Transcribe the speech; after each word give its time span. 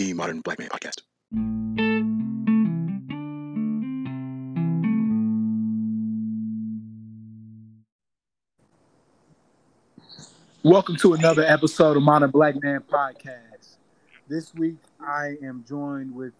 the 0.00 0.14
Modern 0.14 0.40
Black 0.40 0.58
Man 0.58 0.70
Podcast. 0.70 1.02
Welcome 10.62 10.96
to 10.96 11.12
another 11.12 11.42
episode 11.42 11.98
of 11.98 12.02
Modern 12.02 12.30
Black 12.30 12.54
Man 12.62 12.80
Podcast. 12.80 13.76
This 14.26 14.54
week 14.54 14.78
I 15.06 15.34
am 15.42 15.66
joined 15.68 16.14
with 16.14 16.32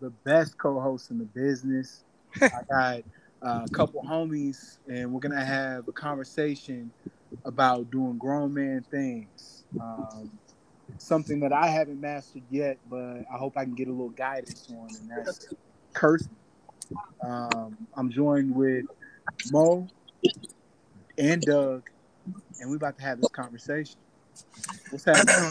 the 0.00 0.10
best 0.10 0.56
co-host 0.56 1.10
in 1.10 1.18
the 1.18 1.24
business. 1.24 2.04
I 2.40 2.48
got 2.70 3.02
uh, 3.42 3.66
a 3.66 3.68
couple 3.70 4.04
homies, 4.04 4.78
and 4.86 5.12
we're 5.12 5.20
gonna 5.20 5.44
have 5.44 5.88
a 5.88 5.92
conversation 5.92 6.92
about 7.44 7.90
doing 7.90 8.18
grown 8.18 8.54
man 8.54 8.84
things. 8.88 9.64
Um, 9.80 10.30
something 10.98 11.40
that 11.40 11.52
I 11.52 11.68
haven't 11.68 12.00
mastered 12.00 12.42
yet, 12.50 12.78
but 12.88 13.24
I 13.32 13.36
hope 13.36 13.56
I 13.56 13.64
can 13.64 13.74
get 13.74 13.88
a 13.88 13.90
little 13.90 14.10
guidance 14.10 14.68
on, 14.70 14.88
and 15.00 15.10
that's 15.10 15.48
cursing. 15.92 16.34
Um, 17.22 17.76
I'm 17.96 18.10
joined 18.10 18.54
with 18.54 18.84
Mo 19.50 19.88
and 21.18 21.42
Doug, 21.42 21.88
and 22.60 22.70
we're 22.70 22.76
about 22.76 22.98
to 22.98 23.04
have 23.04 23.20
this 23.20 23.30
conversation. 23.30 23.96
What's 24.90 25.04
happening? 25.04 25.50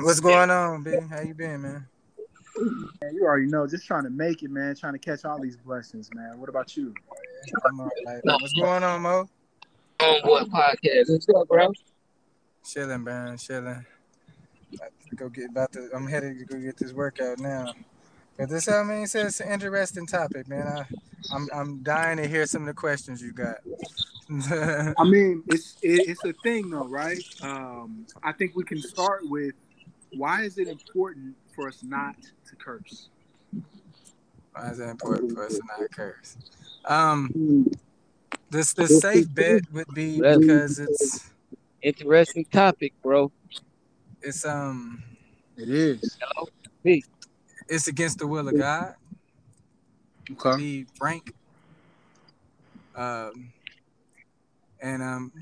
What's 0.00 0.20
going 0.20 0.50
on, 0.50 0.82
B? 0.82 0.96
How 1.08 1.20
you 1.20 1.34
been, 1.34 1.62
man? 1.62 1.86
Man, 3.02 3.14
you 3.14 3.24
already 3.24 3.46
know, 3.46 3.66
just 3.66 3.86
trying 3.86 4.04
to 4.04 4.10
make 4.10 4.42
it, 4.42 4.50
man. 4.50 4.74
Trying 4.76 4.92
to 4.92 4.98
catch 4.98 5.24
all 5.24 5.40
these 5.40 5.56
blessings, 5.56 6.10
man. 6.14 6.38
What 6.38 6.48
about 6.48 6.76
you? 6.76 6.94
I'm 7.66 7.80
all 7.80 7.90
right. 8.06 8.20
What's 8.22 8.52
going 8.54 8.82
on, 8.82 9.02
Mo? 9.02 9.28
on 10.00 10.20
what 10.24 10.48
podcast? 10.48 11.08
What's 11.08 11.28
up, 11.28 11.48
bro? 11.48 11.72
Chilling, 12.64 13.04
man. 13.04 13.36
Chilling. 13.38 13.84
About 14.72 14.90
to 15.10 15.16
Go 15.16 15.28
get 15.28 15.50
about 15.50 15.72
to. 15.72 15.90
I'm 15.94 16.06
headed 16.06 16.38
to 16.38 16.44
go 16.44 16.58
get 16.58 16.76
this 16.76 16.92
workout 16.92 17.38
now. 17.38 17.72
But 18.36 18.48
this, 18.48 18.68
I 18.68 18.82
mean, 18.82 19.04
it's 19.04 19.14
it's 19.14 19.40
an 19.40 19.52
interesting 19.52 20.06
topic, 20.06 20.48
man. 20.48 20.66
I, 20.66 20.84
I'm 21.32 21.48
I'm 21.54 21.82
dying 21.82 22.16
to 22.16 22.26
hear 22.26 22.46
some 22.46 22.62
of 22.62 22.66
the 22.66 22.74
questions 22.74 23.22
you 23.22 23.32
got. 23.32 23.56
I 24.98 25.04
mean, 25.04 25.44
it's 25.48 25.76
it, 25.82 26.08
it's 26.08 26.24
a 26.24 26.32
thing, 26.42 26.70
though, 26.70 26.88
right? 26.88 27.22
Um, 27.42 28.06
I 28.22 28.32
think 28.32 28.56
we 28.56 28.64
can 28.64 28.80
start 28.80 29.20
with 29.24 29.54
why 30.12 30.42
is 30.42 30.58
it 30.58 30.68
important 30.68 31.36
for 31.54 31.68
us 31.68 31.82
not 31.82 32.16
to 32.48 32.56
curse? 32.56 33.08
Why 34.52 34.70
is 34.70 34.80
it 34.80 34.88
important 34.88 35.32
for 35.32 35.46
us 35.46 35.60
not 35.68 35.76
to 35.76 35.82
not 35.82 35.90
curse? 35.92 36.36
Um, 36.86 37.70
this 38.50 38.72
the 38.72 38.88
safe 38.88 39.32
bet 39.32 39.62
would 39.72 39.88
be 39.94 40.16
because 40.20 40.78
it's 40.78 41.30
Interesting 41.84 42.46
topic, 42.46 42.94
bro. 43.02 43.30
It's 44.24 44.44
um 44.44 45.02
It 45.56 45.68
is. 45.68 46.16
Hello? 46.20 46.48
it's 47.68 47.88
against 47.88 48.18
the 48.18 48.26
will 48.26 48.48
of 48.48 48.58
God. 48.58 48.94
Okay. 50.32 50.56
be 50.56 50.86
frank. 50.96 51.32
Um, 52.94 53.52
and 54.80 55.02
um, 55.02 55.32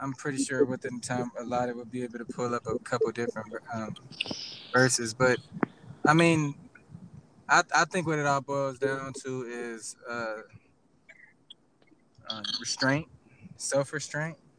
I'm 0.00 0.12
pretty 0.12 0.42
sure 0.42 0.64
within 0.64 1.00
time, 1.00 1.30
a 1.38 1.44
lot 1.44 1.68
of 1.68 1.76
will 1.76 1.84
be 1.84 2.02
able 2.02 2.18
to 2.18 2.24
pull 2.24 2.54
up 2.54 2.66
a 2.66 2.78
couple 2.80 3.10
different 3.12 3.52
um, 3.72 3.94
verses. 4.72 5.14
But 5.14 5.38
I 6.06 6.14
mean, 6.14 6.54
I, 7.48 7.62
I 7.74 7.84
think 7.84 8.06
what 8.06 8.18
it 8.18 8.26
all 8.26 8.40
boils 8.40 8.78
down 8.78 9.12
to 9.24 9.42
is 9.42 9.96
uh, 10.08 10.42
um, 12.28 12.42
restraint, 12.60 13.08
self-restraint. 13.56 14.36
And 14.36 14.49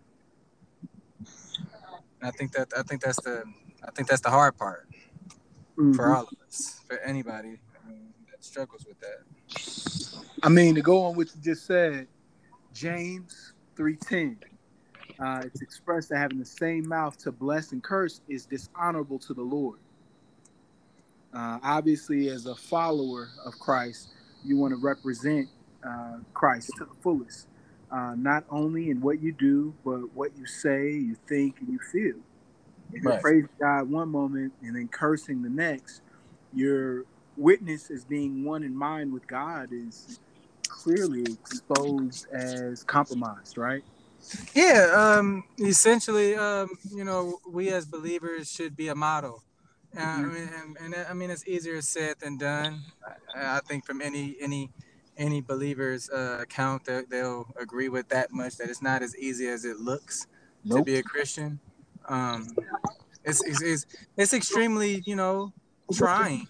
I 2.23 2.31
think 2.31 2.52
that 2.53 2.72
I 2.77 2.83
think 2.83 3.02
that's 3.02 3.22
the 3.22 3.44
I 3.83 3.91
think 3.91 4.08
that's 4.08 4.22
the 4.22 4.30
hard 4.30 4.58
part 4.58 4.88
for 5.75 5.81
Mhm. 6.05 6.16
all 6.16 6.23
of 6.23 6.38
us, 6.47 6.81
for 6.88 6.97
anybody 7.00 7.59
I 7.83 7.89
mean, 7.89 8.14
that 8.30 8.44
struggles 8.44 8.86
with 8.86 9.00
that. 9.00 9.23
I 10.43 10.49
mean, 10.49 10.76
to 10.76 10.82
go 10.82 11.04
on 11.04 11.15
what 11.15 11.33
you 11.36 11.42
just 11.42 11.65
said, 11.65 12.08
James 12.73 13.54
three 13.76 13.95
ten. 13.98 14.37
Uh, 15.20 15.42
it's 15.45 15.61
expressed 15.61 16.09
that 16.09 16.17
having 16.17 16.39
the 16.39 16.45
same 16.45 16.87
mouth 16.87 17.15
to 17.17 17.32
bless 17.32 17.73
and 17.73 17.83
curse 17.83 18.21
is 18.27 18.45
dishonorable 18.45 19.20
to 19.20 19.33
the 19.33 19.42
Lord. 19.42 19.80
Uh, 21.33 21.59
obviously, 21.64 22.30
as 22.30 22.45
a 22.48 22.55
follower 22.55 23.30
of 23.45 23.53
Christ, 23.59 24.09
you 24.43 24.58
want 24.58 24.71
to 24.73 24.77
represent 24.77 25.48
uh, 25.83 26.17
Christ 26.33 26.71
to 26.77 26.86
the 26.86 26.93
fullest, 27.02 27.48
uh, 27.91 28.15
not 28.17 28.45
only 28.49 28.89
in 28.89 29.02
what 29.02 29.21
you 29.21 29.33
do, 29.33 29.75
but 29.85 30.13
what 30.15 30.37
you 30.37 30.45
say, 30.47 30.91
you 30.91 31.17
think, 31.27 31.59
and 31.61 31.69
you 31.69 31.79
feel. 31.91 32.21
If 32.93 33.03
you're 33.03 33.13
praising 33.13 33.49
God 33.61 33.89
one 33.91 34.09
moment 34.09 34.53
and 34.63 34.75
then 34.75 34.89
cursing 34.89 35.43
the 35.43 35.49
next, 35.49 36.02
your 36.53 37.05
witness 37.37 37.91
as 37.91 38.05
being 38.05 38.45
one 38.45 38.63
in 38.63 38.75
mind 38.77 39.13
with 39.13 39.27
God 39.27 39.69
is 39.73 40.19
clearly 40.67 41.23
exposed 41.33 42.27
as 42.33 42.83
compromised, 42.83 43.57
right? 43.57 43.83
Yeah, 44.55 44.91
um, 45.17 45.45
essentially, 45.59 46.35
um, 46.35 46.69
you 46.93 47.05
know, 47.05 47.39
we 47.49 47.69
as 47.69 47.85
believers 47.85 48.52
should 48.52 48.75
be 48.75 48.89
a 48.89 48.95
model. 48.95 49.43
Uh, 49.97 50.02
I 50.02 50.25
Mhm. 50.25 50.33
mean, 50.33 50.49
and, 50.53 50.77
and 50.95 50.95
I 51.09 51.13
mean, 51.13 51.31
it's 51.31 51.47
easier 51.47 51.81
said 51.81 52.17
than 52.19 52.37
done. 52.37 52.81
I, 53.35 53.58
I 53.58 53.59
think 53.61 53.85
from 53.85 54.02
any 54.02 54.37
any 54.41 54.71
any 55.17 55.42
believer's 55.42 56.10
uh, 56.10 56.39
account, 56.42 56.86
that 56.86 57.10
they'll 57.10 57.48
agree 57.60 57.89
with 57.89 58.10
that 58.10 58.32
much. 58.32 58.58
That 58.58 58.70
it's 58.70 58.82
not 58.82 59.02
as 59.02 59.16
easy 59.17 59.48
as 59.48 59.66
it 59.66 59.80
looks 59.80 60.27
to 60.70 60.83
be 60.83 60.98
a 60.98 61.04
Christian. 61.04 61.60
Um, 62.08 62.48
it's, 63.23 63.44
it's 63.44 63.61
it's 63.61 63.86
it's 64.17 64.33
extremely, 64.33 65.04
you 65.05 65.16
know, 65.16 65.54
trying, 65.94 66.48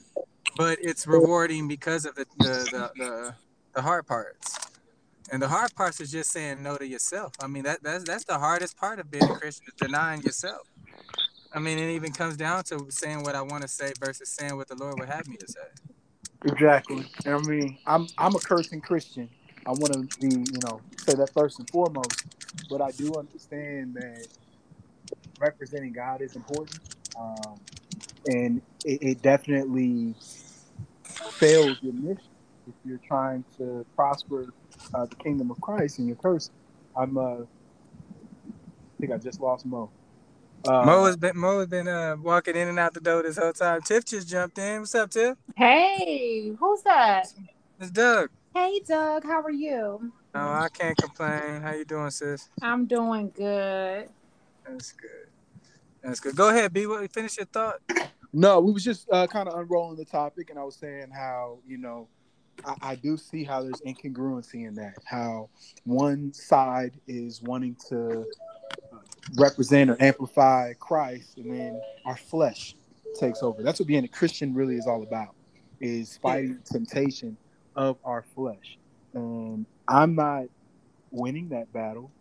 but 0.58 0.78
it's 0.82 1.06
rewarding 1.08 1.68
because 1.68 2.06
of 2.06 2.16
the 2.16 2.26
the 2.38 2.46
the, 2.46 2.92
the, 2.96 3.36
the 3.74 3.82
hard 3.82 4.08
parts. 4.08 4.58
And 5.32 5.42
the 5.42 5.48
hard 5.48 5.74
parts 5.76 6.02
is 6.02 6.12
just 6.12 6.32
saying 6.32 6.62
no 6.62 6.76
to 6.76 6.86
yourself. 6.86 7.34
I 7.42 7.48
mean, 7.48 7.64
that 7.64 7.82
that's 7.82 8.04
that's 8.04 8.26
the 8.26 8.38
hardest 8.38 8.76
part 8.78 9.00
of 9.00 9.10
being 9.10 9.24
a 9.24 9.36
Christian 9.36 9.68
is 9.68 9.74
denying 9.76 10.22
yourself. 10.24 10.68
I 11.54 11.60
mean, 11.60 11.78
it 11.78 11.92
even 11.92 12.12
comes 12.12 12.38
down 12.38 12.64
to 12.66 12.88
saying 12.90 13.24
what 13.24 13.36
I 13.36 13.42
want 13.42 13.62
to 13.62 13.68
say 13.68 13.94
versus 14.00 14.30
saying 14.30 14.56
what 14.56 14.68
the 14.68 14.76
Lord 14.76 15.00
would 15.00 15.10
have 15.10 15.28
me 15.28 15.38
to 15.38 15.48
say. 15.48 15.94
Exactly. 16.46 17.06
I 17.25 17.38
mean, 17.40 17.78
I'm 17.85 18.07
I'm 18.18 18.35
a 18.35 18.40
cursing 18.40 18.81
Christian. 18.81 19.29
I 19.68 19.72
want 19.72 19.94
to 19.94 20.19
be, 20.22 20.29
you 20.52 20.59
know, 20.66 20.81
say 20.97 21.16
that 21.16 21.31
first 21.34 21.59
and 21.59 21.69
foremost. 21.69 22.25
But 22.69 22.81
I 22.81 22.91
do 22.91 23.13
understand 23.18 23.96
that 23.96 24.28
representing 25.40 25.94
God 25.94 26.22
is 26.22 26.35
important, 26.35 26.79
um, 27.19 27.59
and 28.28 28.62
it, 28.85 29.00
it 29.03 29.22
definitely 29.22 30.16
fails 31.40 31.78
your 31.81 31.94
mission 31.94 32.18
if 32.68 32.75
you're 32.85 33.02
trying 33.08 33.46
to 33.58 33.85
prosper 33.96 34.47
uh, 34.94 35.06
the 35.08 35.16
kingdom 35.18 35.52
of 35.52 35.62
Christ 35.62 36.00
and 36.00 36.08
you're 36.08 36.18
cursing. 36.18 36.53
I'm. 36.96 37.18
Uh, 37.18 37.44
I 37.44 37.59
think 39.02 39.13
I 39.13 39.18
just 39.18 39.41
lost 39.41 39.66
Mo. 39.66 39.91
Uh, 40.68 40.84
Mo 40.86 41.06
has 41.06 41.18
been 41.18 41.36
Mo 41.38 41.60
has 41.60 41.68
been 41.68 41.88
uh, 41.88 42.16
walking 42.22 42.56
in 42.56 42.68
and 42.68 42.78
out 42.78 42.94
the 42.94 43.02
door 43.02 43.24
this 43.24 43.38
whole 43.38 43.54
time. 43.54 43.82
Tiff 43.82 44.06
just 44.06 44.28
jumped 44.28 44.60
in. 44.60 44.82
What's 44.82 44.94
up, 44.94 45.10
Tiff? 45.10 45.38
Hey, 45.56 46.54
who's 46.60 46.82
that? 46.84 47.28
It's 47.80 47.90
Doug. 47.90 48.30
Hey, 48.54 48.82
Doug, 48.88 49.24
how 49.24 49.42
are 49.42 49.52
you? 49.52 50.12
Oh, 50.36 50.40
I 50.40 50.68
can't 50.72 50.98
complain. 50.98 51.62
How 51.62 51.74
you 51.74 51.86
doing, 51.86 52.12
sis? 52.12 52.50
I'm 52.62 52.86
doing 52.86 53.32
good. 53.36 54.10
That's 54.68 54.92
good. 54.92 55.10
That's 56.04 56.20
good. 56.20 56.36
Go 56.36 56.50
ahead, 56.50 56.74
B. 56.74 56.86
What- 56.86 57.12
Finish 57.12 57.38
your 57.38 57.48
thought. 57.48 57.78
No, 58.34 58.60
we 58.62 58.72
was 58.72 58.84
just 58.84 59.08
uh, 59.12 59.28
kind 59.28 59.50
of 59.50 59.60
unrolling 59.60 59.98
the 59.98 60.06
topic, 60.06 60.52
and 60.52 60.60
I 60.60 60.64
was 60.64 60.76
saying 60.76 61.08
how 61.12 61.60
you 61.68 61.78
know 61.78 62.08
I, 62.66 62.76
I 62.82 62.96
do 62.96 63.18
see 63.18 63.44
how 63.44 63.64
there's 63.64 63.82
incongruency 63.82 64.68
in 64.68 64.76
that. 64.76 64.96
How 65.06 65.50
one 65.86 66.34
side 66.34 67.00
is 67.08 67.42
wanting 67.42 67.76
to 67.90 68.26
represent 69.38 69.90
or 69.90 69.98
amplify 70.00 70.74
Christ, 70.74 71.38
and 71.38 71.53
then 71.53 71.82
our 72.06 72.18
flesh 72.18 72.76
takes 73.20 73.44
over. 73.44 73.64
That's 73.64 73.79
what 73.79 73.88
being 73.88 74.03
a 74.03 74.08
Christian 74.08 74.53
really 74.53 74.76
is 74.76 74.88
all 74.88 75.03
about: 75.03 75.35
is 75.79 76.18
fighting 76.18 76.59
temptation 76.66 77.38
of 77.76 77.97
our 78.03 78.23
flesh. 78.35 78.78
And 79.14 79.66
I'm 79.88 80.16
not 80.16 80.46
winning 81.12 81.50
that 81.50 81.72
battle, 81.73 82.12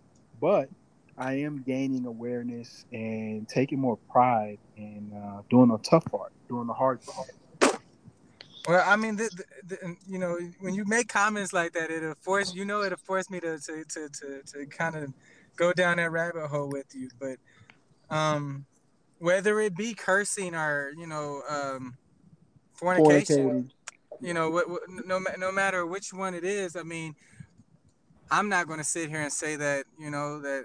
but 0.40 0.68
I 1.16 1.34
am 1.34 1.62
gaining 1.66 2.06
awareness 2.06 2.84
and 2.92 3.48
taking 3.48 3.78
more 3.78 3.98
pride 4.10 4.58
in 4.76 5.12
uh, 5.14 5.42
doing 5.50 5.68
the 5.68 5.78
tough 5.78 6.04
part, 6.06 6.32
doing 6.48 6.66
the 6.66 6.72
hard 6.72 7.00
part. 7.04 7.30
Well, 8.68 8.84
I 8.86 8.96
mean, 8.96 9.16
the, 9.16 9.30
the, 9.64 9.76
the, 9.76 9.96
you 10.06 10.18
know, 10.18 10.38
when 10.60 10.74
you 10.74 10.84
make 10.84 11.08
comments 11.08 11.52
like 11.52 11.72
that, 11.72 11.90
it'll 11.90 12.14
force 12.14 12.54
you 12.54 12.64
know 12.64 12.82
it'll 12.82 12.98
force 12.98 13.30
me 13.30 13.40
to 13.40 13.58
to 13.58 13.84
to 13.84 14.08
to, 14.08 14.42
to 14.42 14.66
kind 14.66 14.96
of 14.96 15.12
go 15.60 15.72
down 15.74 15.98
that 15.98 16.10
rabbit 16.10 16.48
hole 16.48 16.68
with 16.68 16.86
you. 16.94 17.10
But 17.20 17.36
um, 18.08 18.64
whether 19.18 19.60
it 19.60 19.76
be 19.76 19.94
cursing 19.94 20.54
or 20.54 20.92
you 20.96 21.06
know 21.06 21.42
um, 21.48 21.96
fornication, 22.72 23.70
you 24.20 24.34
know, 24.34 24.50
what, 24.50 24.68
what, 24.68 24.82
no 24.88 25.20
no 25.38 25.52
matter 25.52 25.86
which 25.86 26.12
one 26.12 26.34
it 26.34 26.44
is, 26.44 26.74
I 26.74 26.82
mean, 26.82 27.14
I'm 28.30 28.48
not 28.48 28.66
going 28.66 28.78
to 28.78 28.84
sit 28.84 29.10
here 29.10 29.20
and 29.20 29.32
say 29.32 29.56
that 29.56 29.84
you 29.98 30.10
know 30.10 30.40
that 30.40 30.64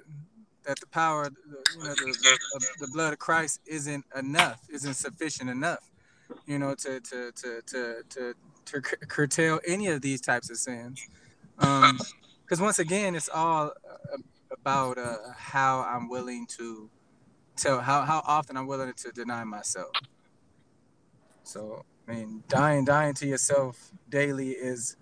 that 0.64 0.80
the 0.80 0.88
power, 0.88 1.30
you 1.78 1.84
know, 1.84 1.94
the, 1.94 2.38
the, 2.56 2.86
the 2.86 2.88
blood 2.92 3.14
of 3.14 3.20
Christ 3.20 3.60
isn't 3.68 4.04
enough, 4.16 4.62
isn't 4.70 4.96
sufficient 4.96 5.50
enough. 5.50 5.92
you 6.48 6.60
know, 6.60 6.76
to 6.76 7.00
to 7.00 7.32
to 7.34 7.62
to 7.68 8.04
to, 8.10 8.34
to 8.66 8.82
curtail 8.82 9.60
any 9.68 9.88
of 9.88 10.02
these 10.02 10.22
types 10.22 10.50
of 10.50 10.58
sins. 10.58 11.06
Um, 11.60 12.00
because 12.44 12.62
once 12.62 12.80
again, 12.80 13.16
it's 13.16 13.30
all 13.30 13.74
uh, 13.90 14.18
about 14.60 14.98
uh, 14.98 15.18
how 15.36 15.81
I'm 15.81 16.10
willing 16.10 16.48
to 16.57 16.90
tell 17.56 17.80
how 17.80 18.02
how 18.04 18.22
often 18.25 18.57
I'm 18.57 18.68
willing 18.68 18.94
to 18.94 19.12
deny 19.12 19.44
myself. 19.44 19.92
So 21.44 21.86
I 22.07 22.13
mean, 22.13 22.44
dying 22.48 22.86
dying 22.86 23.13
to 23.16 23.28
yourself 23.28 23.92
daily 24.10 24.52
is 24.52 24.98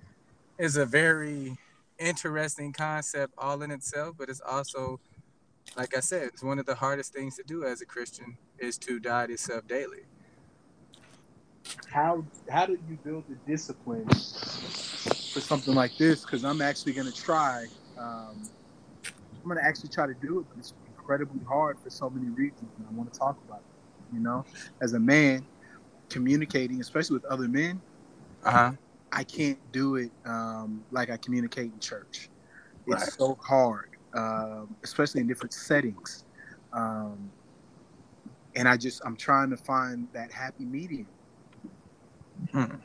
is 0.58 0.78
a 0.78 0.86
very 0.86 1.58
interesting 2.00 2.74
concept 2.74 3.34
all 3.38 3.62
in 3.62 3.72
itself, 3.72 4.16
but 4.18 4.30
it's 4.30 4.42
also 4.42 5.00
like 5.78 5.96
I 5.96 6.02
said, 6.02 6.24
it's 6.24 6.44
one 6.44 6.60
of 6.60 6.66
the 6.66 6.76
hardest 6.76 7.14
things 7.14 7.36
to 7.38 7.44
do 7.44 7.66
as 7.66 7.82
a 7.82 7.86
Christian 7.86 8.38
is 8.60 8.78
to 8.80 9.00
die 9.00 9.26
to 9.28 9.32
yourself 9.32 9.68
daily. 9.68 10.04
How 11.90 12.26
how 12.50 12.66
did 12.66 12.80
you 12.90 12.98
build 13.04 13.24
the 13.30 13.36
discipline 13.50 14.06
for 14.08 15.40
something 15.40 15.74
like 15.74 15.98
this? 15.98 16.22
Because 16.22 16.44
I'm 16.44 16.62
actually 16.62 16.94
going 16.94 17.12
to 17.12 17.16
try. 17.16 17.68
Um, 17.98 18.50
I'm 19.44 19.50
going 19.50 19.62
to 19.62 19.68
actually 19.68 19.90
try 19.90 20.08
to 20.08 20.14
do 20.16 20.40
it, 20.40 20.48
but 20.50 20.58
it's 20.58 20.74
incredibly 20.88 21.42
hard 21.48 21.80
for 21.80 21.90
so 21.90 22.10
many 22.10 22.30
reasons, 22.30 22.72
and 22.78 22.88
I 22.88 22.92
want 22.92 23.12
to 23.14 23.20
talk 23.20 23.38
about 23.46 23.60
it. 23.60 24.16
You 24.16 24.22
know, 24.22 24.46
as 24.82 24.94
a 24.94 25.00
man, 25.00 25.48
communicating, 26.10 26.82
especially 26.82 27.16
with 27.16 27.26
other 27.26 27.48
men, 27.48 27.82
Uh 28.44 28.52
huh. 28.52 28.72
I 29.12 29.24
can't 29.24 29.60
do 29.72 29.96
it 29.96 30.12
um, 30.26 30.86
like 30.92 31.10
I 31.10 31.18
communicate 31.18 31.72
in 31.74 31.80
church. 31.80 32.30
It's 32.88 33.04
Right. 33.04 33.12
so 33.16 33.38
hard, 33.48 33.90
um, 34.14 34.76
especially 34.84 35.22
in 35.22 35.28
different 35.28 35.54
settings. 35.54 36.26
Um, 36.74 37.34
and 38.56 38.68
I 38.68 38.78
just 38.78 39.02
I'm 39.06 39.18
trying 39.18 39.50
to 39.52 39.58
find 39.58 40.08
that 40.14 40.32
happy 40.32 40.66
medium, 40.66 41.10
Hmm. 42.52 42.76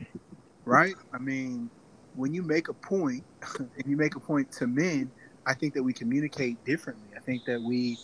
right? 0.65 0.97
I 1.13 1.19
mean, 1.19 1.71
when 2.15 2.33
you 2.35 2.43
make 2.43 2.69
a 2.69 2.75
point, 2.75 3.25
and 3.59 3.85
you 3.87 3.97
make 3.97 4.17
a 4.17 4.21
point 4.21 4.51
to 4.59 4.67
men, 4.67 5.13
I 5.49 5.55
think 5.55 5.75
that 5.75 5.83
we 5.83 5.95
communicate 5.95 6.65
differently. 6.67 7.09
I 7.17 7.21
think 7.21 7.47
that 7.47 7.62
we 7.62 7.99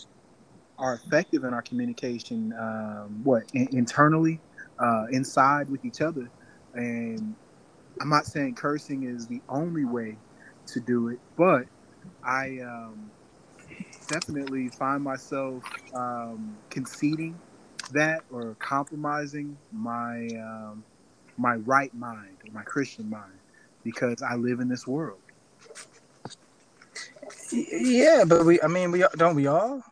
are 0.79 0.95
effective 0.95 1.45
in 1.45 1.55
our 1.55 1.63
communication. 1.63 2.55
Um, 2.59 3.21
what 3.25 3.45
in- 3.55 3.69
internally, 3.77 4.41
uh, 4.79 5.07
inside 5.13 5.71
with 5.71 5.85
each 5.85 6.01
other, 6.01 6.31
and 6.75 7.37
I'm 8.01 8.09
not 8.09 8.27
saying 8.27 8.57
cursing 8.57 9.05
is 9.05 9.29
the 9.29 9.43
only 9.49 9.85
way 9.85 10.17
to 10.69 10.81
do 10.81 11.09
it, 11.09 11.21
but 11.37 11.67
I 12.25 12.61
um, 12.61 13.11
definitely 14.09 14.69
find 14.71 15.03
myself 15.03 15.65
um, 15.95 16.57
conceding 16.71 17.39
that 17.93 18.23
or 18.33 18.57
compromising 18.59 19.59
my 19.73 20.29
um, 20.39 20.85
my 21.37 21.57
right 21.57 21.95
mind 21.95 22.39
or 22.47 22.53
my 22.53 22.63
Christian 22.63 23.11
mind 23.11 23.39
because 23.85 24.23
I 24.23 24.37
live 24.37 24.61
in 24.61 24.69
this 24.69 24.87
world. 24.87 25.21
Yeah, 27.55 28.25
but 28.27 28.45
we 28.45 28.61
I 28.61 28.67
mean 28.67 28.91
we 28.91 29.05
don't 29.17 29.37
we 29.37 29.47
all? 29.47 29.83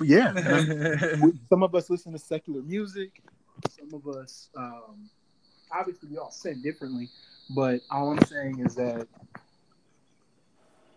Yeah, 0.00 0.32
we- 1.22 1.38
some 1.48 1.62
of 1.62 1.74
us 1.74 1.90
listen 1.90 2.12
to 2.12 2.18
secular 2.18 2.62
music. 2.62 3.22
Some 3.70 3.92
of 3.92 4.06
us, 4.16 4.48
um, 4.56 5.10
obviously, 5.72 6.08
we 6.10 6.18
all 6.18 6.30
sin 6.30 6.62
differently. 6.62 7.08
But 7.50 7.80
all 7.90 8.10
I'm 8.10 8.24
saying 8.24 8.60
is 8.64 8.74
that 8.76 9.06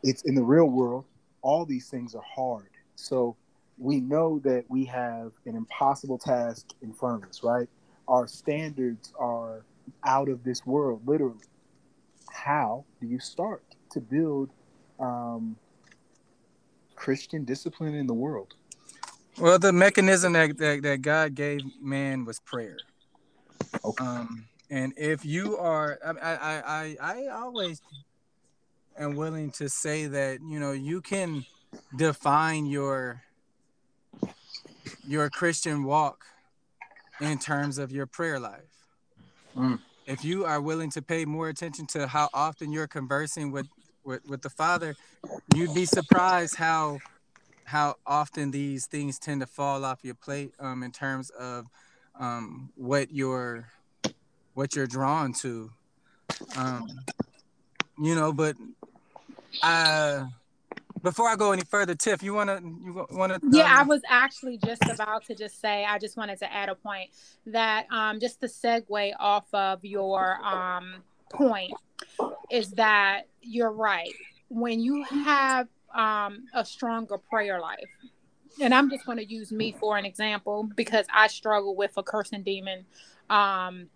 it's 0.04 0.24
in 0.24 0.36
the 0.36 0.44
real 0.44 0.66
world. 0.66 1.06
All 1.42 1.66
these 1.66 1.90
things 1.90 2.16
are 2.16 2.24
hard. 2.24 2.70
So 2.96 3.36
we 3.78 4.00
know 4.00 4.40
that 4.40 4.66
we 4.70 4.86
have 4.86 5.32
an 5.46 5.56
impossible 5.56 6.18
task 6.18 6.68
in 6.82 6.94
front 6.94 7.24
of 7.24 7.30
us. 7.30 7.44
Right? 7.44 7.68
Our 8.08 8.28
standards 8.28 9.12
are 9.20 9.66
out 10.06 10.30
of 10.30 10.44
this 10.44 10.66
world, 10.66 11.02
literally. 11.06 11.44
How 12.32 12.86
do 13.02 13.08
you 13.08 13.20
start 13.20 13.64
to 13.92 14.00
build 14.00 14.52
um, 15.00 15.58
Christian 17.02 17.44
discipline 17.46 17.96
in 17.96 18.06
the 18.06 18.14
world? 18.14 18.54
Well, 19.40 19.58
the 19.58 19.74
mechanism 19.74 20.34
that, 20.34 20.56
that, 20.60 20.84
that 20.84 21.02
God 21.02 21.34
gave 21.34 21.62
man 21.82 22.26
was 22.26 22.40
prayer. 22.40 22.78
Okay. 23.84 24.06
Um, 24.06 24.46
and 24.70 24.94
if 24.98 25.26
you 25.26 25.58
are, 25.58 25.98
I, 26.06 26.12
I, 26.12 26.62
I, 26.68 26.98
I 27.02 27.28
always 27.30 27.82
am 29.00 29.16
willing 29.16 29.50
to 29.54 29.68
say 29.68 30.06
that 30.06 30.40
you 30.48 30.60
know 30.60 30.74
you 30.74 31.02
can 31.02 31.44
define 31.96 32.68
your 32.68 33.24
your 35.08 35.30
Christian 35.32 35.84
walk 35.84 36.26
in 37.20 37.40
terms 37.40 37.80
of 37.80 37.92
your 37.92 38.06
prayer 38.06 38.40
life. 38.40 38.76
Mm. 39.58 39.80
If 40.06 40.24
you 40.24 40.46
are 40.46 40.62
willing 40.62 40.92
to 40.92 41.02
pay 41.02 41.26
more 41.26 41.50
attention 41.50 41.88
to 41.88 42.08
how 42.08 42.30
often 42.34 42.72
you're 42.72 42.88
conversing 42.88 43.52
with, 43.52 43.68
with, 44.04 44.26
with 44.28 44.42
the 44.42 44.50
Father, 44.50 44.96
you'd 45.56 45.74
be 45.74 45.86
surprised 45.86 46.56
how 46.56 47.00
how 47.64 47.96
often 48.06 48.52
these 48.52 48.86
things 48.86 49.18
tend 49.18 49.40
to 49.40 49.48
fall 49.48 49.86
off 49.86 50.00
your 50.04 50.16
plate 50.16 50.52
um, 50.60 50.84
in 50.84 50.92
terms 50.92 51.30
of 51.30 51.68
um, 52.20 52.70
what 52.76 53.14
you're 53.14 53.70
what 54.54 54.76
you're 54.76 54.88
drawn 54.88 55.32
to. 55.34 55.72
Um, 56.58 56.88
you 58.02 58.16
know 58.16 58.34
but 58.34 58.56
uh 59.64 60.26
before 61.04 61.28
i 61.28 61.36
go 61.36 61.52
any 61.52 61.64
further 61.64 61.96
tiff 61.96 62.24
you 62.24 62.34
want 62.34 62.50
to 62.50 62.62
you 62.84 63.06
want 63.12 63.32
to 63.32 63.40
Yeah, 63.52 63.68
I 63.70 63.84
was 63.84 64.02
actually 64.08 64.58
just 64.58 64.84
about 64.88 65.26
to 65.26 65.36
just 65.36 65.60
say, 65.60 65.84
I 65.84 65.98
just 65.98 66.16
wanted 66.16 66.38
to 66.40 66.54
add 66.54 66.70
a 66.70 66.76
point 66.76 67.10
that 67.48 67.88
um, 67.92 68.20
just 68.20 68.40
to 68.42 68.48
segue 68.48 69.14
off 69.20 69.48
of 69.52 69.84
your 69.84 70.36
um, 70.46 71.04
point 71.34 71.74
is 72.50 72.72
that 72.72 73.24
you're 73.42 73.72
right. 73.72 74.14
When 74.50 74.80
you 74.80 75.04
have 75.04 75.68
um, 75.96 76.46
a 76.54 76.66
stronger 76.66 77.18
prayer 77.18 77.60
life, 77.60 77.90
and 78.60 78.74
I'm 78.74 78.90
just 78.90 79.06
going 79.06 79.18
to 79.18 79.26
use 79.26 79.52
me 79.52 79.72
for 79.72 79.98
an 79.98 80.06
example 80.06 80.70
because 80.76 81.06
I 81.14 81.28
struggle 81.28 81.76
with 81.76 81.94
a 81.98 82.04
cursing 82.04 82.44
demon. 82.44 82.86
Um, 83.30 83.88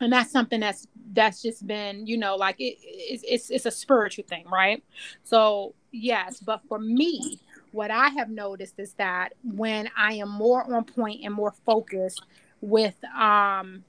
and 0.00 0.12
that's 0.12 0.30
something 0.30 0.60
that's 0.60 0.86
that's 1.12 1.40
just 1.40 1.66
been 1.66 2.06
you 2.06 2.18
know 2.18 2.36
like 2.36 2.56
it, 2.58 2.76
it's, 2.82 3.24
it's 3.26 3.48
it's 3.48 3.64
a 3.64 3.70
spiritual 3.70 4.24
thing 4.28 4.44
right 4.52 4.84
so 5.24 5.74
yes 5.90 6.38
but 6.38 6.60
for 6.68 6.78
me 6.78 7.38
what 7.76 7.90
I 7.90 8.08
have 8.08 8.30
noticed 8.30 8.78
is 8.78 8.94
that 8.94 9.34
when 9.44 9.90
I 9.96 10.14
am 10.14 10.30
more 10.30 10.64
on 10.74 10.84
point 10.84 11.20
and 11.22 11.34
more 11.34 11.52
focused 11.66 12.22
with 12.62 12.96
um, 13.04 13.84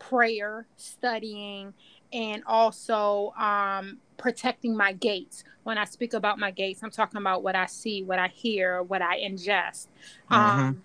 prayer, 0.00 0.66
studying, 0.76 1.72
and 2.12 2.42
also 2.46 3.32
um, 3.38 3.98
protecting 4.16 4.76
my 4.76 4.92
gates. 4.92 5.44
When 5.62 5.78
I 5.78 5.84
speak 5.84 6.14
about 6.14 6.38
my 6.38 6.50
gates, 6.50 6.82
I'm 6.82 6.90
talking 6.90 7.20
about 7.20 7.42
what 7.42 7.54
I 7.54 7.66
see, 7.66 8.02
what 8.02 8.18
I 8.18 8.28
hear, 8.28 8.82
what 8.82 9.02
I 9.02 9.20
ingest. 9.20 9.88
Um, 10.30 10.82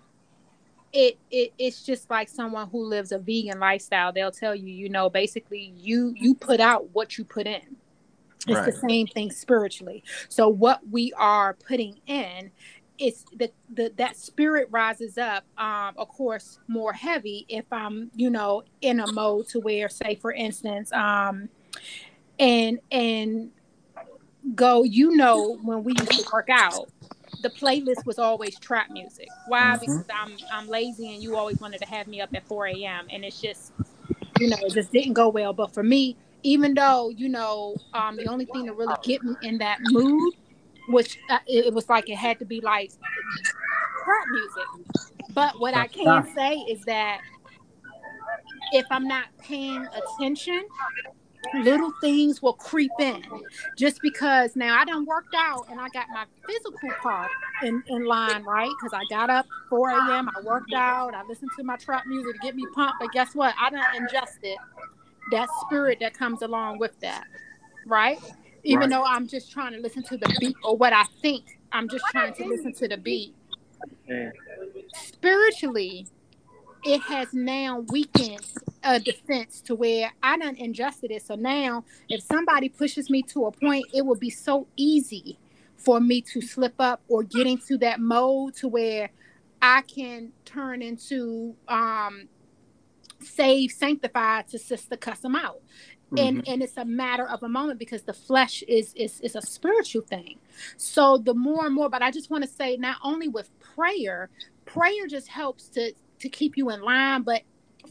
it, 0.92 1.18
it 1.30 1.52
it's 1.58 1.82
just 1.82 2.08
like 2.10 2.28
someone 2.28 2.68
who 2.70 2.84
lives 2.84 3.12
a 3.12 3.18
vegan 3.18 3.58
lifestyle. 3.58 4.12
They'll 4.12 4.30
tell 4.30 4.54
you, 4.54 4.68
you 4.68 4.88
know, 4.88 5.10
basically 5.10 5.74
you 5.76 6.14
you 6.16 6.34
put 6.34 6.60
out 6.60 6.94
what 6.94 7.18
you 7.18 7.24
put 7.24 7.46
in. 7.46 7.76
It's 8.48 8.66
the 8.66 8.88
same 8.88 9.08
thing 9.08 9.32
spiritually. 9.32 10.04
So 10.28 10.48
what 10.48 10.80
we 10.88 11.12
are 11.14 11.54
putting 11.54 11.98
in 12.06 12.52
it's 12.98 13.24
the, 13.36 13.50
the 13.74 13.92
that 13.96 14.16
spirit 14.16 14.68
rises 14.70 15.18
up 15.18 15.44
um 15.58 15.94
of 15.98 16.08
course 16.08 16.58
more 16.68 16.92
heavy 16.92 17.44
if 17.48 17.64
i'm 17.72 18.10
you 18.14 18.30
know 18.30 18.62
in 18.80 19.00
a 19.00 19.06
mode 19.12 19.46
to 19.48 19.60
where 19.60 19.88
say 19.88 20.14
for 20.14 20.32
instance 20.32 20.92
um 20.92 21.48
and 22.38 22.78
and 22.90 23.50
go 24.54 24.82
you 24.82 25.16
know 25.16 25.58
when 25.62 25.82
we 25.84 25.92
used 25.94 26.12
to 26.12 26.24
work 26.32 26.48
out 26.50 26.88
the 27.40 27.50
playlist 27.50 28.06
was 28.06 28.18
always 28.18 28.58
trap 28.58 28.90
music. 28.90 29.28
Why? 29.46 29.76
Mhm. 29.76 29.80
because 29.80 30.06
i'm 30.14 30.36
i'm 30.50 30.68
lazy 30.68 31.12
and 31.12 31.22
you 31.22 31.36
always 31.36 31.60
wanted 31.60 31.80
to 31.80 31.86
have 31.86 32.06
me 32.06 32.20
up 32.20 32.30
at 32.34 32.46
4 32.46 32.66
a.m 32.68 33.06
and 33.10 33.24
it's 33.24 33.40
just 33.40 33.72
you 34.38 34.48
know 34.48 34.56
it 34.60 34.72
just 34.72 34.92
didn't 34.92 35.14
go 35.14 35.28
well. 35.28 35.52
But 35.52 35.72
for 35.74 35.82
me 35.82 36.16
even 36.42 36.74
though 36.74 37.10
you 37.10 37.28
know 37.28 37.80
um 37.92 38.16
the 38.16 38.26
only 38.28 38.46
thing 38.46 38.66
to 38.66 38.72
really 38.72 38.94
get 39.02 39.22
me 39.22 39.36
in 39.42 39.58
that 39.58 39.80
mood 39.82 40.34
which 40.88 41.18
uh, 41.30 41.38
it, 41.46 41.66
it 41.66 41.74
was 41.74 41.88
like 41.88 42.08
it 42.08 42.16
had 42.16 42.38
to 42.38 42.44
be 42.44 42.60
like 42.60 42.90
trap 44.04 44.24
music. 44.30 45.34
But 45.34 45.58
what 45.60 45.74
i 45.74 45.86
can 45.86 46.26
say 46.34 46.54
is 46.54 46.82
that 46.84 47.20
if 48.72 48.86
i'm 48.90 49.06
not 49.06 49.26
paying 49.38 49.86
attention 49.94 50.62
little 51.54 51.92
things 52.00 52.42
will 52.42 52.54
creep 52.54 52.90
in. 52.98 53.22
Just 53.76 54.00
because 54.02 54.56
now 54.56 54.80
i 54.80 54.84
done 54.84 55.04
worked 55.04 55.34
out 55.34 55.66
and 55.70 55.80
i 55.80 55.88
got 55.90 56.06
my 56.12 56.24
physical 56.46 56.90
part 57.02 57.30
in, 57.62 57.82
in 57.88 58.04
line 58.04 58.42
right? 58.44 58.70
Because 58.80 58.92
i 58.92 59.02
got 59.14 59.30
up 59.30 59.46
4 59.70 59.90
a.m 59.90 60.28
i 60.28 60.40
worked 60.42 60.72
out 60.74 61.14
i 61.14 61.22
listened 61.28 61.50
to 61.56 61.64
my 61.64 61.76
trap 61.76 62.04
music 62.06 62.34
to 62.34 62.38
get 62.40 62.54
me 62.54 62.64
pumped 62.74 62.96
but 63.00 63.12
guess 63.12 63.34
what? 63.34 63.54
I 63.60 63.70
done 63.70 63.84
ingested 63.96 64.56
that 65.32 65.48
spirit 65.66 65.98
that 66.00 66.14
comes 66.14 66.42
along 66.42 66.78
with 66.78 66.98
that 67.00 67.24
right 67.86 68.18
even 68.66 68.80
Right. 68.80 68.90
though 68.90 69.04
i'm 69.04 69.28
just 69.28 69.52
trying 69.52 69.72
to 69.74 69.80
listen 69.80 70.04
to 70.04 70.18
the 70.18 70.30
beat 70.40 70.56
or 70.64 70.76
what 70.76 70.92
i 70.94 71.04
think 71.22 71.60
i'm 71.72 71.88
just 71.88 72.06
trying 72.10 72.34
to 72.34 72.44
listen 72.46 72.74
to 72.74 72.88
the 72.88 72.98
beat 72.98 73.34
spiritually 74.94 76.06
it 76.84 77.02
has 77.02 77.34
now 77.34 77.80
weakened 77.80 78.46
a 78.84 79.00
defense 79.00 79.60
to 79.62 79.74
where 79.74 80.12
I 80.22 80.38
done 80.38 80.56
ingested 80.56 81.10
it. 81.10 81.22
So 81.26 81.34
now, 81.36 81.84
if 82.10 82.22
somebody 82.22 82.70
pushes 82.70 83.10
me 83.10 83.22
to 83.24 83.46
a 83.46 83.52
point, 83.52 83.86
it 83.92 84.06
will 84.06 84.16
be 84.16 84.30
so 84.30 84.68
easy 84.76 85.38
for 85.76 86.00
me 86.00 86.22
to 86.22 86.40
slip 86.40 86.74
up 86.78 87.02
or 87.08 87.22
get 87.24 87.46
into 87.46 87.78
that 87.78 88.00
mode 88.00 88.54
to 88.56 88.68
where 88.68 89.10
I 89.62 89.82
can 89.82 90.32
turn 90.44 90.82
into 90.82 91.56
um 91.68 92.28
save 93.22 93.72
sanctified 93.72 94.48
to 94.48 94.58
sister 94.58 94.96
cuss 94.96 95.20
them 95.20 95.36
out. 95.36 95.62
And 96.16 96.38
Mhm. 96.38 96.48
and 96.48 96.62
it's 96.62 96.76
a 96.76 96.84
matter 96.84 97.28
of 97.28 97.42
a 97.42 97.48
moment 97.48 97.78
because 97.78 98.02
the 98.04 98.12
flesh 98.14 98.62
is 98.68 98.92
is 98.94 99.20
is 99.20 99.36
a 99.36 99.42
spiritual 99.42 100.02
thing. 100.02 100.38
So 100.76 101.18
the 101.18 101.34
more 101.34 101.66
and 101.66 101.74
more, 101.74 101.88
but 101.88 102.02
I 102.02 102.10
just 102.10 102.30
want 102.30 102.44
to 102.44 102.50
say 102.50 102.76
not 102.76 102.98
only 103.02 103.28
with 103.28 103.50
prayer, 103.60 104.30
prayer 104.64 105.06
just 105.08 105.28
helps 105.28 105.68
to 105.70 105.92
to 106.20 106.28
keep 106.28 106.56
you 106.56 106.70
in 106.70 106.80
line, 106.82 107.22
but 107.22 107.42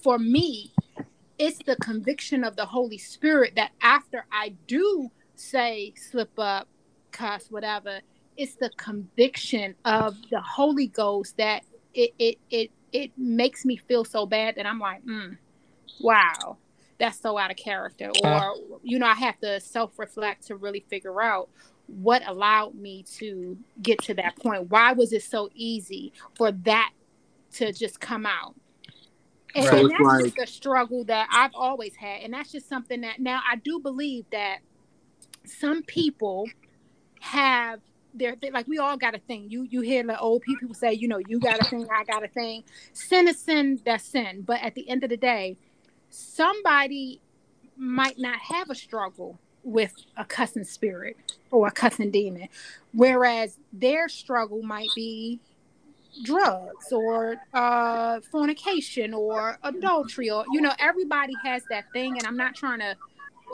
for 0.01 0.17
me, 0.19 0.73
it's 1.37 1.59
the 1.65 1.75
conviction 1.77 2.43
of 2.43 2.55
the 2.55 2.65
Holy 2.65 2.97
Spirit 2.97 3.53
that 3.55 3.71
after 3.81 4.25
I 4.31 4.55
do 4.67 5.11
say 5.35 5.93
slip 5.97 6.37
up, 6.39 6.67
cuss, 7.11 7.47
whatever, 7.49 8.01
it's 8.37 8.55
the 8.55 8.71
conviction 8.77 9.75
of 9.85 10.17
the 10.31 10.41
Holy 10.41 10.87
Ghost 10.87 11.37
that 11.37 11.63
it 11.93 12.11
it 12.19 12.37
it 12.49 12.71
it 12.91 13.11
makes 13.17 13.65
me 13.65 13.75
feel 13.77 14.05
so 14.05 14.25
bad 14.25 14.55
that 14.55 14.65
I'm 14.65 14.79
like, 14.79 15.03
mm, 15.05 15.37
wow, 15.99 16.57
that's 16.97 17.19
so 17.19 17.37
out 17.37 17.51
of 17.51 17.57
character. 17.57 18.11
Or 18.23 18.55
you 18.83 18.99
know, 18.99 19.07
I 19.07 19.15
have 19.15 19.39
to 19.39 19.59
self 19.59 19.97
reflect 19.99 20.47
to 20.47 20.55
really 20.55 20.85
figure 20.89 21.21
out 21.21 21.49
what 21.87 22.27
allowed 22.27 22.75
me 22.75 23.03
to 23.17 23.57
get 23.81 23.99
to 24.03 24.13
that 24.15 24.35
point. 24.37 24.69
Why 24.69 24.93
was 24.93 25.13
it 25.13 25.23
so 25.23 25.49
easy 25.53 26.13
for 26.35 26.51
that 26.51 26.91
to 27.53 27.71
just 27.71 27.99
come 27.99 28.25
out? 28.25 28.55
And, 29.53 29.65
So 29.65 29.77
and 29.77 29.91
that's 29.91 30.01
like- 30.01 30.23
just 30.25 30.39
a 30.39 30.47
struggle 30.47 31.03
that 31.05 31.27
I've 31.31 31.53
always 31.53 31.95
had. 31.95 32.21
And 32.21 32.33
that's 32.33 32.51
just 32.51 32.67
something 32.67 33.01
that 33.01 33.19
now 33.19 33.41
I 33.49 33.57
do 33.57 33.79
believe 33.79 34.25
that 34.31 34.59
some 35.45 35.83
people 35.83 36.49
have 37.19 37.79
their 38.13 38.35
like 38.51 38.67
we 38.67 38.77
all 38.79 38.97
got 38.97 39.13
a 39.13 39.19
thing. 39.19 39.47
You 39.49 39.63
you 39.69 39.81
hear 39.81 40.01
the 40.03 40.17
old 40.19 40.41
people 40.41 40.73
say, 40.73 40.93
you 40.93 41.07
know, 41.07 41.19
you 41.27 41.39
got 41.39 41.59
a 41.59 41.65
thing, 41.65 41.87
I 41.93 42.03
got 42.05 42.23
a 42.23 42.27
thing. 42.29 42.63
Sin 42.93 43.27
is 43.27 43.39
sin, 43.39 43.79
that's 43.85 44.05
sin. 44.05 44.43
But 44.45 44.61
at 44.61 44.73
the 44.75 44.89
end 44.89 45.03
of 45.03 45.09
the 45.09 45.17
day, 45.17 45.57
somebody 46.15 47.19
might 47.77 48.17
not 48.17 48.39
have 48.39 48.69
a 48.69 48.75
struggle 48.75 49.37
with 49.63 49.93
a 50.15 50.23
cussing 50.23 50.63
spirit 50.63 51.17
or 51.51 51.67
a 51.67 51.71
cussing 51.71 52.11
demon, 52.11 52.47
whereas 52.93 53.57
their 53.73 54.07
struggle 54.07 54.61
might 54.61 54.89
be 54.95 55.39
drugs 56.23 56.91
or 56.91 57.35
uh, 57.53 58.21
fornication 58.31 59.13
or 59.13 59.57
adultery 59.63 60.29
or 60.29 60.45
you 60.51 60.61
know 60.61 60.71
everybody 60.79 61.33
has 61.43 61.61
that 61.69 61.83
thing 61.91 62.17
and 62.17 62.25
i'm 62.25 62.37
not 62.37 62.55
trying 62.55 62.79
to 62.79 62.95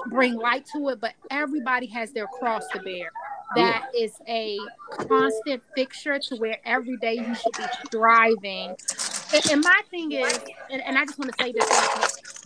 bring 0.07 0.35
light 0.35 0.63
to 0.71 0.89
it 0.89 1.01
but 1.01 1.13
everybody 1.31 1.87
has 1.87 2.11
their 2.11 2.27
cross 2.27 2.67
to 2.67 2.79
bear. 2.79 3.09
That 3.55 3.89
is 3.97 4.13
a 4.29 4.57
constant 4.91 5.61
fixture 5.75 6.19
to 6.19 6.35
where 6.37 6.57
every 6.63 6.95
day 6.97 7.15
you 7.15 7.35
should 7.35 7.51
be 7.57 7.63
striving. 7.85 8.75
And, 9.33 9.51
and 9.51 9.61
my 9.61 9.81
thing 9.89 10.13
is 10.13 10.39
and, 10.69 10.81
and 10.81 10.97
i 10.97 11.05
just 11.05 11.19
want 11.19 11.35
to 11.35 11.43
say 11.43 11.51
this. 11.51 12.40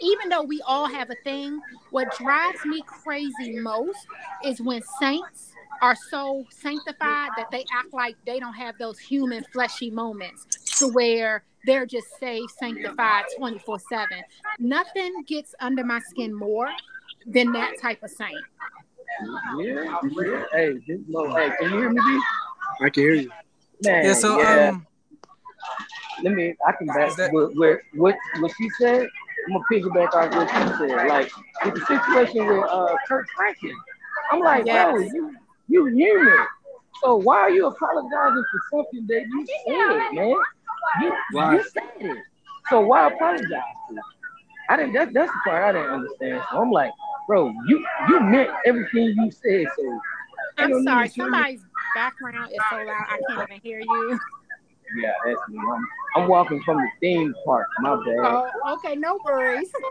Even 0.00 0.28
though 0.28 0.42
we 0.42 0.60
all 0.66 0.86
have 0.86 1.10
a 1.10 1.14
thing 1.16 1.60
what 1.90 2.08
drives 2.18 2.64
me 2.64 2.82
crazy 2.86 3.58
most 3.60 4.06
is 4.44 4.60
when 4.60 4.82
saints 4.82 5.52
are 5.80 5.96
so 5.96 6.44
sanctified 6.50 7.30
that 7.36 7.50
they 7.50 7.64
act 7.72 7.92
like 7.92 8.16
they 8.24 8.38
don't 8.38 8.54
have 8.54 8.76
those 8.78 8.98
human 8.98 9.42
fleshy 9.52 9.90
moments 9.90 10.46
to 10.78 10.88
where 10.88 11.42
they're 11.64 11.86
just 11.86 12.06
saved 12.18 12.50
sanctified 12.50 13.24
24 13.36 13.78
7 13.78 14.22
nothing 14.58 15.24
gets 15.26 15.54
under 15.60 15.84
my 15.84 15.98
skin 16.00 16.34
more 16.34 16.68
than 17.26 17.52
that 17.52 17.72
type 17.80 18.02
of 18.02 18.10
saint 18.10 18.44
Yeah, 19.58 19.84
yeah. 20.16 20.44
Hey, 20.52 20.72
this 20.86 21.00
low. 21.08 21.32
Hey, 21.34 21.50
can 21.58 21.70
you 21.70 21.78
hear 21.78 21.90
me? 21.90 22.00
B? 22.04 22.20
I 22.80 22.90
can 22.90 23.02
hear 23.02 23.14
you. 23.14 23.30
Man, 23.82 24.04
Yeah, 24.04 24.14
so 24.14 24.40
yeah. 24.40 24.68
um 24.70 24.86
let 26.22 26.34
me. 26.34 26.54
I 26.66 26.72
can 26.72 26.86
back 26.86 27.14
that- 27.16 27.32
what, 27.32 27.54
what 27.56 27.80
what 27.94 28.16
what 28.40 28.52
she 28.56 28.68
said. 28.78 29.08
I'm 29.46 29.52
gonna 29.52 29.64
piggyback 29.70 30.14
off 30.14 30.34
what 30.34 30.80
you 30.80 30.88
said. 30.88 31.08
Like 31.08 31.30
with 31.64 31.74
the 31.74 31.80
situation 31.86 32.46
with 32.46 32.64
uh 32.70 32.96
Kirk 33.08 33.26
Franklin, 33.36 33.76
I'm 34.30 34.40
like, 34.40 34.64
bro, 34.64 34.98
Yes. 35.00 35.12
you 35.12 35.34
you 35.68 35.86
human. 35.86 36.46
So 37.02 37.16
why 37.16 37.38
are 37.38 37.50
you 37.50 37.66
apologizing 37.66 38.44
for 38.52 38.60
something 38.70 39.06
that 39.08 39.22
you 39.26 39.46
said, 39.66 40.14
man? 40.14 40.36
You 41.00 41.16
Right. 41.34 41.52
you 41.56 41.62
said 41.70 41.82
it. 42.00 42.18
So 42.68 42.80
why 42.80 43.08
apologize? 43.08 43.48
For 43.88 43.94
it? 43.96 44.02
I 44.70 44.76
didn't. 44.76 44.92
That, 44.94 45.12
that's 45.12 45.32
the 45.32 45.38
part 45.44 45.62
I 45.64 45.72
didn't 45.72 45.90
understand. 45.94 46.42
So 46.50 46.58
I'm 46.60 46.70
like, 46.70 46.92
bro, 47.26 47.52
you 47.66 47.84
you 48.08 48.20
meant 48.20 48.50
everything 48.64 49.14
you 49.16 49.30
said. 49.30 49.66
So 49.76 50.00
i'm 50.58 50.82
sorry 50.84 51.08
to- 51.08 51.14
somebody's 51.14 51.64
background 51.94 52.52
is 52.52 52.60
so 52.70 52.76
loud 52.76 53.06
i 53.10 53.18
can't 53.28 53.42
even 53.50 53.60
hear 53.62 53.80
you 53.80 54.18
Yeah, 54.96 55.12
that's 55.24 55.40
me. 55.48 55.58
I'm, 55.58 55.88
I'm 56.14 56.28
walking 56.28 56.62
from 56.62 56.76
the 56.78 56.88
theme 57.00 57.34
park. 57.44 57.66
My 57.80 57.94
bad. 58.04 58.18
oh 58.20 58.50
okay 58.74 58.94
no 58.96 59.18
worries 59.24 59.70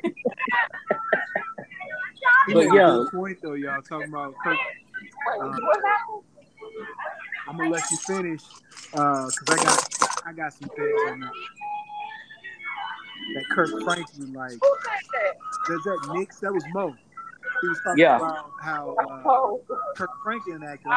But 2.53 2.73
yeah. 2.73 2.89
good 2.97 3.11
point 3.11 3.37
though, 3.41 3.53
y'all 3.53 3.81
talking 3.81 4.09
about 4.09 4.33
Kirk. 4.43 4.57
Uh, 5.41 5.57
I'm 7.47 7.57
gonna 7.57 7.69
let 7.69 7.83
you 7.91 7.97
finish 7.97 8.41
because 8.91 9.33
I 9.49 9.57
got 9.57 9.79
I 10.25 10.33
got 10.33 10.53
some 10.53 10.69
things 10.69 10.99
on 11.07 11.19
that. 11.21 11.31
That 13.35 13.45
Kirk 13.49 13.69
Franklin, 13.83 14.33
like, 14.33 14.59
does 15.67 15.83
that 15.85 15.99
Knicks? 16.13 16.39
That 16.39 16.51
was 16.53 16.63
Mo. 16.73 16.93
He 17.61 17.67
was 17.67 17.79
talking 17.83 17.99
Yeah. 17.99 18.17
about 18.17 18.51
how 18.61 18.95
uh, 19.09 19.75
Kirk 19.95 20.09
Franklin 20.23 20.63
acted. 20.63 20.91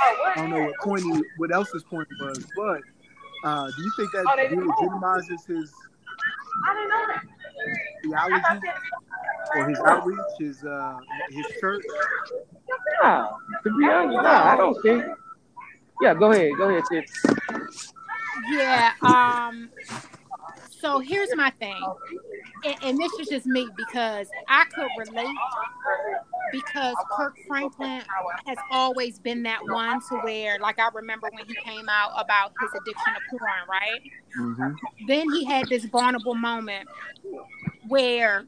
I 0.00 0.06
don't 0.10 0.18
know 0.18 0.22
what, 0.22 0.34
his, 0.34 0.36
I 0.36 0.40
don't 0.40 0.50
know 0.50 0.64
what 0.64 0.76
point 0.78 1.02
he, 1.02 1.22
what 1.36 1.52
else 1.54 1.70
his 1.72 1.82
point 1.84 2.08
was, 2.20 2.44
but 2.56 2.80
uh, 3.44 3.70
do 3.70 3.82
you 3.82 3.92
think 3.96 4.10
that 4.12 4.24
legitimizes 4.26 5.46
his 5.46 5.72
theology 8.02 8.60
or 9.56 9.68
his 9.68 9.78
outreach, 9.80 10.18
his 10.38 10.64
uh, 10.64 10.98
his 11.30 11.46
church? 11.60 11.84
Nah, 13.02 13.28
to 13.62 13.78
be 13.78 13.84
honest, 13.86 14.16
nah, 14.22 14.52
I 14.52 14.56
don't 14.56 14.80
think. 14.82 15.04
Yeah, 16.00 16.14
go 16.14 16.32
ahead, 16.32 16.52
go 16.56 16.68
ahead, 16.68 16.82
sis. 16.90 17.92
Yeah. 18.50 18.92
Um. 19.02 19.70
So 20.84 20.98
here's 20.98 21.34
my 21.34 21.48
thing, 21.50 21.82
and, 22.64 22.76
and 22.82 22.98
this 22.98 23.10
is 23.14 23.28
just 23.28 23.46
me 23.46 23.66
because 23.74 24.28
I 24.48 24.64
could 24.66 24.88
relate 24.98 25.36
because 26.52 26.94
Kirk 27.16 27.36
Franklin 27.48 28.02
has 28.46 28.58
always 28.70 29.18
been 29.18 29.42
that 29.44 29.60
one 29.64 30.00
to 30.08 30.16
where, 30.16 30.58
like, 30.58 30.78
I 30.78 30.90
remember 30.92 31.30
when 31.32 31.46
he 31.46 31.54
came 31.64 31.88
out 31.88 32.12
about 32.18 32.52
his 32.60 32.70
addiction 32.80 33.14
to 33.14 33.20
porn, 33.30 33.50
right? 33.68 34.02
Mm-hmm. 34.38 35.06
Then 35.06 35.32
he 35.32 35.44
had 35.44 35.68
this 35.68 35.86
vulnerable 35.86 36.34
moment 36.34 36.86
where, 37.88 38.44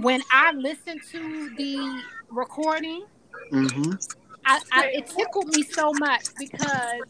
when 0.00 0.22
I 0.32 0.52
listened 0.52 1.00
to 1.12 1.54
the 1.56 2.02
recording, 2.30 3.04
Mm-hmm. 3.52 3.92
I, 4.46 4.60
I, 4.72 4.86
it 4.94 5.06
tickled 5.06 5.48
me 5.48 5.62
so 5.62 5.92
much 5.92 6.26
because 6.38 7.02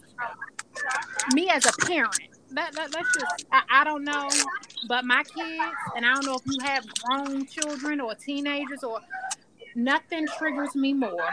me 1.33 1.49
as 1.51 1.67
a 1.67 1.73
parent, 1.87 2.19
let, 2.53 2.75
let, 2.75 2.93
let's 2.93 3.09
just, 3.15 3.47
I, 3.53 3.63
I 3.71 3.85
don't 3.85 4.05
know, 4.05 4.29
but 4.89 5.05
my 5.05 5.23
kids, 5.25 5.77
and 5.97 6.05
I 6.05 6.15
don't 6.15 6.27
know 6.27 6.37
if 6.37 6.43
you 6.47 6.61
have 6.61 6.85
grown 7.03 7.47
children 7.47 8.01
or 8.01 8.15
teenagers 8.15 8.83
or 8.83 9.01
nothing 9.75 10.27
triggers 10.39 10.75
me 10.75 10.93
more 10.93 11.29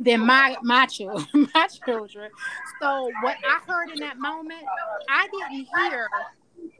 than 0.00 0.26
my 0.26 0.56
my 0.62 0.86
children 0.86 1.26
my 1.54 1.68
children. 1.84 2.30
So 2.80 3.10
what 3.22 3.36
i 3.46 3.60
heard 3.66 3.90
in 3.90 4.00
that 4.00 4.18
moment 4.18 4.62
i 5.08 5.28
didn't 5.28 5.66
hear 5.76 6.08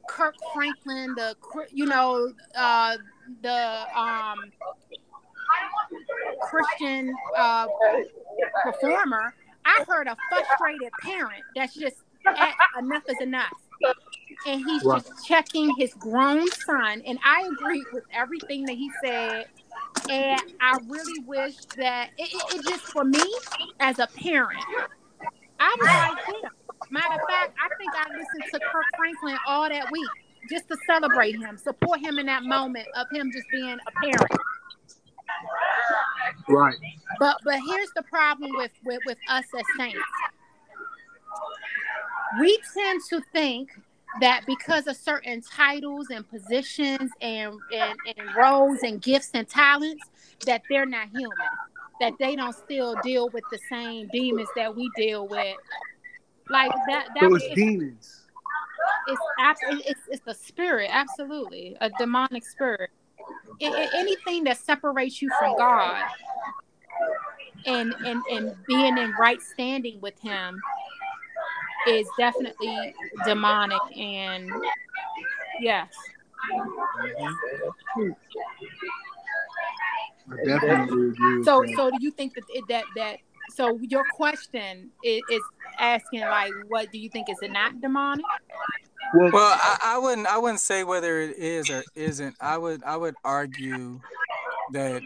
kirk 0.09 0.35
franklin 0.53 1.15
the 1.15 1.37
you 1.71 1.87
know 1.87 2.33
uh 2.57 2.97
the 3.43 3.87
um 3.99 4.39
christian 6.41 7.15
uh 7.37 7.67
performer. 8.63 9.35
I 9.65 9.85
heard 9.87 10.09
a 10.09 10.17
frustrated 10.29 10.93
parent 11.03 11.45
that's 11.55 11.75
just 11.75 11.97
Eh, 12.27 12.53
enough 12.79 13.03
is 13.09 13.21
enough 13.21 13.53
and 14.47 14.65
he's 14.65 14.85
Right. 14.85 15.03
just 15.05 15.27
checking 15.27 15.75
his 15.77 15.93
grown 15.95 16.47
son 16.51 17.03
and 17.07 17.19
i 17.25 17.49
agree 17.53 17.85
with 17.93 18.05
everything 18.13 18.65
that 18.65 18.75
he 18.75 18.91
said 19.05 19.47
and 20.09 20.41
I 20.61 20.79
really 20.89 21.21
wish 21.27 21.57
that 21.77 22.11
it, 22.19 22.33
it, 22.33 22.55
it 22.57 22.65
just 22.67 22.83
for 22.85 23.05
me 23.05 23.23
as 23.81 23.99
a 23.99 24.07
parent, 24.17 24.65
I 25.61 25.77
was 25.79 25.89
like 25.89 26.27
him. 26.27 26.51
Matter 26.91 27.15
of 27.15 27.21
fact, 27.29 27.55
I 27.63 27.69
think 27.79 27.93
I 27.95 28.11
listened 28.11 28.53
to 28.53 28.61
Kirk 28.61 28.85
Franklin 28.97 29.37
all 29.47 29.69
that 29.69 29.91
week 29.91 30.09
just 30.51 30.69
to 30.69 30.77
celebrate 30.87 31.37
him, 31.37 31.57
support 31.57 32.01
him 32.01 32.19
in 32.19 32.27
that 32.27 32.43
moment 32.43 32.87
of 32.97 33.07
him 33.13 33.31
just 33.33 33.47
being 33.51 33.77
a 33.87 34.01
parent. 34.01 34.33
Right. 36.49 36.77
But 37.19 37.39
but 37.45 37.61
here's 37.67 37.91
the 37.95 38.03
problem 38.03 38.51
with 38.57 38.73
with, 38.85 39.01
with 39.07 39.19
us 39.29 39.45
as 39.57 39.65
saints. 39.79 39.99
We 42.41 42.59
tend 42.75 43.03
to 43.11 43.21
think 43.33 43.71
that 44.21 44.43
because 44.47 44.87
of 44.87 44.97
certain 44.97 45.41
titles 45.41 46.11
and 46.11 46.29
positions 46.29 47.11
and, 47.21 47.55
and, 47.73 47.99
and 48.17 48.37
roles 48.37 48.83
and 48.83 49.01
gifts 49.01 49.31
and 49.35 49.49
talents, 49.49 50.05
that 50.47 50.63
they're 50.69 50.87
not 50.87 51.09
human, 51.09 51.37
that 52.01 52.15
they 52.19 52.37
don't 52.37 52.55
still 52.55 52.97
deal 53.03 53.29
with 53.31 53.45
the 53.51 53.59
same 53.69 54.09
demons 54.09 54.49
that 54.57 54.75
we 54.75 54.91
deal 54.97 55.27
with. 55.29 55.57
Like 56.49 56.73
that, 56.89 57.09
that 57.21 57.31
was, 57.31 57.43
it's 57.43 57.55
demons. 57.55 58.21
it's, 59.09 59.21
abs- 59.39 59.61
it's 59.87 60.01
it's 60.09 60.23
the 60.27 60.35
spirit, 60.35 60.91
absolutely, 60.93 61.77
a 61.81 61.89
demonic 61.91 62.45
spirit. 62.45 62.91
A- 63.61 63.67
a- 63.67 63.91
anything 63.95 64.45
that 64.45 64.59
separates 64.59 65.23
you 65.23 65.31
from 65.39 65.57
God 65.57 66.03
and 67.65 67.95
and 68.05 68.23
and 68.31 68.55
being 68.67 68.99
in 68.99 69.13
right 69.19 69.41
standing 69.41 70.01
with 70.01 70.19
Him 70.21 70.61
is 71.87 72.09
definitely 72.19 72.95
demonic. 73.25 73.81
And 73.97 74.51
yes, 75.61 75.89
I 80.31 80.37
definitely 80.45 81.09
agree 81.09 81.39
with 81.39 81.45
so 81.45 81.63
that. 81.63 81.75
so 81.77 81.91
do 81.91 81.99
you 82.01 82.11
think 82.11 82.35
that 82.35 82.45
that 82.69 82.85
that 82.97 83.19
so 83.51 83.79
your 83.83 84.05
question 84.05 84.91
is, 85.03 85.23
is 85.29 85.43
asking 85.79 86.21
like, 86.21 86.53
what 86.69 86.91
do 86.93 86.99
you 86.99 87.11
think 87.11 87.29
is 87.29 87.39
it 87.43 87.51
not 87.51 87.81
demonic? 87.81 88.25
well, 89.15 89.31
Well, 89.33 89.53
I, 89.55 89.79
I 89.83 89.99
wouldn't 89.99 90.27
I 90.27 90.39
wouldn't 90.39 90.61
say 90.61 90.85
whether 90.85 91.21
it 91.21 91.37
is 91.37 91.71
or 91.71 91.83
isn't. 91.95 92.37
I 92.41 92.59
would 92.59 92.83
I 92.85 92.97
would 92.97 93.15
argue 93.25 94.01
that 94.73 95.03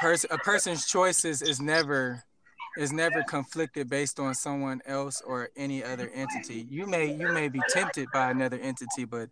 pers- 0.00 0.26
a 0.30 0.38
person's 0.38 0.86
choices 0.86 1.42
is 1.42 1.60
never 1.60 2.22
is 2.78 2.92
never 2.92 3.24
conflicted 3.24 3.90
based 3.90 4.20
on 4.20 4.34
someone 4.34 4.80
else 4.86 5.20
or 5.20 5.50
any 5.56 5.82
other 5.82 6.08
entity. 6.14 6.64
You 6.70 6.86
may 6.86 7.12
you 7.12 7.28
may 7.28 7.48
be 7.48 7.60
tempted 7.68 8.08
by 8.12 8.30
another 8.30 8.58
entity, 8.58 9.04
but 9.04 9.28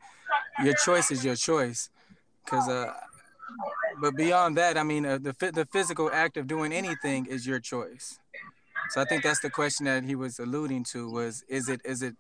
your 0.65 0.75
choice 0.85 1.13
is 1.13 1.25
your 1.25 1.37
choice. 1.37 1.89
Cause 2.47 2.69
uh, 2.69 2.93
but 4.01 4.17
beyond 4.17 4.57
that, 4.57 4.77
I 4.77 4.83
mean, 4.83 5.07
uh, 5.07 5.19
the 5.19 5.33
the 5.55 5.65
physical 5.73 6.11
act 6.13 6.37
of 6.37 6.49
doing 6.49 6.73
anything 6.73 7.27
is 7.27 7.47
your 7.47 7.61
choice. 7.61 8.19
So 8.91 9.01
I 9.01 9.05
think 9.05 9.23
that's 9.23 9.41
the 9.41 9.51
question 9.51 9.87
that 9.87 10.03
he 10.03 10.17
was 10.17 10.41
alluding 10.41 10.85
to 10.93 11.09
was 11.09 11.45
is 11.49 11.69
it 11.69 11.81
is 11.85 12.03
it 12.03 12.17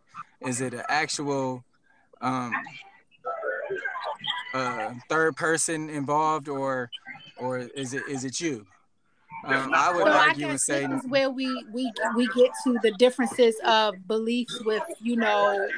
is 0.46 0.60
it 0.60 0.74
an 0.74 0.84
actual 0.88 1.64
um 2.20 2.52
uh 4.54 4.94
third 5.08 5.34
person 5.36 5.90
involved 5.90 6.48
or 6.48 6.88
or 7.36 7.58
is 7.58 7.94
it 7.94 8.04
is 8.08 8.24
it 8.24 8.40
you? 8.40 8.64
Um, 9.44 9.72
I 9.74 9.92
would 9.94 10.04
So 10.06 10.10
I 10.10 10.28
argue 10.28 10.46
and 10.46 10.52
guess 10.54 10.64
say 10.64 10.86
this 10.86 11.02
is 11.02 11.08
where 11.08 11.30
we 11.30 11.64
we 11.72 11.92
we 12.16 12.26
get 12.28 12.50
to 12.64 12.78
the 12.82 12.92
differences 12.92 13.54
of 13.64 13.94
beliefs 14.08 14.60
with 14.64 14.82
you 15.00 15.16
know 15.16 15.68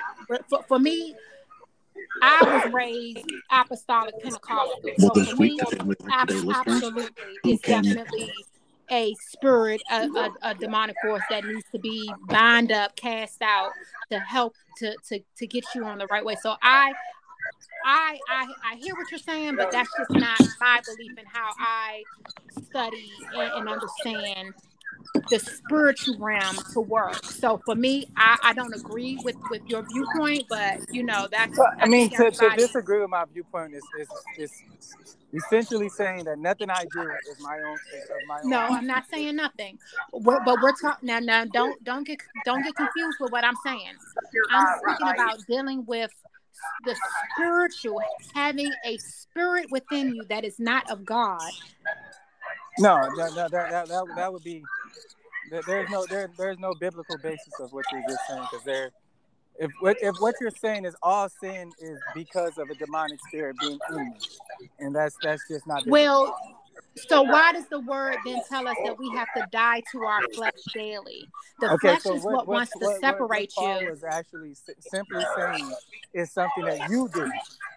for, 0.48 0.62
for 0.62 0.78
me 0.78 1.14
I 2.22 2.62
was 2.64 2.72
raised 2.72 3.30
apostolic 3.50 4.14
Pentecostal. 4.22 4.80
So 4.82 4.90
Well, 4.98 5.10
this 5.14 5.30
for 5.30 5.36
week 5.36 5.52
me, 5.52 5.58
today, 5.58 5.84
with 5.84 6.00
ab- 6.10 6.28
today 6.28 6.40
listeners, 6.40 6.66
absolutely, 6.66 7.38
who 7.42 7.50
it's 7.50 7.62
definitely 7.62 8.32
a 8.90 9.14
spirit, 9.14 9.82
a, 9.90 10.06
a, 10.06 10.30
a 10.42 10.54
demonic 10.54 10.96
force 11.04 11.22
that 11.30 11.44
needs 11.44 11.64
to 11.72 11.78
be 11.78 12.10
bound 12.28 12.72
up, 12.72 12.96
cast 12.96 13.42
out 13.42 13.70
to 14.10 14.18
help 14.20 14.54
to 14.78 14.96
to 15.08 15.20
to 15.36 15.46
get 15.46 15.64
you 15.74 15.84
on 15.84 15.98
the 15.98 16.06
right 16.06 16.24
way. 16.24 16.36
So 16.42 16.56
I. 16.62 16.92
I, 17.84 18.18
I 18.28 18.48
I 18.72 18.76
hear 18.76 18.94
what 18.94 19.10
you're 19.10 19.18
saying, 19.18 19.56
but 19.56 19.70
that's 19.70 19.90
just 19.96 20.10
not 20.10 20.40
my 20.60 20.80
belief 20.86 21.18
in 21.18 21.24
how 21.26 21.52
I 21.58 22.02
study 22.68 23.10
and, 23.34 23.52
and 23.52 23.68
understand 23.68 24.54
the 25.30 25.38
spiritual 25.38 26.16
realm 26.18 26.56
to 26.72 26.80
work. 26.80 27.24
So 27.24 27.60
for 27.64 27.74
me, 27.74 28.08
I, 28.16 28.38
I 28.42 28.52
don't 28.54 28.74
agree 28.74 29.18
with 29.24 29.36
with 29.50 29.62
your 29.66 29.82
viewpoint, 29.82 30.44
but 30.48 30.92
you 30.92 31.02
know 31.02 31.28
that's. 31.30 31.56
Well, 31.56 31.72
I 31.78 31.86
mean, 31.86 32.10
to, 32.10 32.30
to 32.30 32.50
disagree 32.56 33.00
with 33.00 33.10
my 33.10 33.24
viewpoint 33.32 33.74
is, 33.74 33.84
is, 33.98 34.08
is 34.36 34.64
essentially 35.32 35.88
saying 35.88 36.24
that 36.24 36.38
nothing 36.38 36.70
I 36.70 36.84
do 36.92 37.02
is 37.30 37.40
my 37.40 37.58
own. 37.58 37.74
Is 37.94 38.10
my 38.26 38.40
own. 38.42 38.50
No, 38.50 38.58
I'm 38.60 38.86
not 38.86 39.04
saying 39.10 39.36
nothing. 39.36 39.78
We're, 40.12 40.42
but 40.44 40.60
we're 40.62 40.72
talking 40.72 41.06
now. 41.06 41.18
Now, 41.18 41.44
don't 41.44 41.82
don't 41.84 42.06
get 42.06 42.20
don't 42.44 42.62
get 42.62 42.74
confused 42.76 43.18
with 43.20 43.32
what 43.32 43.44
I'm 43.44 43.56
saying. 43.64 43.94
I'm 44.50 44.66
speaking 44.78 45.08
about 45.08 45.38
dealing 45.46 45.84
with 45.86 46.12
the 46.84 46.96
spiritual, 47.34 48.02
having 48.34 48.72
a 48.84 48.98
spirit 48.98 49.70
within 49.70 50.14
you 50.14 50.24
that 50.28 50.44
is 50.44 50.58
not 50.58 50.90
of 50.90 51.04
God. 51.04 51.50
No, 52.78 53.08
that, 53.16 53.34
that, 53.34 53.50
that, 53.50 53.88
that, 53.88 54.06
that, 54.16 54.32
would 54.32 54.44
be. 54.44 54.62
There's 55.50 55.90
no 55.90 56.04
there, 56.06 56.30
there's 56.36 56.58
no 56.58 56.74
biblical 56.74 57.16
basis 57.18 57.58
of 57.58 57.72
what 57.72 57.84
you're 57.90 58.02
just 58.02 58.20
saying 58.28 58.42
because 58.50 58.64
there, 58.64 58.90
if 59.58 59.70
what 59.80 59.96
if 60.02 60.14
what 60.20 60.34
you're 60.40 60.50
saying 60.50 60.84
is 60.84 60.94
all 61.02 61.28
sin 61.28 61.72
is 61.80 61.98
because 62.14 62.58
of 62.58 62.68
a 62.70 62.74
demonic 62.74 63.18
spirit 63.28 63.56
being 63.58 63.78
in 63.90 63.98
you, 64.60 64.68
and 64.78 64.94
that's 64.94 65.16
that's 65.22 65.42
just 65.48 65.66
not. 65.66 65.84
biblical. 65.84 65.92
Well, 65.92 66.36
so 67.08 67.22
why 67.22 67.52
does 67.52 67.66
the 67.68 67.80
word 67.80 68.16
then 68.24 68.40
tell 68.48 68.66
us 68.66 68.76
that 68.84 68.98
we 68.98 69.10
have 69.10 69.28
to 69.36 69.46
die 69.50 69.82
to 69.92 70.02
our 70.04 70.20
flesh 70.34 70.52
daily? 70.74 71.28
The 71.60 71.76
flesh 71.80 72.06
is 72.06 72.24
what, 72.24 72.46
wants 72.46 72.72
to 72.72 72.98
separate 73.00 73.52
what 73.54 73.82
you. 73.82 73.90
was 73.90 74.04
actually 74.04 74.54
simply 74.80 75.22
saying 75.36 75.72
is 76.14 76.32
something 76.32 76.64
that 76.64 76.88
you 76.90 77.08
do, 77.12 77.30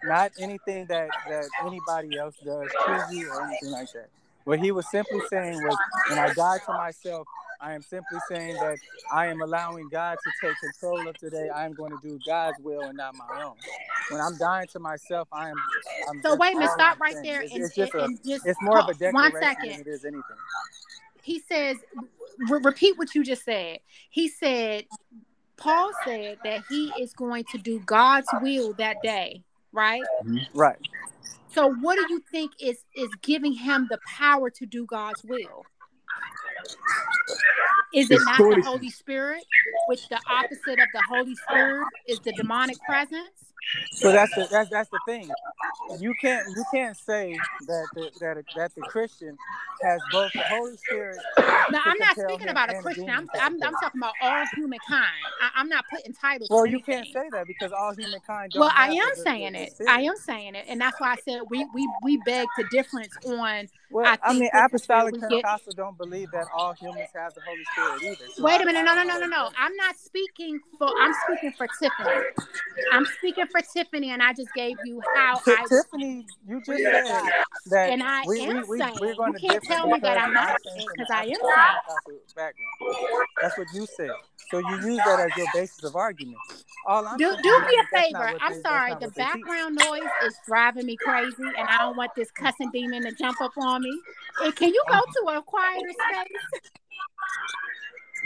not 0.04 0.32
anything 0.38 0.86
that 0.86 1.08
that 1.28 1.46
anybody 1.64 2.16
else 2.16 2.36
does 2.44 2.68
to 2.70 3.06
you 3.12 3.30
or 3.30 3.42
anything 3.42 3.70
like 3.70 3.92
that. 3.92 4.08
What 4.44 4.58
he 4.58 4.72
was 4.72 4.86
simply 4.90 5.20
saying 5.28 5.62
was, 5.62 5.76
when 6.08 6.18
I 6.18 6.32
die 6.34 6.58
to 6.66 6.72
myself, 6.72 7.28
I 7.60 7.74
am 7.74 7.82
simply 7.82 8.18
saying 8.28 8.54
that 8.54 8.78
I 9.12 9.26
am 9.26 9.40
allowing 9.40 9.88
God 9.88 10.18
to 10.24 10.30
take 10.40 10.58
control 10.58 11.06
of 11.06 11.16
today. 11.18 11.48
I 11.48 11.64
am 11.64 11.74
going 11.74 11.90
to 11.92 11.98
do 12.02 12.18
God's 12.26 12.58
will 12.58 12.86
and 12.86 12.96
not 12.96 13.14
my 13.14 13.40
own. 13.40 13.54
When 14.08 14.20
I'm 14.20 14.36
dying 14.36 14.66
to 14.72 14.80
myself, 14.80 15.28
I 15.32 15.50
am. 15.50 15.56
I'm 16.08 16.20
So 16.22 16.30
just 16.30 16.40
wait 16.40 16.54
a 16.54 16.58
minute, 16.58 16.72
stop 16.72 17.00
right 17.00 17.14
saying. 17.14 17.24
there 17.24 17.40
It's, 17.42 17.54
and, 17.54 17.64
it's 17.64 17.74
just 17.76 17.94
a. 17.94 18.04
and 18.04 18.18
just 18.26 18.46
It's 18.46 18.60
more 18.62 18.80
of 18.80 18.88
a 18.88 18.94
one 18.94 18.98
declaration 18.98 19.40
second. 19.40 19.70
than 19.70 19.80
it 19.80 19.86
is 19.86 20.04
anything. 20.04 20.36
he 21.22 21.38
says 21.38 21.76
re- 22.50 22.60
repeat 22.62 22.98
what 22.98 23.14
you 23.14 23.22
just 23.22 23.44
said 23.44 23.78
he 24.10 24.28
said 24.28 24.84
paul 25.56 25.92
said 26.04 26.38
that 26.42 26.64
he 26.68 26.92
is 27.00 27.12
going 27.14 27.44
to 27.44 27.58
do 27.58 27.78
god's 27.80 28.28
will 28.40 28.72
that 28.74 29.00
day 29.02 29.42
right 29.72 30.04
mm-hmm. 30.24 30.58
Right. 30.58 30.76
So 31.54 31.74
what 31.80 31.96
do 31.96 32.06
you 32.14 32.22
think 32.30 32.52
is 32.60 32.84
is 32.94 33.10
giving 33.22 33.52
him 33.52 33.86
the 33.90 33.98
power 34.06 34.50
to 34.50 34.66
do 34.66 34.86
god's 34.86 35.22
will? 35.24 35.64
Is 37.94 38.10
it 38.10 38.14
It's 38.14 38.24
not 38.24 38.38
the 38.38 38.62
holy 38.64 38.90
spirit 38.90 39.44
which 39.86 40.08
the 40.08 40.20
opposite 40.30 40.78
of 40.78 40.88
the 40.94 41.02
holy 41.08 41.34
spirit 41.34 41.86
is 42.08 42.20
the 42.20 42.32
demonic 42.32 42.78
presence 42.86 43.51
So 43.94 44.12
that's 44.12 44.34
the 44.34 44.48
that's 44.50 44.70
that's 44.70 44.90
the 44.90 45.00
thing. 45.00 45.36
You 46.00 46.14
can't 46.14 46.56
you 46.56 46.64
can't 46.64 46.96
say 46.96 47.44
that 47.66 47.88
the 47.94 48.10
that 48.20 48.44
that 48.54 48.74
the 48.74 48.82
Christian 48.84 49.38
has 49.82 50.04
both 50.06 50.32
the 50.34 50.44
Holy 50.44 50.76
Spirit. 50.76 51.24
now 51.70 51.82
i'm 51.86 51.98
not 51.98 52.16
speaking 52.18 52.48
about 52.48 52.70
a 52.70 52.74
christian 52.74 53.10
i'm, 53.10 53.28
I'm, 53.40 53.62
I'm 53.62 53.76
talking 53.76 54.00
about 54.00 54.14
all 54.20 54.46
humankind 54.46 55.32
I, 55.40 55.50
i'm 55.56 55.68
not 55.68 55.88
putting 55.88 56.12
titles 56.14 56.50
Well, 56.50 56.64
to 56.64 56.70
you 56.70 56.80
can't 56.80 57.08
say 57.08 57.30
that 57.30 57.46
because 57.46 57.72
all 57.72 57.94
humankind. 57.94 58.52
Well, 58.54 58.72
I 58.76 58.88
am 58.88 59.08
the- 59.16 59.22
saying 59.24 59.54
the 59.54 59.62
it. 59.64 59.72
I 59.88 60.02
am 60.02 60.16
saying 60.16 60.54
it, 60.56 60.66
and 60.68 60.80
that's 60.80 61.00
why 61.00 61.12
I 61.12 61.16
said 61.16 61.42
we 61.50 61.66
we 61.72 61.92
we 62.02 62.16
beg 62.18 62.48
the 62.56 62.64
difference 62.64 63.16
on. 63.24 63.68
Well, 63.92 64.06
I 64.06 64.18
I, 64.22 64.32
mean, 64.34 64.50
apostolic 64.54 65.14
where 65.14 65.20
we 65.20 65.20
Pentecostal 65.20 65.74
don't 65.74 65.98
believe 65.98 66.30
that 66.32 66.48
all 66.54 66.74
humans 66.74 67.10
have 67.14 67.34
the 67.34 67.42
Holy 67.42 67.64
Spirit 67.64 68.02
either. 68.02 68.28
So 68.30 68.44
Wait 68.44 68.60
a 68.60 68.66
minute, 68.66 68.84
no, 68.84 68.94
no, 68.94 69.04
no, 69.04 69.18
no, 69.18 69.26
no. 69.26 69.50
I'm 69.58 69.76
not 69.76 69.96
speaking 69.98 70.60
for. 70.78 70.92
I'm 70.98 71.12
speaking 71.12 71.52
for 71.56 71.68
Tiffany. 71.68 72.24
I'm 72.92 73.06
speaking 73.06 73.46
for 73.46 73.62
Tiffany, 73.62 74.10
and 74.10 74.22
I 74.22 74.32
just 74.34 74.54
gave 74.54 74.78
you 74.82 75.02
how 75.14 75.42
Ti- 75.44 75.52
I. 75.52 75.66
Tiffany, 75.68 76.26
you 76.46 76.60
just 76.62 76.84
said 76.90 77.22
that 77.66 77.92
And 77.92 78.02
I 78.02 78.22
we, 78.26 78.40
am 78.40 78.64
we, 78.64 78.64
we, 78.64 78.78
saying, 78.78 78.98
we're 79.00 79.14
going 79.14 79.32
you 79.32 79.34
to 79.34 79.40
can't 79.40 79.64
tell 79.64 79.86
me 79.88 80.00
that 80.00 80.18
I'm 80.18 80.32
not 80.32 80.56
saying, 80.64 80.76
came 80.76 80.90
from 80.90 80.98
'cause 80.98 81.06
an 81.08 81.08
I 81.10 81.24
am 81.24 81.40
saying. 81.42 81.80
Background. 82.36 82.72
That's 83.40 83.56
what 83.58 83.68
you 83.72 83.86
said. 83.86 84.10
So 84.50 84.58
you 84.58 84.76
use 84.76 85.02
that 85.04 85.20
as 85.20 85.36
your 85.36 85.48
basis 85.54 85.84
of 85.84 85.96
argument. 85.96 86.38
All 86.86 87.06
I'm 87.06 87.18
Do, 87.18 87.26
do 87.42 87.50
me 87.66 87.78
a 87.82 87.84
that 87.84 87.88
that's 87.92 88.10
not 88.10 88.22
favor. 88.22 88.36
I'm 88.40 88.54
they- 88.54 88.60
sorry. 88.62 88.94
The 88.94 89.06
what 89.06 89.14
they 89.14 89.24
teach. 89.24 89.46
background 89.46 89.76
noise 89.76 90.10
is 90.20 90.38
driving 90.46 90.86
me 90.86 90.96
crazy, 90.96 91.54
and 91.58 91.68
I 91.70 91.78
don't 91.78 91.96
want 91.96 92.14
this 92.16 92.30
cussing 92.32 92.70
demon 92.70 93.04
to 93.04 93.12
jump 93.12 93.40
up 93.42 93.52
on 93.56 93.81
me. 93.82 94.00
Can 94.52 94.68
you 94.68 94.82
go 94.88 95.00
to 95.00 95.38
a 95.38 95.42
quieter 95.42 95.92
space? 95.92 96.60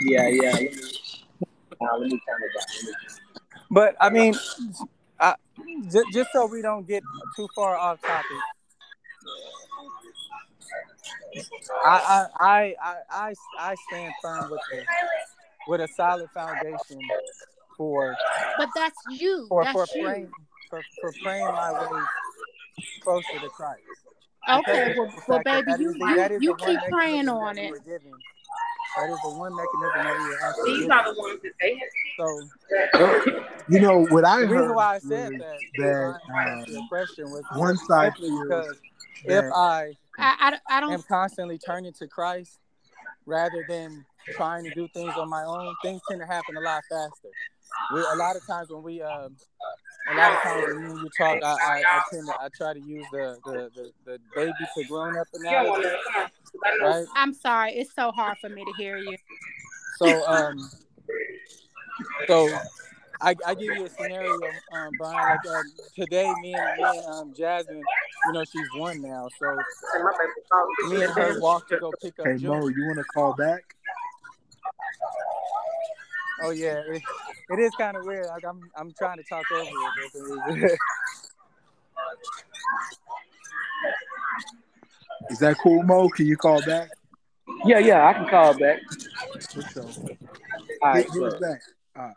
Yeah, 0.01 0.27
yeah. 0.27 0.51
Let 0.51 0.61
me, 0.61 0.69
uh, 1.81 1.97
let 1.97 2.11
me 2.11 2.19
turn 2.27 2.41
it 2.43 2.51
down. 2.53 2.93
But 3.69 3.95
I 3.99 4.09
mean, 4.09 4.35
I, 5.19 5.35
just, 5.91 6.05
just 6.13 6.31
so 6.31 6.45
we 6.45 6.61
don't 6.61 6.87
get 6.87 7.03
too 7.35 7.47
far 7.55 7.75
off 7.75 8.01
topic, 8.01 8.37
I 11.85 11.89
I 11.89 12.27
I 12.39 12.75
I, 12.81 12.95
I, 13.09 13.33
I 13.59 13.75
stand 13.89 14.13
firm 14.21 14.49
with 14.49 14.61
a 14.73 14.85
with 15.69 15.81
a 15.81 15.87
solid 15.95 16.29
foundation 16.33 17.01
for 17.77 18.15
But 18.57 18.69
that's 18.73 19.03
you. 19.09 19.47
for 19.49 19.63
that's 19.63 19.73
for 19.73 19.87
you. 19.95 20.05
praying 20.05 20.31
for, 20.69 20.83
for 21.01 21.13
praying 21.23 21.45
my 21.45 21.71
way 21.73 22.01
closer 23.03 23.39
to 23.41 23.49
Christ. 23.49 23.81
Okay, 24.49 24.93
well, 24.95 25.13
well 25.27 25.43
baby, 25.43 25.73
you 25.77 25.93
the- 25.93 26.37
you, 26.39 26.39
you 26.39 26.55
keep 26.55 26.79
praying 26.89 27.27
on 27.27 27.57
it. 27.57 27.73
That 28.97 29.09
is 29.11 29.19
the 29.21 29.37
one 29.37 29.55
mechanism 29.55 30.03
that 30.05 30.17
we 30.19 30.27
were 30.27 30.39
actually 30.49 30.71
These 30.71 30.79
given. 30.81 30.91
are 30.91 31.13
the 31.13 31.19
ones 31.19 31.39
that 31.43 31.51
they 31.61 31.75
had 31.75 31.89
So 32.17 33.43
You 33.69 33.79
know 33.81 34.05
what 34.05 34.23
I 34.23 34.41
the 34.41 34.47
heard 34.47 34.61
reason 34.61 34.75
why 34.75 34.95
I 34.95 34.99
said 34.99 35.33
that, 35.39 35.59
that 35.75 35.97
Brian, 35.97 36.19
to 36.25 36.51
answer 36.51 36.71
your 36.71 36.81
um, 36.81 36.87
question 36.87 37.29
was 37.29 37.43
one 37.51 37.77
side 37.77 38.13
simply 38.15 38.29
feels 38.29 38.47
because 38.47 38.77
if 39.25 39.45
I 39.53 39.97
I, 40.17 40.57
I, 40.69 40.77
I 40.77 40.79
don't. 40.79 40.93
Am 40.93 41.03
constantly 41.03 41.57
turning 41.57 41.93
to 41.93 42.07
Christ 42.07 42.59
rather 43.25 43.63
than 43.67 44.05
trying 44.33 44.63
to 44.63 44.71
do 44.71 44.87
things 44.93 45.13
on 45.17 45.29
my 45.29 45.43
own, 45.43 45.75
things 45.83 46.01
tend 46.07 46.21
to 46.21 46.27
happen 46.27 46.55
a 46.55 46.61
lot 46.61 46.83
faster. 46.89 47.29
We, 47.93 48.01
a 48.01 48.15
lot 48.15 48.35
of 48.35 48.45
times 48.45 48.69
when 48.69 48.83
we, 48.83 49.01
um, 49.01 49.35
a 50.09 50.15
lot 50.15 50.31
of 50.31 50.41
times 50.41 50.65
when 50.67 51.03
you 51.03 51.09
talk, 51.17 51.43
I, 51.43 51.47
I, 51.47 51.83
I 51.97 51.99
tend 52.11 52.27
to, 52.27 52.33
I 52.39 52.47
try 52.55 52.73
to 52.73 52.79
use 52.79 53.05
the, 53.11 53.37
the, 53.43 53.71
the, 53.75 53.91
the 54.05 54.19
baby 54.35 54.53
to 54.75 54.83
grown 54.85 55.17
up 55.17 55.27
analogy, 55.33 55.89
right? 56.81 57.05
I'm 57.15 57.33
sorry. 57.33 57.73
It's 57.73 57.93
so 57.93 58.11
hard 58.11 58.37
for 58.39 58.49
me 58.49 58.65
to 58.65 58.71
hear 58.71 58.97
you. 58.97 59.17
So, 59.97 60.25
um, 60.27 60.69
so 62.27 62.53
I, 63.21 63.35
I 63.45 63.55
give 63.55 63.75
you 63.75 63.85
a 63.85 63.89
scenario, 63.89 64.61
um, 64.71 64.95
Brian. 64.95 65.29
Like 65.29 65.45
um, 65.47 65.71
today, 65.95 66.33
me 66.41 66.53
and 66.53 66.77
me 66.77 66.97
and 66.97 67.05
um, 67.07 67.33
Jasmine, 67.35 67.83
you 68.27 68.33
know, 68.33 68.43
she's 68.43 68.69
one 68.75 69.01
now. 69.01 69.27
So 69.39 69.63
me 70.89 71.03
and 71.03 71.13
her 71.13 71.39
walked 71.39 71.69
to 71.69 71.77
go 71.77 71.93
pick 72.01 72.19
up 72.19 72.27
Hey 72.27 72.37
June. 72.37 72.51
Mo, 72.51 72.67
you 72.67 72.85
want 72.85 72.99
to 72.99 73.05
call 73.05 73.33
back? 73.33 73.61
Oh 76.43 76.51
yeah, 76.51 76.81
it, 76.87 77.01
it 77.49 77.59
is 77.59 77.71
kind 77.75 77.97
of 77.97 78.05
weird. 78.05 78.27
Like 78.27 78.45
I'm 78.45 78.61
I'm 78.77 78.91
trying 78.97 79.17
to 79.17 79.23
talk 79.23 79.43
over 79.51 79.63
it. 79.63 80.11
for 80.11 80.19
some 80.19 80.53
reason. 80.53 80.77
Is 85.29 85.39
that 85.39 85.57
cool, 85.57 85.83
Mo? 85.83 86.09
Can 86.09 86.25
you 86.25 86.37
call 86.37 86.61
back? 86.65 86.89
Yeah, 87.65 87.79
yeah, 87.79 88.07
I 88.07 88.13
can 88.13 88.27
call 88.27 88.57
back. 88.57 88.79
For 89.51 89.61
sure. 89.61 89.83
All 89.83 90.93
right, 90.93 91.05
Hit, 91.05 91.13
hit 91.13 91.41
back. 91.41 91.61
All 91.95 92.13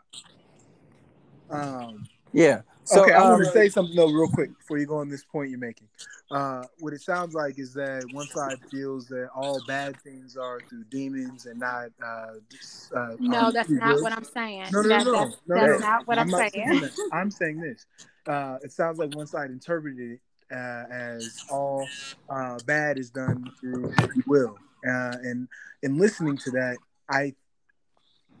right. 1.49 1.59
Um, 1.63 2.07
yeah. 2.31 2.61
So 2.91 3.03
okay, 3.03 3.13
I 3.13 3.23
um, 3.23 3.31
want 3.31 3.45
to 3.45 3.51
say 3.51 3.69
something 3.69 3.95
though, 3.95 4.09
real 4.09 4.27
quick, 4.27 4.57
before 4.57 4.77
you 4.77 4.85
go 4.85 4.97
on 4.97 5.07
this 5.07 5.23
point 5.23 5.49
you're 5.49 5.59
making. 5.59 5.87
Uh, 6.29 6.63
what 6.79 6.91
it 6.91 6.99
sounds 6.99 7.33
like 7.33 7.57
is 7.57 7.73
that 7.73 8.05
one 8.11 8.27
side 8.27 8.59
feels 8.69 9.07
that 9.07 9.29
all 9.33 9.61
bad 9.65 9.97
things 10.01 10.35
are 10.35 10.59
through 10.69 10.83
demons 10.85 11.45
and 11.45 11.57
not. 11.57 11.87
Uh, 12.05 12.33
just, 12.49 12.91
uh, 12.93 13.15
No, 13.19 13.45
um, 13.45 13.53
that's 13.53 13.69
not 13.69 13.95
will. 13.95 14.03
what 14.03 14.11
I'm 14.11 14.25
saying. 14.25 14.65
No, 14.73 14.81
no, 14.81 14.89
That- 14.89 15.05
no, 15.05 15.11
no, 15.11 15.19
that's 15.19 15.37
no, 15.47 15.55
that's 15.55 15.81
no. 15.81 15.87
not 15.87 16.07
what 16.07 16.19
I'm, 16.19 16.29
not 16.29 16.51
saying. 16.51 16.79
saying. 16.79 16.89
I'm 17.13 17.31
saying 17.31 17.61
this. 17.61 17.85
Uh, 18.27 18.57
it 18.61 18.73
sounds 18.73 18.99
like 18.99 19.15
one 19.15 19.25
side 19.27 19.51
interpreted 19.51 20.11
it 20.11 20.19
uh, 20.53 20.83
as 20.91 21.45
all 21.49 21.87
uh, 22.29 22.59
bad 22.65 22.97
is 22.97 23.09
done 23.09 23.49
through 23.61 23.89
free 23.93 24.23
will, 24.27 24.57
uh, 24.85 25.15
and 25.23 25.47
in 25.81 25.97
listening 25.97 26.37
to 26.39 26.51
that, 26.51 26.77
I 27.09 27.35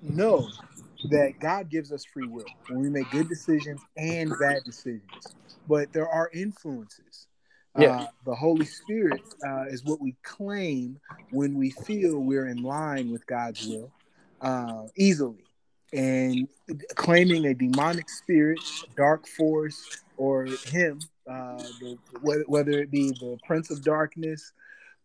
know 0.01 0.49
that 1.09 1.39
God 1.39 1.69
gives 1.69 1.91
us 1.91 2.05
free 2.05 2.27
will 2.27 2.45
when 2.67 2.81
we 2.81 2.89
make 2.89 3.09
good 3.11 3.27
decisions 3.27 3.81
and 3.97 4.31
bad 4.39 4.63
decisions, 4.63 5.35
but 5.67 5.91
there 5.93 6.07
are 6.07 6.29
influences. 6.33 7.27
Yeah. 7.77 8.01
Uh, 8.01 8.07
the 8.25 8.35
Holy 8.35 8.65
Spirit 8.65 9.21
uh, 9.45 9.65
is 9.69 9.83
what 9.83 10.01
we 10.01 10.15
claim 10.23 10.99
when 11.31 11.57
we 11.57 11.69
feel 11.69 12.19
we're 12.19 12.47
in 12.47 12.61
line 12.63 13.11
with 13.11 13.25
God's 13.25 13.61
will 13.67 13.91
uh, 14.41 14.83
easily 14.97 15.45
and 15.93 16.47
claiming 16.95 17.45
a 17.45 17.53
demonic 17.53 18.09
spirit, 18.09 18.59
dark 18.95 19.27
force, 19.27 19.81
or 20.17 20.45
him, 20.65 20.99
uh, 21.29 21.57
the, 21.79 21.97
whether, 22.21 22.43
whether 22.47 22.79
it 22.81 22.91
be 22.91 23.11
the 23.11 23.37
prince 23.45 23.69
of 23.71 23.83
darkness, 23.83 24.51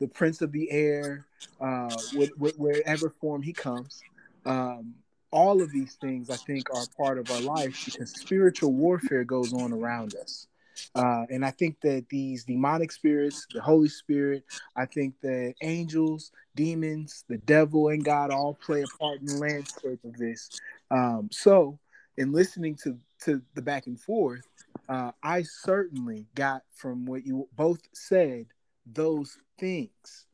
the 0.00 0.08
prince 0.08 0.42
of 0.42 0.52
the 0.52 0.70
air, 0.70 1.26
uh, 1.60 1.96
wh- 2.16 2.34
wh- 2.38 2.58
wherever 2.58 3.10
form 3.10 3.42
he 3.42 3.52
comes. 3.52 4.02
Um, 4.44 4.94
all 5.36 5.60
of 5.60 5.70
these 5.70 5.96
things, 5.96 6.30
I 6.30 6.36
think, 6.36 6.70
are 6.74 6.86
part 6.96 7.18
of 7.18 7.30
our 7.30 7.42
life 7.42 7.84
because 7.84 8.10
spiritual 8.10 8.72
warfare 8.72 9.22
goes 9.22 9.52
on 9.52 9.70
around 9.70 10.14
us. 10.14 10.46
Uh, 10.94 11.26
and 11.28 11.44
I 11.44 11.50
think 11.50 11.78
that 11.82 12.06
these 12.08 12.44
demonic 12.44 12.90
spirits, 12.90 13.46
the 13.52 13.60
Holy 13.60 13.88
Spirit, 13.88 14.44
I 14.76 14.86
think 14.86 15.14
that 15.20 15.54
angels, 15.62 16.32
demons, 16.54 17.24
the 17.28 17.36
devil, 17.36 17.88
and 17.88 18.02
God 18.02 18.30
all 18.30 18.54
play 18.54 18.82
a 18.82 18.98
part 18.98 19.20
in 19.20 19.26
the 19.26 19.36
landscape 19.36 20.02
of 20.04 20.16
this. 20.16 20.48
Um, 20.90 21.28
so, 21.30 21.78
in 22.16 22.32
listening 22.32 22.74
to 22.84 22.98
to 23.24 23.42
the 23.54 23.62
back 23.62 23.86
and 23.86 24.00
forth, 24.00 24.46
uh, 24.88 25.12
I 25.22 25.42
certainly 25.42 26.26
got 26.34 26.62
from 26.74 27.04
what 27.04 27.26
you 27.26 27.46
both 27.56 27.80
said 27.92 28.46
those 28.86 29.36
things. 29.58 30.26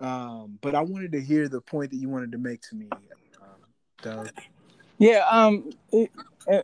Um, 0.00 0.58
but 0.60 0.74
I 0.74 0.80
wanted 0.80 1.12
to 1.12 1.20
hear 1.20 1.48
the 1.48 1.60
point 1.60 1.90
that 1.90 1.96
you 1.96 2.08
wanted 2.08 2.32
to 2.32 2.38
make 2.38 2.62
to 2.62 2.76
me, 2.76 2.88
Doug. 4.02 4.30
yeah. 4.98 5.24
Um, 5.30 5.70
it, 5.92 6.10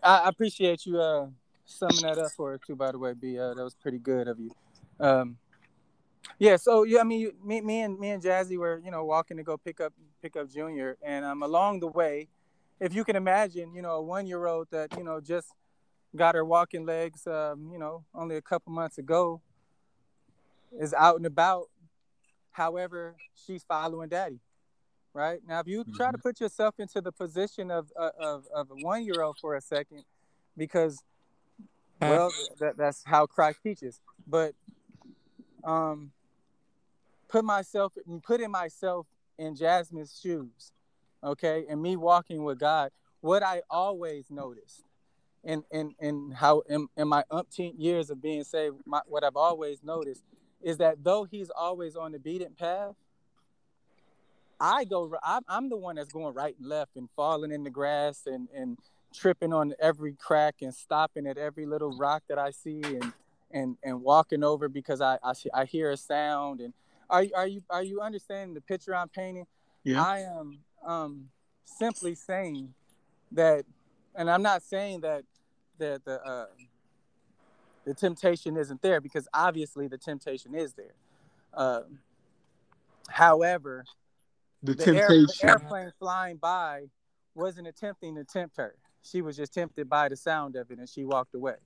I 0.03 0.29
appreciate 0.29 0.87
you 0.87 1.01
uh 1.01 1.27
summing 1.65 2.03
that 2.03 2.19
up 2.19 2.33
for 2.33 2.55
us 2.55 2.61
too. 2.67 2.77
By 2.77 2.93
the 2.93 2.99
way, 2.99 3.13
B, 3.15 3.39
uh, 3.39 3.55
that 3.55 3.63
was 3.63 3.75
pretty 3.75 3.99
good 3.99 4.29
of 4.29 4.39
you. 4.39 4.51
Um, 5.01 5.37
yeah. 6.39 6.57
So 6.57 6.85
yeah, 6.85 7.01
I 7.01 7.05
mean, 7.05 7.21
you, 7.21 7.35
me, 7.45 7.61
me 7.61 7.81
and 7.83 7.99
me 7.99 8.11
and 8.11 8.23
Jazzy 8.23 8.57
were 8.57 8.81
you 8.85 8.91
know 8.91 9.05
walking 9.05 9.37
to 9.37 9.43
go 9.43 9.57
pick 9.57 9.81
up 9.81 9.93
pick 10.23 10.37
up 10.37 10.51
Junior, 10.51 10.97
and 11.03 11.25
um 11.25 11.43
along 11.43 11.81
the 11.81 11.89
way, 11.89 12.29
if 12.81 12.95
you 12.95 13.05
can 13.05 13.17
imagine, 13.17 13.75
you 13.75 13.83
know, 13.83 13.93
a 13.93 14.03
one 14.03 14.27
year 14.27 14.47
old 14.47 14.69
that 14.71 14.97
you 14.97 15.05
know 15.05 15.21
just 15.21 15.49
got 16.17 16.35
her 16.35 16.45
walking 16.45 16.87
legs, 16.87 17.27
um, 17.27 17.71
you 17.73 17.79
know, 17.79 18.05
only 18.15 18.37
a 18.37 18.43
couple 18.43 18.73
months 18.73 18.99
ago, 18.99 19.41
is 20.79 20.95
out 20.95 21.17
and 21.17 21.27
about. 21.27 21.69
However, 22.53 23.17
she's 23.35 23.65
following 23.65 24.09
daddy. 24.09 24.39
Right 25.15 25.39
now, 25.47 25.61
if 25.61 25.69
you 25.69 25.85
try 25.95 26.11
to 26.11 26.19
put 26.19 26.41
yourself 26.41 26.75
into 26.79 27.01
the 27.01 27.13
position 27.13 27.71
of 27.71 27.93
uh, 27.97 28.11
of, 28.19 28.47
of 28.53 28.71
a 28.73 28.75
one 28.75 29.05
year 29.05 29.23
old 29.23 29.39
for 29.39 29.55
a 29.55 29.61
second, 29.61 30.03
because 30.57 31.05
well, 32.01 32.33
that, 32.59 32.77
that's 32.77 33.05
how 33.05 33.27
Christ 33.27 33.61
teaches. 33.63 34.01
But 34.27 34.55
um, 35.63 36.11
put 37.29 37.45
myself, 37.45 37.93
putting 38.25 38.51
myself 38.51 39.07
in 39.39 39.55
Jasmine's 39.55 40.19
shoes, 40.21 40.73
okay, 41.23 41.65
and 41.69 41.81
me 41.81 41.97
walking 41.97 42.43
with 42.43 42.59
God. 42.59 42.91
What 43.21 43.43
I 43.43 43.63
always 43.71 44.31
noticed, 44.31 44.83
in 45.45 45.63
in 45.71 45.95
in 46.01 46.33
how 46.33 46.65
in, 46.69 46.89
in 46.97 47.09
my 47.09 47.23
umpteen 47.31 47.75
years 47.79 48.11
of 48.11 48.21
being 48.21 48.45
saved, 48.45 48.77
my, 48.85 49.01
what 49.07 49.25
I've 49.25 49.37
always 49.37 49.83
noticed 49.83 50.25
is 50.61 50.79
that 50.79 51.05
though 51.05 51.25
He's 51.25 51.51
always 51.51 51.95
on 51.95 52.13
the 52.13 52.19
beaten 52.19 52.55
path, 52.59 52.95
I 54.61 54.85
go. 54.85 55.15
I'm, 55.23 55.43
I'm 55.49 55.69
the 55.69 55.77
one 55.77 55.97
that's 55.97 56.13
going 56.13 56.35
right 56.35 56.55
and 56.59 56.69
left 56.69 56.97
and 56.97 57.09
falling 57.17 57.53
in 57.53 57.65
the 57.65 57.71
grass 57.71 58.23
and 58.27 58.49
and 58.55 58.79
tripping 59.15 59.53
on 59.53 59.75
every 59.81 60.15
crack 60.15 60.57
and 60.61 60.75
stopping 60.75 61.27
at 61.27 61.39
every 61.39 61.67
little 61.67 61.97
rock 61.97 62.23
that 62.29 62.39
I 62.39 62.51
see 62.51 62.83
and 62.83 63.13
and 63.51 63.77
and 63.83 64.03
walking 64.03 64.43
over 64.43 64.69
because 64.69 65.01
I 65.01 65.19
I, 65.23 65.33
see, 65.33 65.51
I 65.55 65.65
hear 65.65 65.91
a 65.91 65.97
sound 65.97 66.61
and 66.61 66.73
are 67.11 67.23
you 67.23 67.31
are 67.35 67.47
you 67.47 67.63
are 67.71 67.83
you 67.83 68.01
understanding 68.01 68.55
the 68.55 68.61
picture 68.61 68.95
I'm 68.95 69.09
painting? 69.09 69.47
Yeah. 69.85 70.03
I 70.03 70.21
am 70.21 70.59
um 70.85 71.29
simply 71.65 72.15
saying 72.15 72.75
that, 73.33 73.65
and 74.15 74.31
I'm 74.31 74.43
not 74.43 74.63
saying 74.63 75.01
that 75.03 75.25
that 75.79 76.05
the 76.05 76.21
uh, 76.23 76.47
the 77.85 77.95
temptation 77.95 78.57
isn't 78.57 78.81
there 78.83 79.01
because 79.01 79.29
obviously 79.35 79.89
the 79.89 79.99
temptation 79.99 80.55
is 80.55 80.75
there. 80.75 80.95
Um 81.53 82.01
however, 83.09 83.85
The, 84.65 84.75
the, 84.75 84.97
air, 84.97 85.09
temptation. 85.09 85.27
the 85.43 85.49
airplane 85.51 85.93
flying 85.99 86.39
by 86.39 86.85
wasn't 87.35 87.67
attempting 87.67 88.15
to 88.15 88.25
tempt 88.25 88.57
her. 88.57 88.75
She 89.03 89.21
was 89.21 89.37
just 89.37 89.53
tempted 89.53 89.91
by 89.91 90.09
the 90.09 90.17
sound 90.17 90.57
of 90.57 90.71
it, 90.71 90.79
and 90.79 90.89
she 90.89 91.05
walked 91.05 91.35
away. 91.35 91.57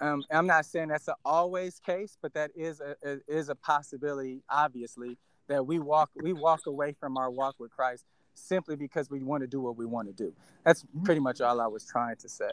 Um, 0.00 0.22
I'm 0.30 0.46
not 0.46 0.66
saying 0.66 0.88
that's 0.88 1.08
an 1.08 1.14
always 1.24 1.80
case, 1.80 2.18
but 2.20 2.34
that 2.34 2.50
is 2.54 2.80
a, 2.80 2.94
a 3.02 3.18
is 3.26 3.48
a 3.48 3.54
possibility. 3.54 4.42
Obviously, 4.50 5.16
that 5.48 5.66
we 5.66 5.78
walk 5.78 6.10
we 6.14 6.34
walk 6.34 6.66
away 6.66 6.94
from 7.00 7.16
our 7.16 7.30
walk 7.30 7.56
with 7.58 7.70
Christ 7.70 8.04
simply 8.34 8.76
because 8.76 9.10
we 9.10 9.22
want 9.22 9.40
to 9.40 9.46
do 9.46 9.60
what 9.60 9.76
we 9.76 9.86
want 9.86 10.08
to 10.08 10.12
do. 10.12 10.32
That's 10.64 10.84
pretty 11.04 11.20
much 11.20 11.40
all 11.40 11.58
I 11.58 11.66
was 11.66 11.86
trying 11.86 12.16
to 12.16 12.28
say. 12.28 12.50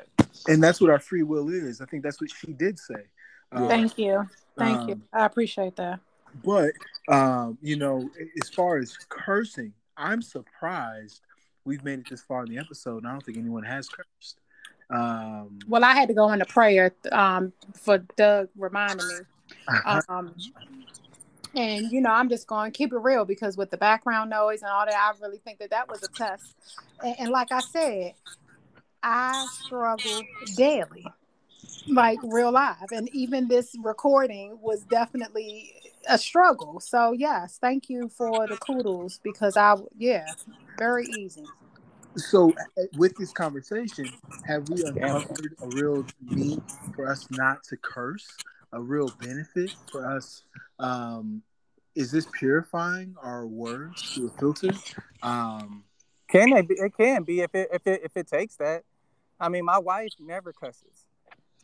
and 0.47 0.63
that's 0.63 0.79
what 0.79 0.89
our 0.89 0.99
free 0.99 1.23
will 1.23 1.49
is. 1.49 1.81
I 1.81 1.85
think 1.85 2.03
that's 2.03 2.21
what 2.21 2.31
she 2.31 2.53
did 2.53 2.79
say. 2.79 3.03
Uh, 3.51 3.67
Thank 3.67 3.97
you. 3.97 4.27
Thank 4.57 4.87
you. 4.87 4.93
Um, 4.95 5.03
I 5.13 5.25
appreciate 5.25 5.75
that. 5.75 5.99
But 6.43 6.73
um, 7.07 7.57
you 7.61 7.75
know, 7.75 8.09
as 8.41 8.49
far 8.49 8.77
as 8.77 8.97
cursing, 9.09 9.73
I'm 9.97 10.21
surprised 10.21 11.21
we've 11.63 11.83
made 11.83 11.99
it 11.99 12.09
this 12.09 12.21
far 12.21 12.43
in 12.43 12.49
the 12.49 12.57
episode, 12.57 12.99
and 12.99 13.07
I 13.07 13.11
don't 13.11 13.23
think 13.25 13.37
anyone 13.37 13.63
has 13.63 13.87
cursed. 13.89 14.39
Um, 14.89 15.59
Well, 15.67 15.83
I 15.83 15.93
had 15.93 16.07
to 16.09 16.13
go 16.13 16.31
into 16.31 16.45
prayer 16.45 16.93
um, 17.11 17.53
for 17.73 17.99
Doug 18.17 18.49
reminding 18.55 19.07
me. 19.07 19.15
Um, 20.09 20.35
and 21.55 21.91
you 21.91 22.01
know, 22.01 22.11
I'm 22.11 22.29
just 22.29 22.47
going 22.47 22.71
to 22.71 22.77
keep 22.77 22.91
it 22.91 22.97
real 22.97 23.25
because 23.25 23.57
with 23.57 23.71
the 23.71 23.77
background 23.77 24.29
noise 24.29 24.61
and 24.61 24.71
all 24.71 24.85
that, 24.85 24.93
I 24.93 25.13
really 25.21 25.37
think 25.39 25.59
that 25.59 25.69
that 25.71 25.89
was 25.89 26.03
a 26.03 26.07
test. 26.09 26.55
And, 27.03 27.15
and 27.19 27.29
like 27.29 27.51
I 27.51 27.61
said, 27.61 28.13
I 29.01 29.47
struggle 29.65 30.21
daily, 30.55 31.05
like 31.87 32.19
real 32.23 32.51
life, 32.51 32.91
and 32.91 33.09
even 33.13 33.47
this 33.47 33.75
recording 33.81 34.57
was 34.61 34.83
definitely 34.83 35.73
a 36.09 36.17
struggle. 36.17 36.79
So 36.79 37.11
yes, 37.11 37.57
thank 37.59 37.89
you 37.89 38.09
for 38.09 38.47
the 38.47 38.57
kudos 38.57 39.19
because 39.23 39.57
I, 39.57 39.75
yeah, 39.97 40.33
very 40.77 41.05
easy. 41.05 41.45
So, 42.17 42.53
with 42.95 43.17
this 43.17 43.31
conversation, 43.31 44.13
have 44.45 44.69
we 44.69 44.83
uncovered 44.83 45.55
a 45.61 45.67
real 45.67 46.05
need 46.21 46.61
for 46.95 47.09
us 47.09 47.27
not 47.29 47.63
to 47.65 47.77
curse? 47.77 48.25
A 48.71 48.81
real 48.81 49.13
benefit 49.21 49.71
for 49.91 50.05
us? 50.05 50.43
Um, 50.79 51.41
is 51.95 52.11
this 52.11 52.27
purifying 52.37 53.15
our 53.21 53.47
words 53.47 54.11
through 54.13 54.27
a 54.27 54.31
filter? 54.39 54.71
Um, 55.23 55.83
can 56.27 56.51
it 56.53 56.67
be? 56.67 56.75
It 56.75 56.93
can 56.97 57.23
be 57.23 57.41
if 57.41 57.53
it 57.53 57.69
if 57.71 57.87
it 57.87 58.01
if 58.03 58.17
it 58.17 58.27
takes 58.27 58.55
that. 58.57 58.83
I 59.39 59.49
mean, 59.49 59.65
my 59.65 59.77
wife 59.77 60.11
never 60.19 60.53
cusses. 60.53 61.05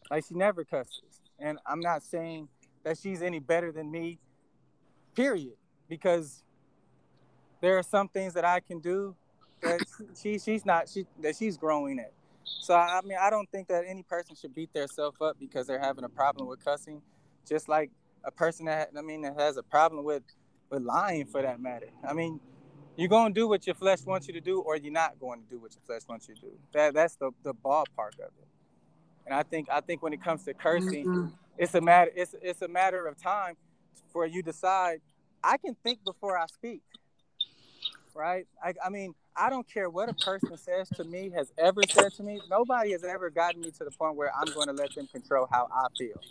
Like 0.09 0.25
she 0.27 0.35
never 0.35 0.63
cusses, 0.63 1.21
and 1.39 1.57
I'm 1.65 1.79
not 1.79 2.03
saying 2.03 2.49
that 2.83 2.97
she's 2.97 3.21
any 3.21 3.39
better 3.39 3.71
than 3.71 3.91
me. 3.91 4.19
Period. 5.15 5.53
Because 5.87 6.43
there 7.61 7.77
are 7.77 7.83
some 7.83 8.07
things 8.07 8.33
that 8.33 8.45
I 8.45 8.59
can 8.59 8.79
do 8.79 9.15
that 9.61 9.81
she 10.19 10.39
she's 10.39 10.65
not 10.65 10.89
she 10.89 11.05
that 11.21 11.35
she's 11.35 11.57
growing 11.57 11.99
at. 11.99 12.11
So 12.43 12.73
I 12.73 12.99
mean 13.03 13.17
I 13.19 13.29
don't 13.29 13.49
think 13.51 13.67
that 13.67 13.83
any 13.87 14.03
person 14.03 14.35
should 14.35 14.53
beat 14.53 14.73
themselves 14.73 15.17
up 15.21 15.37
because 15.39 15.67
they're 15.67 15.79
having 15.79 16.03
a 16.03 16.09
problem 16.09 16.47
with 16.47 16.63
cussing, 16.63 17.01
just 17.47 17.69
like 17.69 17.91
a 18.25 18.31
person 18.31 18.65
that 18.65 18.89
I 18.97 19.01
mean 19.01 19.21
that 19.21 19.39
has 19.39 19.57
a 19.57 19.63
problem 19.63 20.03
with 20.03 20.23
with 20.69 20.81
lying 20.81 21.25
for 21.25 21.41
that 21.41 21.59
matter. 21.59 21.89
I 22.07 22.13
mean, 22.13 22.39
you're 22.97 23.09
gonna 23.09 23.33
do 23.33 23.47
what 23.47 23.65
your 23.67 23.75
flesh 23.75 24.03
wants 24.05 24.27
you 24.27 24.33
to 24.33 24.41
do, 24.41 24.59
or 24.61 24.75
you're 24.75 24.91
not 24.91 25.19
going 25.19 25.41
to 25.41 25.49
do 25.49 25.59
what 25.59 25.73
your 25.73 25.81
flesh 25.85 26.01
wants 26.07 26.27
you 26.27 26.35
to 26.35 26.41
do. 26.41 26.51
That 26.73 26.93
that's 26.93 27.15
the 27.15 27.31
the 27.43 27.53
ballpark 27.53 28.15
of 28.15 28.31
it. 28.39 28.47
And 29.25 29.35
I 29.35 29.43
think 29.43 29.69
I 29.69 29.81
think 29.81 30.01
when 30.01 30.13
it 30.13 30.23
comes 30.23 30.43
to 30.45 30.53
cursing, 30.53 31.05
mm-hmm. 31.05 31.27
it's 31.57 31.75
a 31.75 31.81
matter 31.81 32.11
it's 32.15 32.33
it's 32.41 32.61
a 32.63 32.67
matter 32.67 33.05
of 33.05 33.21
time 33.21 33.55
for 34.11 34.25
you 34.25 34.41
decide. 34.41 35.01
I 35.43 35.57
can 35.57 35.75
think 35.83 36.03
before 36.03 36.37
I 36.37 36.45
speak 36.45 36.83
right? 38.13 38.47
I, 38.63 38.73
I 38.83 38.89
mean, 38.89 39.13
I 39.35 39.49
don't 39.49 39.67
care 39.71 39.89
what 39.89 40.09
a 40.09 40.13
person 40.13 40.57
says 40.57 40.89
to 40.91 41.03
me, 41.03 41.31
has 41.35 41.51
ever 41.57 41.81
said 41.89 42.13
to 42.13 42.23
me. 42.23 42.41
Nobody 42.49 42.91
has 42.91 43.03
ever 43.03 43.29
gotten 43.29 43.61
me 43.61 43.71
to 43.71 43.83
the 43.83 43.91
point 43.91 44.15
where 44.15 44.31
I'm 44.35 44.53
going 44.53 44.67
to 44.67 44.73
let 44.73 44.93
them 44.93 45.07
control 45.07 45.47
how 45.49 45.67
I 45.73 45.87
feel 45.97 46.21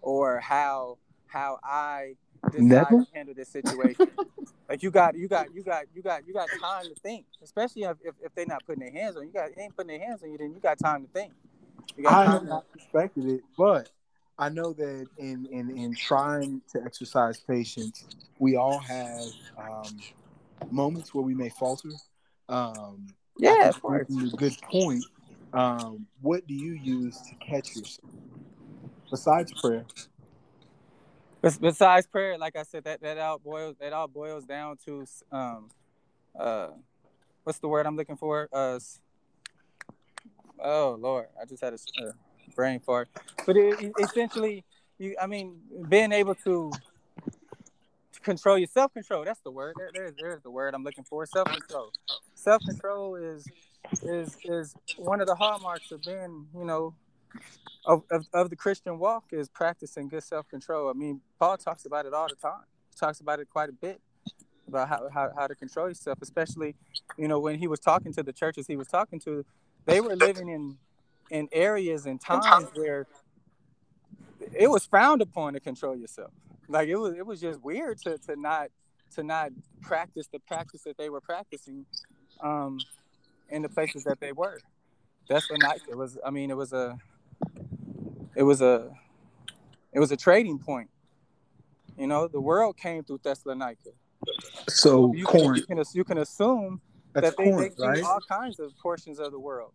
or 0.00 0.40
how 0.40 0.98
how 1.26 1.58
I 1.64 2.14
decide 2.50 2.62
Never? 2.62 3.04
to 3.04 3.06
handle 3.12 3.34
this 3.34 3.48
situation. 3.48 4.06
like 4.68 4.82
you 4.82 4.90
got 4.90 5.16
you 5.16 5.28
got 5.28 5.54
you 5.54 5.62
got 5.62 5.84
you 5.94 6.02
got 6.02 6.26
you 6.26 6.32
got 6.32 6.48
time 6.60 6.84
to 6.84 6.94
think, 7.00 7.26
especially 7.42 7.82
if, 7.82 7.96
if, 8.04 8.14
if 8.22 8.34
they're 8.34 8.46
not 8.46 8.64
putting 8.66 8.80
their 8.80 8.92
hands 8.92 9.16
on 9.16 9.26
you. 9.26 9.32
Got 9.32 9.50
ain't 9.58 9.76
putting 9.76 9.98
their 9.98 10.06
hands 10.06 10.22
on 10.22 10.30
you, 10.30 10.38
then 10.38 10.52
you 10.52 10.60
got 10.60 10.78
time 10.78 11.04
to 11.04 11.08
think. 11.12 11.32
I 12.08 12.24
have 12.24 12.44
not 12.44 12.64
expected 12.74 13.26
it, 13.26 13.42
but 13.58 13.90
I 14.38 14.48
know 14.48 14.72
that 14.72 15.06
in 15.16 15.46
in 15.50 15.70
in 15.76 15.94
trying 15.94 16.60
to 16.72 16.82
exercise 16.84 17.40
patience, 17.40 18.04
we 18.38 18.56
all 18.56 18.78
have 18.78 19.26
um, 19.56 19.98
moments 20.70 21.14
where 21.14 21.24
we 21.24 21.34
may 21.34 21.50
falter. 21.50 21.90
Um, 22.48 23.06
yeah, 23.38 23.68
of 23.68 23.80
course. 23.80 24.06
A 24.10 24.36
good 24.36 24.56
point. 24.62 25.04
Um, 25.52 26.06
what 26.20 26.46
do 26.48 26.54
you 26.54 26.72
use 26.72 27.16
to 27.28 27.34
catch 27.36 27.76
yourself 27.76 28.10
besides 29.10 29.52
prayer? 29.60 29.86
Besides 31.60 32.06
prayer, 32.06 32.36
like 32.38 32.56
I 32.56 32.64
said, 32.64 32.84
that 32.84 33.02
that 33.02 33.18
all 33.18 33.38
boils 33.38 33.76
that 33.78 33.92
all 33.92 34.08
boils 34.08 34.44
down 34.44 34.78
to 34.86 35.04
um, 35.30 35.70
uh, 36.38 36.68
what's 37.44 37.60
the 37.60 37.68
word 37.68 37.86
I'm 37.86 37.96
looking 37.96 38.16
for? 38.16 38.48
Uh, 38.52 38.80
oh 40.58 40.96
Lord, 40.98 41.26
I 41.40 41.44
just 41.44 41.62
had 41.62 41.74
a, 41.74 41.78
a 42.02 42.12
brain 42.54 42.80
fart. 42.80 43.08
But 43.46 43.56
it, 43.56 43.80
it, 43.80 43.92
essentially, 44.00 44.64
you, 44.98 45.16
I 45.20 45.26
mean, 45.26 45.60
being 45.88 46.12
able 46.12 46.34
to 46.36 46.72
control 48.22 48.58
your 48.58 48.68
self 48.68 48.92
control. 48.92 49.24
That's 49.24 49.40
the 49.40 49.50
word. 49.50 49.74
There, 49.76 49.90
there's 49.92 50.12
there's 50.18 50.42
the 50.42 50.50
word 50.50 50.74
I'm 50.74 50.84
looking 50.84 51.04
for. 51.04 51.26
Self 51.26 51.48
control. 51.48 51.92
Self 52.34 52.62
control 52.64 53.16
is 53.16 53.46
is 54.02 54.36
is 54.44 54.74
one 54.96 55.20
of 55.20 55.26
the 55.26 55.34
hallmarks 55.34 55.92
of 55.92 56.02
being, 56.02 56.46
you 56.56 56.64
know, 56.64 56.94
of, 57.84 58.02
of, 58.10 58.26
of 58.32 58.50
the 58.50 58.56
Christian 58.56 58.98
walk 58.98 59.24
is 59.30 59.48
practicing 59.48 60.08
good 60.08 60.22
self 60.24 60.48
control. 60.48 60.88
I 60.88 60.94
mean, 60.94 61.20
Paul 61.38 61.56
talks 61.58 61.84
about 61.84 62.06
it 62.06 62.14
all 62.14 62.28
the 62.28 62.36
time. 62.36 62.64
He 62.90 62.98
talks 62.98 63.20
about 63.20 63.40
it 63.40 63.48
quite 63.50 63.68
a 63.68 63.72
bit 63.72 64.00
about 64.66 64.88
how, 64.88 65.08
how, 65.12 65.30
how 65.36 65.46
to 65.46 65.54
control 65.54 65.88
yourself, 65.88 66.18
especially, 66.22 66.74
you 67.18 67.28
know, 67.28 67.38
when 67.38 67.58
he 67.58 67.66
was 67.66 67.80
talking 67.80 68.12
to 68.14 68.22
the 68.22 68.32
churches 68.32 68.66
he 68.66 68.76
was 68.76 68.88
talking 68.88 69.20
to, 69.20 69.44
they 69.84 70.00
were 70.00 70.16
living 70.16 70.48
in 70.48 70.78
in 71.30 71.48
areas 71.52 72.06
and 72.06 72.20
times 72.20 72.68
where 72.74 73.06
it 74.52 74.68
was 74.68 74.84
frowned 74.84 75.22
upon 75.22 75.54
to 75.54 75.60
control 75.60 75.96
yourself. 75.96 76.30
Like 76.68 76.88
it 76.88 76.96
was 76.96 77.14
it 77.14 77.26
was 77.26 77.40
just 77.40 77.62
weird 77.62 77.98
to 78.02 78.18
to 78.18 78.36
not 78.36 78.68
to 79.14 79.22
not 79.22 79.50
practice 79.82 80.26
the 80.32 80.40
practice 80.40 80.82
that 80.82 80.96
they 80.96 81.10
were 81.10 81.20
practicing 81.20 81.86
um 82.40 82.78
in 83.50 83.62
the 83.62 83.68
places 83.68 84.04
that 84.04 84.20
they 84.20 84.32
were. 84.32 84.58
That's 85.28 85.50
what 85.50 85.60
nice 85.60 85.80
it 85.88 85.96
was 85.96 86.18
I 86.24 86.30
mean 86.30 86.50
it 86.50 86.56
was 86.56 86.72
a 86.72 86.98
it 88.34 88.42
was 88.42 88.60
a 88.60 88.90
it 89.92 90.00
was 90.00 90.10
a 90.10 90.16
trading 90.16 90.58
point. 90.58 90.90
You 91.96 92.08
know, 92.08 92.26
the 92.26 92.40
world 92.40 92.76
came 92.76 93.04
through 93.04 93.20
Thessalonica. 93.22 93.90
So, 94.68 95.12
you, 95.14 95.24
Can, 95.26 95.54
you, 95.54 95.62
can, 95.62 95.82
you 95.92 96.04
can 96.04 96.18
assume 96.18 96.80
That's 97.12 97.28
that 97.28 97.36
they, 97.36 97.50
Corinth, 97.50 97.76
they 97.76 97.86
right? 97.86 98.02
all 98.02 98.18
kinds 98.28 98.58
of 98.58 98.76
portions 98.78 99.20
of 99.20 99.30
the 99.30 99.38
world. 99.38 99.72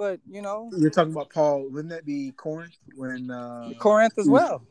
But 0.00 0.18
you 0.26 0.40
know, 0.40 0.70
you're 0.78 0.88
talking 0.88 1.12
about 1.12 1.28
Paul. 1.28 1.68
Wouldn't 1.68 1.90
that 1.90 2.06
be 2.06 2.32
Corinth 2.34 2.78
when 2.96 3.30
uh, 3.30 3.72
Corinth 3.78 4.14
as 4.18 4.26
well? 4.26 4.62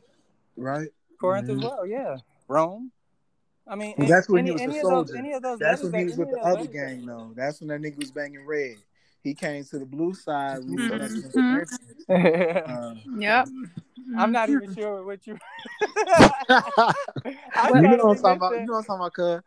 Right. 0.56 0.88
Corinth 1.20 1.46
mm-hmm. 1.46 1.60
as 1.60 1.64
well, 1.64 1.86
yeah. 1.86 2.16
Rome. 2.48 2.90
I 3.64 3.76
mean, 3.76 3.94
well, 3.96 4.08
that's 4.08 4.28
when 4.28 4.48
any, 4.48 4.60
he 4.60 4.66
was 4.66 4.74
the 4.74 4.82
soldier. 4.82 5.22
Those, 5.40 5.60
that's 5.60 5.84
when 5.84 5.94
he 5.94 6.04
was 6.06 6.16
with 6.16 6.32
the 6.32 6.40
other 6.40 6.66
gang, 6.66 7.06
though. 7.06 7.30
That's 7.36 7.60
when 7.60 7.68
that 7.68 7.80
nigga 7.80 7.98
was 7.98 8.10
banging 8.10 8.44
red. 8.44 8.74
He 9.22 9.32
came 9.32 9.62
to 9.66 9.78
the 9.78 9.86
blue 9.86 10.14
side. 10.14 10.62
Mm-hmm. 10.62 12.10
uh, 12.12 12.94
yep. 13.20 13.46
I'm 14.18 14.32
not 14.32 14.50
even 14.50 14.74
sure 14.74 15.04
what 15.04 15.24
you. 15.28 15.34
you 15.80 15.86
know 16.48 18.04
what 18.04 18.16
I'm 18.16 18.16
talking 18.16 18.36
about. 18.36 18.52
You 18.54 18.66
know 18.66 18.72
what 18.72 18.78
I'm 18.78 18.84
talking 18.84 18.96
about, 18.96 19.14
cuz. 19.14 19.42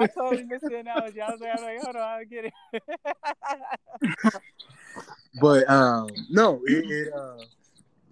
I 0.00 0.06
totally 0.08 0.42
missed 0.42 0.64
the 0.68 0.78
analogy. 0.78 1.20
I 1.20 1.30
was 1.30 1.40
like, 1.40 1.50
I 1.50 1.54
was 1.54 1.62
like 1.62 1.82
hold 1.84 1.94
on, 1.94 2.02
I'll 2.02 2.24
get 2.24 2.46
it. 2.46 4.42
But 5.40 5.68
um, 5.68 6.08
no, 6.30 6.60
it, 6.66 6.84
it 6.90 7.12
uh, 7.14 7.44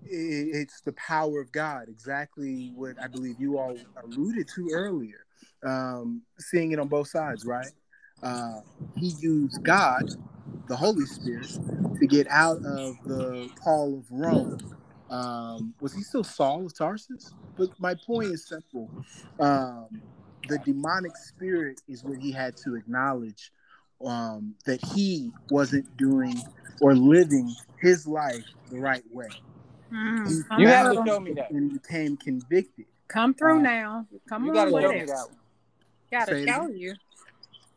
it's 0.06 0.80
the 0.82 0.92
power 0.92 1.40
of 1.40 1.50
God, 1.52 1.88
exactly 1.88 2.72
what 2.74 2.96
I 3.02 3.06
believe 3.06 3.40
you 3.40 3.58
all 3.58 3.76
alluded 4.02 4.48
to 4.54 4.70
earlier. 4.72 5.24
Um, 5.64 6.22
seeing 6.38 6.72
it 6.72 6.78
on 6.78 6.88
both 6.88 7.08
sides, 7.08 7.46
right? 7.46 7.72
Uh, 8.22 8.60
he 8.96 9.08
used 9.20 9.62
God, 9.62 10.04
the 10.68 10.76
Holy 10.76 11.06
Spirit, 11.06 11.50
to 11.98 12.06
get 12.06 12.26
out 12.28 12.58
of 12.64 12.96
the 13.06 13.48
Paul 13.62 13.98
of 13.98 14.06
Rome. 14.10 14.58
Um, 15.10 15.74
was 15.80 15.94
he 15.94 16.02
still 16.02 16.24
Saul 16.24 16.66
of 16.66 16.76
Tarsus? 16.76 17.32
But 17.56 17.70
my 17.78 17.94
point 18.06 18.32
is 18.32 18.46
simple. 18.46 18.90
Um, 19.38 19.86
the 20.48 20.58
demonic 20.58 21.16
spirit 21.16 21.80
is 21.88 22.04
what 22.04 22.18
he 22.18 22.30
had 22.30 22.56
to 22.64 22.74
acknowledge 22.74 23.52
um, 24.04 24.54
that 24.66 24.82
he 24.82 25.30
wasn't 25.50 25.96
doing 25.96 26.36
or 26.80 26.94
living 26.94 27.54
his 27.80 28.06
life 28.06 28.44
the 28.70 28.78
right 28.78 29.04
way. 29.12 29.28
Mm, 29.92 30.58
you 30.58 30.68
have 30.68 30.92
to 30.94 31.02
show 31.06 31.20
me 31.20 31.34
that. 31.34 31.50
And 31.50 31.72
became 31.72 32.16
convicted. 32.16 32.86
Come 33.08 33.34
through 33.34 33.58
uh, 33.58 33.62
now. 33.62 34.06
Come 34.28 34.44
you 34.44 34.50
on 34.50 34.54
gotta 34.54 34.70
show 34.70 34.90
it. 34.90 35.00
Me 35.00 35.04
that 35.06 35.26
one. 35.28 35.38
Gotta 36.10 36.46
show 36.46 36.68
you. 36.68 36.94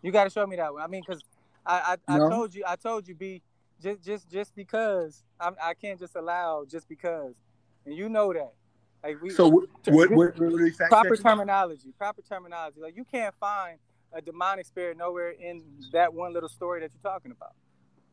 You 0.01 0.11
gotta 0.11 0.29
show 0.29 0.47
me 0.47 0.55
that 0.55 0.73
one. 0.73 0.81
I 0.81 0.87
mean, 0.87 1.03
because 1.05 1.23
I 1.65 1.97
I, 2.07 2.17
no. 2.17 2.27
I, 2.27 2.29
told 2.29 2.55
you 2.55 2.63
I 2.67 2.75
told 2.75 3.07
you 3.07 3.15
be 3.15 3.41
just 3.81 4.03
just 4.03 4.29
just 4.29 4.55
because 4.55 5.23
I'm, 5.39 5.55
I 5.61 5.73
can't 5.73 5.99
just 5.99 6.15
allow 6.15 6.65
just 6.69 6.87
because, 6.87 7.35
and 7.85 7.95
you 7.95 8.09
know 8.09 8.33
that. 8.33 8.53
Like 9.03 9.21
we, 9.21 9.29
so 9.29 9.47
what, 9.47 9.65
what, 9.85 10.11
what, 10.11 10.39
what 10.39 10.89
proper 10.89 11.15
terminology, 11.15 11.93
proper 11.97 12.21
terminology. 12.21 12.81
Like 12.81 12.95
you 12.95 13.05
can't 13.05 13.35
find 13.39 13.77
a 14.11 14.21
demonic 14.21 14.65
spirit 14.65 14.97
nowhere 14.97 15.31
in 15.31 15.63
that 15.93 16.13
one 16.13 16.33
little 16.33 16.49
story 16.49 16.81
that 16.81 16.91
you're 16.93 17.11
talking 17.11 17.31
about. 17.31 17.53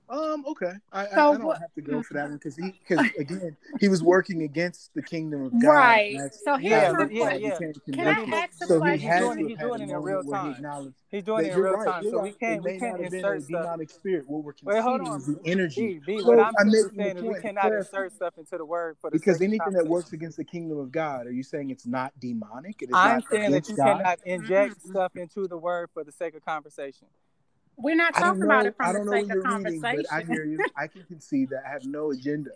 Um. 0.08 0.44
Okay. 0.46 0.72
I, 0.92 1.06
so, 1.06 1.10
I, 1.10 1.34
I 1.34 1.38
don't 1.38 1.58
have 1.58 1.72
to 1.74 1.80
go 1.80 2.02
for 2.02 2.14
that 2.14 2.24
one 2.24 2.34
because 2.34 2.56
he 2.56 2.72
because 2.86 3.06
again 3.18 3.56
he 3.80 3.88
was 3.88 4.02
working 4.02 4.42
against 4.42 4.92
the 4.94 5.02
kingdom 5.02 5.46
of 5.46 5.52
God. 5.60 5.68
Right. 5.68 6.30
So 6.44 6.56
here's 6.56 6.82
yeah, 6.82 6.92
my 6.92 7.08
yeah, 7.10 7.34
yeah. 7.34 7.58
Can 7.92 8.06
I 8.06 8.36
ask 8.36 8.64
so 8.64 8.78
question? 8.78 8.98
He's 8.98 9.18
doing, 9.18 9.38
it, 9.38 9.48
he's 9.48 9.58
doing 9.58 9.80
it 9.80 9.90
in 9.90 9.96
real 9.96 10.22
time. 10.22 10.94
He's 11.10 11.24
doing 11.24 11.46
it 11.46 11.52
in 11.52 11.58
real 11.58 11.72
right, 11.72 11.86
time. 11.86 12.04
So 12.10 12.16
right. 12.18 12.22
we 12.24 12.32
can't 12.32 12.62
we 12.62 12.78
can't 12.78 13.00
insert 13.00 13.42
stuff. 13.44 13.62
Demonic 13.62 13.90
spirit. 13.90 14.24
What 14.28 14.44
we're 14.44 14.52
Wait, 14.64 14.82
hold 14.82 15.00
on. 15.00 15.20
the 15.20 15.40
energy. 15.46 16.00
B, 16.04 16.18
B, 16.18 16.22
what 16.22 16.38
I'm, 16.38 16.52
I'm 16.58 16.70
saying 16.70 17.16
is 17.16 17.22
we 17.22 17.40
cannot 17.40 17.72
insert 17.72 18.12
stuff 18.12 18.34
into 18.36 18.58
the 18.58 18.64
word 18.64 18.96
for 19.00 19.10
the 19.10 19.18
because 19.18 19.40
anything 19.40 19.72
that 19.72 19.86
works 19.86 20.12
against 20.12 20.36
the 20.36 20.44
kingdom 20.44 20.78
of 20.78 20.92
God. 20.92 21.26
Are 21.26 21.32
you 21.32 21.42
saying 21.42 21.70
it's 21.70 21.86
not 21.86 22.12
demonic? 22.20 22.82
It 22.82 22.90
is 22.90 22.94
I'm 22.94 23.22
saying 23.30 23.52
that 23.52 23.68
you 23.68 23.76
cannot 23.76 24.18
inject 24.24 24.82
stuff 24.86 25.16
into 25.16 25.48
the 25.48 25.56
word 25.56 25.88
for 25.94 26.04
the 26.04 26.12
sake 26.12 26.34
of 26.34 26.44
conversation. 26.44 27.08
We're 27.76 27.96
not 27.96 28.14
talking 28.14 28.42
about 28.42 28.66
it 28.66 28.76
from 28.76 28.92
the 29.06 29.10
sake 29.10 29.30
of 29.30 29.42
conversation. 29.42 29.82
Reading, 29.82 30.06
I 30.12 30.22
hear 30.22 30.44
you. 30.44 30.64
I 30.76 30.87
can 30.87 31.02
concede 31.04 31.50
that 31.50 31.62
I 31.66 31.70
have 31.70 31.84
no 31.84 32.10
agenda. 32.10 32.50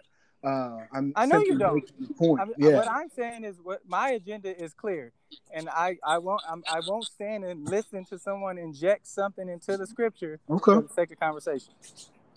Uh, 0.44 0.78
I'm 0.92 1.12
I 1.16 1.26
know 1.26 1.40
you 1.40 1.59
don't. 1.59 1.83
Point. 2.16 2.40
I 2.40 2.44
mean, 2.44 2.54
yeah. 2.59 2.76
What 2.76 2.88
I'm 2.88 3.09
saying 3.09 3.44
is, 3.44 3.57
what 3.62 3.81
my 3.88 4.11
agenda 4.11 4.57
is 4.57 4.72
clear, 4.72 5.12
and 5.52 5.68
I 5.68 5.98
I 6.07 6.18
won't 6.18 6.42
I'm, 6.48 6.62
I 6.70 6.81
won't 6.87 7.07
stand 7.07 7.44
and 7.44 7.68
listen 7.68 8.04
to 8.07 8.18
someone 8.18 8.57
inject 8.59 9.09
something 9.09 9.48
into 9.48 9.76
the 9.76 9.87
scripture 9.87 10.38
Okay. 10.48 10.74
for 10.74 10.83
the 10.83 10.94
sake 10.94 11.11
of 11.11 11.18
conversation. 11.18 11.72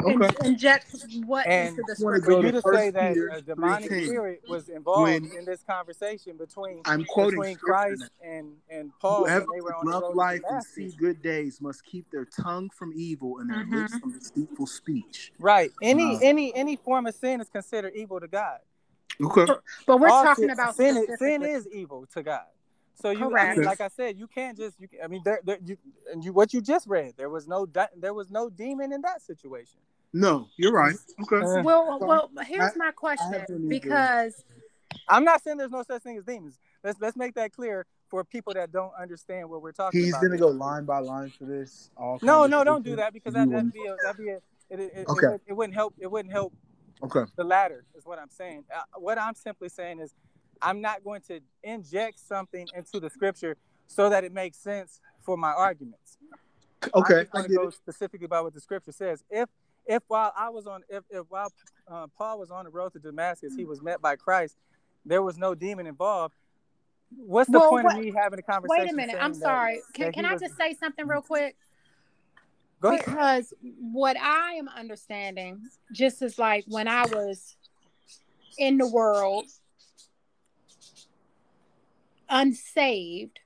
Okay. 0.03 0.35
In- 0.41 0.45
inject 0.45 0.85
what 1.25 1.47
And 1.47 1.77
into 1.77 1.83
the 1.83 2.03
wanna 2.03 2.17
scripture? 2.19 2.41
For 2.41 2.45
you 2.45 2.51
to 2.51 2.61
to 2.61 2.73
say 2.75 2.89
that 2.91 3.13
Peter 3.13 3.27
a 3.29 3.41
demonic 3.41 3.89
3:10. 3.89 4.05
spirit 4.05 4.41
was 4.47 4.69
involved 4.69 5.01
When- 5.03 5.31
in 5.37 5.45
this 5.45 5.63
conversation 5.63 6.37
between 6.37 6.81
I'm 6.85 7.05
quoting 7.05 7.39
between 7.39 7.57
Christ 7.57 8.09
and 8.21 8.57
and 8.69 8.91
Paul 8.99 9.23
when 9.23 9.31
Whoever 9.31 9.45
they 9.53 9.61
were 9.61 9.73
on 9.73 9.85
love 9.85 10.03
road 10.03 10.15
life 10.15 10.41
and 10.49 10.63
see 10.63 10.91
good 10.97 11.21
days 11.21 11.61
must 11.61 11.83
keep 11.85 12.09
their 12.11 12.25
tongue 12.25 12.69
from 12.69 12.91
evil 12.95 13.39
and 13.39 13.49
their 13.49 13.63
lips 13.65 13.93
Mhm. 13.93 13.99
from 13.99 14.11
deceitful 14.19 14.67
speech. 14.67 15.31
Right. 15.39 15.71
Any 15.81 16.15
Uh, 16.15 16.19
any 16.21 16.53
any 16.55 16.75
form 16.75 17.05
of 17.07 17.15
sin 17.15 17.41
is 17.41 17.49
considered 17.49 17.93
evil 17.95 18.19
to 18.19 18.27
God. 18.27 18.59
Okay. 19.21 19.45
But 19.85 19.97
we're 19.99 20.07
All 20.09 20.23
talking 20.23 20.43
sin, 20.45 20.49
about 20.51 20.75
sin. 20.75 21.05
Sin 21.17 21.43
is 21.43 21.67
evil 21.67 22.07
to 22.07 22.23
God. 22.23 22.45
So 22.95 23.09
you, 23.11 23.35
I 23.35 23.55
mean, 23.55 23.63
like 23.63 23.81
I 23.81 23.87
said, 23.87 24.17
you 24.17 24.27
can't 24.27 24.57
just. 24.57 24.79
You, 24.79 24.87
I 25.03 25.07
mean, 25.07 25.21
there, 25.25 25.39
there, 25.43 25.57
you, 25.63 25.77
and 26.11 26.23
you, 26.23 26.33
what 26.33 26.53
you 26.53 26.61
just 26.61 26.87
read, 26.87 27.13
there 27.17 27.29
was 27.29 27.47
no, 27.47 27.67
there 27.97 28.13
was 28.13 28.29
no 28.29 28.49
demon 28.49 28.93
in 28.93 29.01
that 29.01 29.21
situation. 29.21 29.79
No, 30.13 30.47
you're 30.57 30.73
right. 30.73 30.95
Okay. 31.23 31.37
Uh, 31.45 31.63
Well, 31.63 31.97
So, 31.99 32.05
well, 32.05 32.29
here's 32.45 32.73
I- 32.73 32.77
my 32.77 32.91
question 32.91 33.31
to 33.47 33.59
need 33.59 33.69
because 33.69 34.43
I'm 35.07 35.23
not 35.23 35.41
saying 35.43 35.57
there's 35.57 35.71
no 35.71 35.83
such 35.83 36.03
thing 36.03 36.17
as 36.17 36.25
demons. 36.25 36.59
Let's 36.83 36.99
let's 36.99 37.15
make 37.15 37.33
that 37.35 37.53
clear 37.53 37.85
for 38.09 38.23
people 38.25 38.53
that 38.55 38.71
don't 38.73 38.91
understand 38.99 39.49
what 39.49 39.61
we're 39.61 39.71
talking 39.71 39.99
He's 40.01 40.09
about. 40.09 40.19
He's 40.21 40.27
gonna 40.29 40.39
go 40.39 40.47
line 40.49 40.83
by 40.85 40.99
line 40.99 41.31
for 41.39 41.45
this. 41.45 41.89
All 41.95 42.19
No, 42.21 42.45
no, 42.45 42.63
don't 42.65 42.83
do 42.83 42.97
that 42.97 43.13
because 43.13 43.33
that 43.33 43.47
will- 43.47 43.53
that'd 43.53 43.71
be 43.71 43.85
a, 43.87 43.95
that'd 44.03 44.17
be 44.17 44.29
a, 44.29 44.35
it, 44.69 44.79
it, 44.79 44.91
it, 44.95 45.07
Okay. 45.07 45.27
it, 45.27 45.31
would, 45.31 45.41
it 45.47 45.53
wouldn't 45.53 45.75
help. 45.75 45.93
It 45.97 46.11
wouldn't 46.11 46.33
help 46.33 46.53
Okay. 47.03 47.23
the 47.37 47.43
latter. 47.45 47.85
Is 47.95 48.05
what 48.05 48.19
I'm 48.19 48.29
saying. 48.29 48.65
Uh, 48.75 48.81
what 48.99 49.17
I'm 49.17 49.33
simply 49.35 49.69
saying 49.69 49.99
is, 49.99 50.13
I'm 50.61 50.81
not 50.81 51.03
going 51.03 51.21
to 51.27 51.39
inject 51.63 52.19
something 52.19 52.67
into 52.75 52.99
the 52.99 53.09
scripture 53.09 53.57
so 53.87 54.09
that 54.09 54.23
it 54.23 54.31
makes 54.33 54.57
sense 54.57 54.99
for 55.21 55.37
my 55.37 55.51
arguments. 55.51 56.17
Okay. 56.93 57.19
I'm 57.19 57.23
just 57.25 57.29
I 57.35 57.37
going 57.39 57.49
to 57.49 57.55
go 57.55 57.67
it. 57.67 57.73
specifically 57.73 58.25
about 58.25 58.43
what 58.45 58.53
the 58.53 58.61
scripture 58.61 58.91
says. 58.91 59.23
If 59.29 59.49
if 59.85 60.03
while 60.07 60.31
I 60.37 60.49
was 60.49 60.67
on 60.67 60.81
if, 60.89 61.03
if 61.09 61.25
while 61.29 61.51
uh, 61.87 62.07
Paul 62.17 62.39
was 62.39 62.51
on 62.51 62.65
the 62.65 62.71
road 62.71 62.93
to 62.93 62.99
Damascus, 62.99 63.55
he 63.55 63.65
was 63.65 63.81
met 63.81 64.01
by 64.01 64.15
Christ, 64.15 64.55
there 65.05 65.21
was 65.21 65.37
no 65.37 65.55
demon 65.55 65.87
involved. 65.87 66.35
What's 67.15 67.49
the 67.51 67.59
Well, 67.59 67.69
point 67.71 67.85
what- 67.85 67.97
of 67.97 68.03
me 68.03 68.11
having 68.15 68.39
a 68.39 68.41
conversation? 68.43 68.85
wait 68.85 68.91
a 68.93 68.95
minute. 68.95 69.17
I'm 69.19 69.33
that- 69.33 69.39
sorry. 69.41 69.81
Can 69.93 70.05
that 70.05 70.13
can 70.13 70.23
he 70.25 70.29
I 70.29 70.33
was- 70.33 70.41
just 70.41 70.55
say 70.57 70.73
something 70.75 71.07
real 71.07 71.21
quick? 71.21 71.55
Go 72.79 72.89
ahead. 72.89 73.05
Because 73.05 73.53
what 73.79 74.17
I 74.17 74.53
am 74.53 74.67
understanding, 74.69 75.61
just 75.91 76.21
as 76.23 76.39
like 76.39 76.63
when 76.67 76.87
I 76.87 77.05
was 77.05 77.57
in 78.57 78.77
the 78.77 78.87
world, 78.87 79.45
unsaved, 82.31 83.39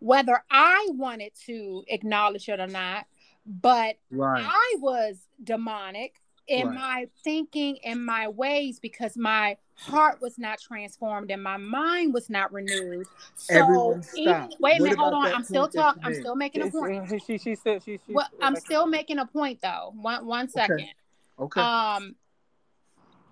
whether 0.00 0.42
I 0.50 0.88
wanted 0.90 1.32
to 1.46 1.84
acknowledge 1.86 2.48
it 2.48 2.58
or 2.58 2.66
not, 2.66 3.06
but 3.46 3.96
Right. 4.10 4.44
I 4.44 4.76
was 4.80 5.28
demonic 5.44 6.20
in 6.48 6.68
Right. 6.68 6.74
my 6.74 7.08
thinking 7.22 7.78
and 7.84 8.04
my 8.04 8.26
ways 8.26 8.80
because 8.80 9.16
my 9.16 9.56
heart 9.76 10.20
was 10.20 10.38
not 10.38 10.60
transformed 10.60 11.30
and 11.30 11.42
my 11.42 11.56
mind 11.56 12.12
was 12.14 12.28
not 12.28 12.52
renewed. 12.52 13.06
So 13.34 14.00
even- 14.16 14.50
wait 14.58 14.80
a 14.80 14.82
minute, 14.82 14.98
hold 14.98 15.14
on. 15.14 15.32
I'm 15.32 15.44
still 15.44 15.68
talking. 15.68 16.02
I'm 16.04 16.14
still 16.14 16.34
making 16.34 16.62
a 16.62 16.70
point. 16.70 17.08
She, 17.10 17.18
she, 17.18 17.38
she 17.38 17.54
said 17.54 17.82
she, 17.82 17.98
she 18.06 18.12
Well, 18.12 18.28
I'm 18.40 18.56
still 18.56 18.86
making 18.86 19.18
a 19.18 19.26
point 19.26 19.60
though. 19.60 19.92
One 19.94 20.26
one 20.26 20.48
second. 20.48 20.92
Okay. 21.38 21.60
Um, 21.60 22.16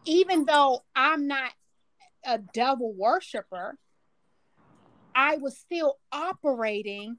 even 0.05 0.45
though 0.45 0.85
I'm 0.95 1.27
not 1.27 1.53
a 2.25 2.39
devil 2.39 2.93
worshiper, 2.93 3.77
I 5.15 5.37
was 5.37 5.57
still 5.57 5.99
operating 6.13 7.19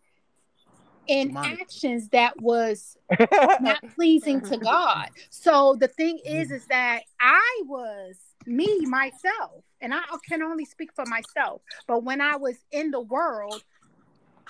in 1.08 1.30
Demonic. 1.30 1.62
actions 1.62 2.10
that 2.10 2.39
was 2.39 2.97
not 3.62 3.80
pleasing 3.95 4.41
to 4.41 4.58
God. 4.63 5.10
So 5.30 5.75
the 5.80 5.88
thing 5.88 6.19
mm. 6.25 6.41
is, 6.41 6.51
is 6.51 6.65
that 6.67 7.01
I 7.19 7.62
was 7.65 8.17
me 8.45 8.86
myself, 8.86 9.63
and 9.82 9.93
I 9.93 10.01
can 10.27 10.41
only 10.41 10.65
speak 10.65 10.91
for 10.95 11.06
myself. 11.06 11.62
But 11.88 12.04
when 12.04 12.21
I 12.21 12.38
was 12.38 12.56
in 12.71 12.91
the 12.91 13.01
world, 13.01 13.63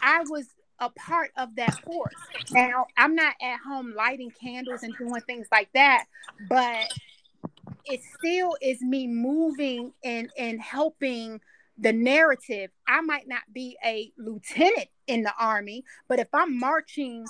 I 0.01 0.23
was 0.29 0.47
a 0.79 0.89
part 0.89 1.31
of 1.37 1.55
that 1.55 1.79
force. 1.83 2.13
Now 2.51 2.87
I'm 2.97 3.15
not 3.15 3.35
at 3.41 3.59
home 3.59 3.93
lighting 3.95 4.31
candles 4.41 4.83
and 4.83 4.93
doing 4.97 5.21
things 5.21 5.47
like 5.51 5.69
that, 5.73 6.05
but 6.49 6.91
it 7.85 8.01
still 8.17 8.55
is 8.61 8.81
me 8.81 9.07
moving 9.07 9.93
and 10.03 10.29
and 10.37 10.59
helping 10.59 11.39
the 11.77 11.93
narrative. 11.93 12.71
I 12.87 13.01
might 13.01 13.27
not 13.27 13.41
be 13.53 13.77
a 13.85 14.11
lieutenant 14.17 14.89
in 15.07 15.23
the 15.23 15.33
army, 15.39 15.83
but 16.07 16.19
if 16.19 16.27
I'm 16.33 16.57
marching 16.59 17.25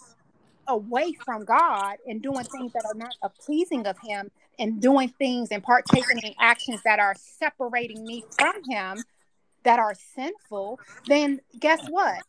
away 0.68 1.14
from 1.26 1.46
God 1.46 1.98
and 2.06 2.22
doing 2.22 2.46
things 2.46 2.74
that 2.74 2.86
are 2.86 2.94
not 2.94 3.14
a 3.22 3.30
pleasing 3.30 3.88
of 3.88 3.98
Him 4.00 4.30
and 4.60 4.82
doing 4.82 5.10
things 5.10 5.50
and 5.52 5.64
partaking 5.64 6.20
in 6.24 6.34
actions 6.40 6.82
that 6.86 7.00
are 7.00 7.16
separating 7.18 8.06
me 8.06 8.24
from 8.38 8.54
Him, 8.70 9.04
that 9.64 9.80
are 9.80 9.96
sinful, 10.16 10.80
then 11.08 11.40
guess 11.60 11.80
what? 11.90 12.24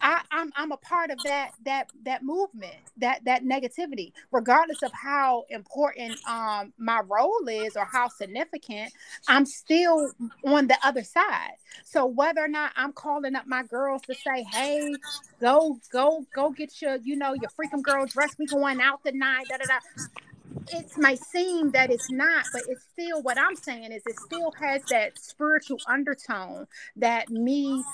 I, 0.00 0.22
I'm 0.30 0.52
I'm 0.56 0.72
a 0.72 0.76
part 0.76 1.10
of 1.10 1.22
that 1.24 1.52
that 1.64 1.88
that 2.04 2.22
movement, 2.22 2.74
that 2.98 3.24
that 3.24 3.44
negativity, 3.44 4.12
regardless 4.32 4.82
of 4.82 4.92
how 4.92 5.44
important 5.50 6.18
um 6.28 6.72
my 6.78 7.00
role 7.06 7.46
is 7.48 7.76
or 7.76 7.84
how 7.84 8.08
significant, 8.08 8.92
I'm 9.28 9.46
still 9.46 10.12
on 10.46 10.66
the 10.68 10.78
other 10.82 11.04
side. 11.04 11.52
So 11.84 12.06
whether 12.06 12.42
or 12.42 12.48
not 12.48 12.72
I'm 12.76 12.92
calling 12.92 13.34
up 13.34 13.46
my 13.46 13.62
girls 13.64 14.02
to 14.04 14.14
say, 14.14 14.42
hey, 14.42 15.00
go 15.40 15.80
go 15.92 16.26
go 16.34 16.50
get 16.50 16.80
your 16.80 16.96
you 17.02 17.16
know 17.16 17.34
your 17.34 17.50
freaking 17.50 17.82
girl 17.82 18.06
dress, 18.06 18.36
we 18.38 18.46
going 18.46 18.80
out 18.80 19.00
tonight, 19.04 19.48
da 19.48 19.58
da 19.58 19.66
da. 19.66 19.78
It 20.72 20.86
might 20.96 21.18
seem 21.18 21.72
that 21.72 21.90
it's 21.90 22.10
not, 22.10 22.46
but 22.52 22.62
it's 22.68 22.84
still 22.92 23.22
what 23.22 23.38
I'm 23.38 23.56
saying 23.56 23.92
is 23.92 24.02
it 24.06 24.16
still 24.16 24.52
has 24.60 24.82
that 24.88 25.18
spiritual 25.18 25.82
undertone 25.86 26.66
that 26.96 27.28
me 27.28 27.86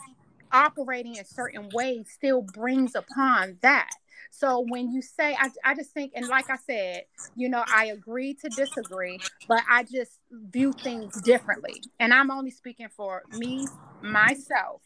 operating 0.52 1.16
in 1.16 1.24
certain 1.24 1.70
ways 1.70 2.10
still 2.12 2.42
brings 2.42 2.94
upon 2.94 3.58
that. 3.62 3.90
So 4.30 4.60
when 4.60 4.90
you 4.90 5.02
say, 5.02 5.36
I, 5.38 5.50
I 5.64 5.74
just 5.74 5.92
think, 5.92 6.12
and 6.14 6.28
like 6.28 6.50
I 6.50 6.56
said, 6.56 7.04
you 7.34 7.48
know, 7.48 7.64
I 7.70 7.86
agree 7.86 8.34
to 8.34 8.48
disagree, 8.48 9.22
but 9.46 9.62
I 9.70 9.84
just 9.84 10.18
view 10.30 10.72
things 10.72 11.14
differently. 11.20 11.84
And 12.00 12.12
I'm 12.12 12.30
only 12.30 12.50
speaking 12.50 12.88
for 12.96 13.22
me, 13.30 13.66
myself. 14.02 14.82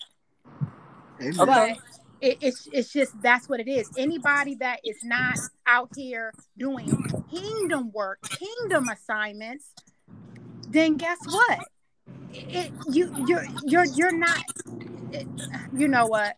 Amen. 1.20 1.46
But 1.46 1.76
it, 2.20 2.38
it's 2.40 2.68
it's 2.72 2.92
just 2.92 3.20
that's 3.22 3.48
what 3.48 3.60
it 3.60 3.68
is. 3.68 3.90
Anybody 3.96 4.56
that 4.56 4.80
is 4.84 4.98
not 5.02 5.38
out 5.66 5.90
here 5.94 6.34
doing 6.58 6.98
kingdom 7.30 7.92
work, 7.92 8.18
kingdom 8.38 8.88
assignments, 8.88 9.66
then 10.68 10.96
guess 10.96 11.18
what? 11.24 11.60
It, 12.32 12.72
you 12.84 13.10
you're 13.16 13.44
you're 13.66 13.84
you're 13.84 14.16
not. 14.18 14.40
it- 15.12 15.28
you 15.72 15.88
know 15.88 16.06
what? 16.06 16.34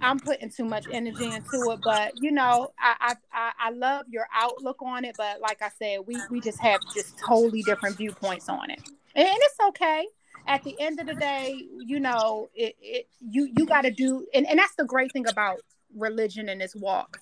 I'm 0.00 0.20
putting 0.20 0.50
too 0.50 0.64
much 0.64 0.86
energy 0.90 1.32
into 1.32 1.70
it, 1.70 1.80
but 1.82 2.12
you 2.20 2.30
know, 2.30 2.68
I, 2.78 3.14
I 3.32 3.52
I 3.58 3.70
love 3.70 4.06
your 4.08 4.26
outlook 4.34 4.82
on 4.82 5.04
it. 5.04 5.16
But 5.16 5.40
like 5.40 5.62
I 5.62 5.70
said, 5.78 6.00
we 6.06 6.26
we 6.30 6.40
just 6.40 6.60
have 6.60 6.82
just 6.92 7.18
totally 7.18 7.62
different 7.62 7.96
viewpoints 7.96 8.48
on 8.48 8.70
it, 8.70 8.80
and, 9.14 9.26
and 9.26 9.38
it's 9.40 9.56
okay. 9.68 10.06
At 10.46 10.62
the 10.62 10.78
end 10.78 11.00
of 11.00 11.06
the 11.06 11.14
day, 11.14 11.66
you 11.78 11.98
know, 11.98 12.50
it, 12.54 12.76
it 12.80 13.08
you 13.20 13.48
you 13.56 13.66
got 13.66 13.82
to 13.82 13.90
do, 13.90 14.26
and, 14.34 14.46
and 14.46 14.58
that's 14.58 14.74
the 14.76 14.84
great 14.84 15.12
thing 15.12 15.26
about 15.26 15.58
religion 15.96 16.48
and 16.48 16.60
this 16.60 16.76
walk. 16.76 17.18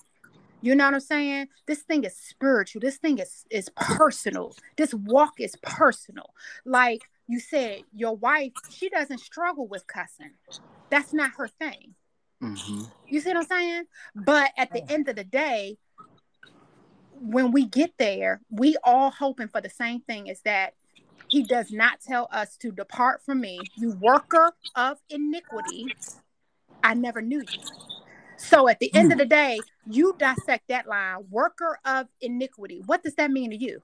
You 0.61 0.75
know 0.75 0.85
what 0.85 0.95
I'm 0.95 0.99
saying? 0.99 1.47
This 1.67 1.81
thing 1.83 2.03
is 2.03 2.17
spiritual. 2.17 2.81
This 2.81 2.97
thing 2.97 3.19
is 3.19 3.45
is 3.49 3.69
personal. 3.75 4.55
This 4.77 4.93
walk 4.93 5.39
is 5.39 5.55
personal. 5.61 6.33
Like 6.65 7.03
you 7.27 7.39
said, 7.39 7.83
your 7.93 8.15
wife, 8.15 8.53
she 8.67 8.89
doesn't 8.89 9.19
struggle 9.19 9.67
with 9.67 9.87
cussing. 9.87 10.33
That's 10.89 11.13
not 11.13 11.31
her 11.37 11.47
thing. 11.47 11.95
Mhm. 12.41 12.91
You 13.07 13.19
see 13.19 13.29
what 13.29 13.37
I'm 13.37 13.45
saying? 13.45 13.83
But 14.15 14.51
at 14.57 14.71
the 14.71 14.83
end 14.89 15.09
of 15.09 15.15
the 15.15 15.23
day, 15.23 15.77
when 17.11 17.51
we 17.51 17.65
get 17.65 17.97
there, 17.97 18.41
we 18.49 18.77
all 18.83 19.09
hoping 19.09 19.47
for 19.47 19.61
the 19.61 19.69
same 19.69 20.01
thing 20.01 20.27
is 20.27 20.41
that 20.41 20.75
he 21.27 21.43
does 21.43 21.71
not 21.71 22.01
tell 22.01 22.27
us 22.31 22.55
to 22.57 22.71
depart 22.71 23.23
from 23.23 23.41
me, 23.41 23.63
you 23.77 23.91
worker 23.91 24.53
of 24.75 24.99
iniquity. 25.09 25.95
I 26.83 26.93
never 26.93 27.21
knew 27.21 27.39
you. 27.39 27.59
So 28.37 28.67
at 28.67 28.79
the 28.79 28.93
end 28.93 29.11
of 29.11 29.17
the 29.17 29.25
day, 29.25 29.61
you 29.87 30.15
dissect 30.19 30.67
that 30.67 30.87
line, 30.87 31.25
worker 31.29 31.79
of 31.85 32.07
iniquity. 32.21 32.83
What 32.85 33.01
does 33.01 33.15
that 33.15 33.31
mean 33.31 33.51
to 33.51 33.57
you? 33.57 33.81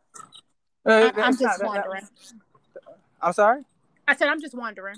Uh, 0.86 1.12
I, 1.16 1.22
I'm 1.22 1.32
just 1.32 1.42
not- 1.42 1.60
that- 1.60 1.60
that- 1.60 1.68
wondering. 1.68 2.08
I'm 3.22 3.34
sorry. 3.34 3.62
I 4.08 4.16
said, 4.16 4.28
I'm 4.28 4.42
just 4.42 4.56
wondering. 4.56 4.98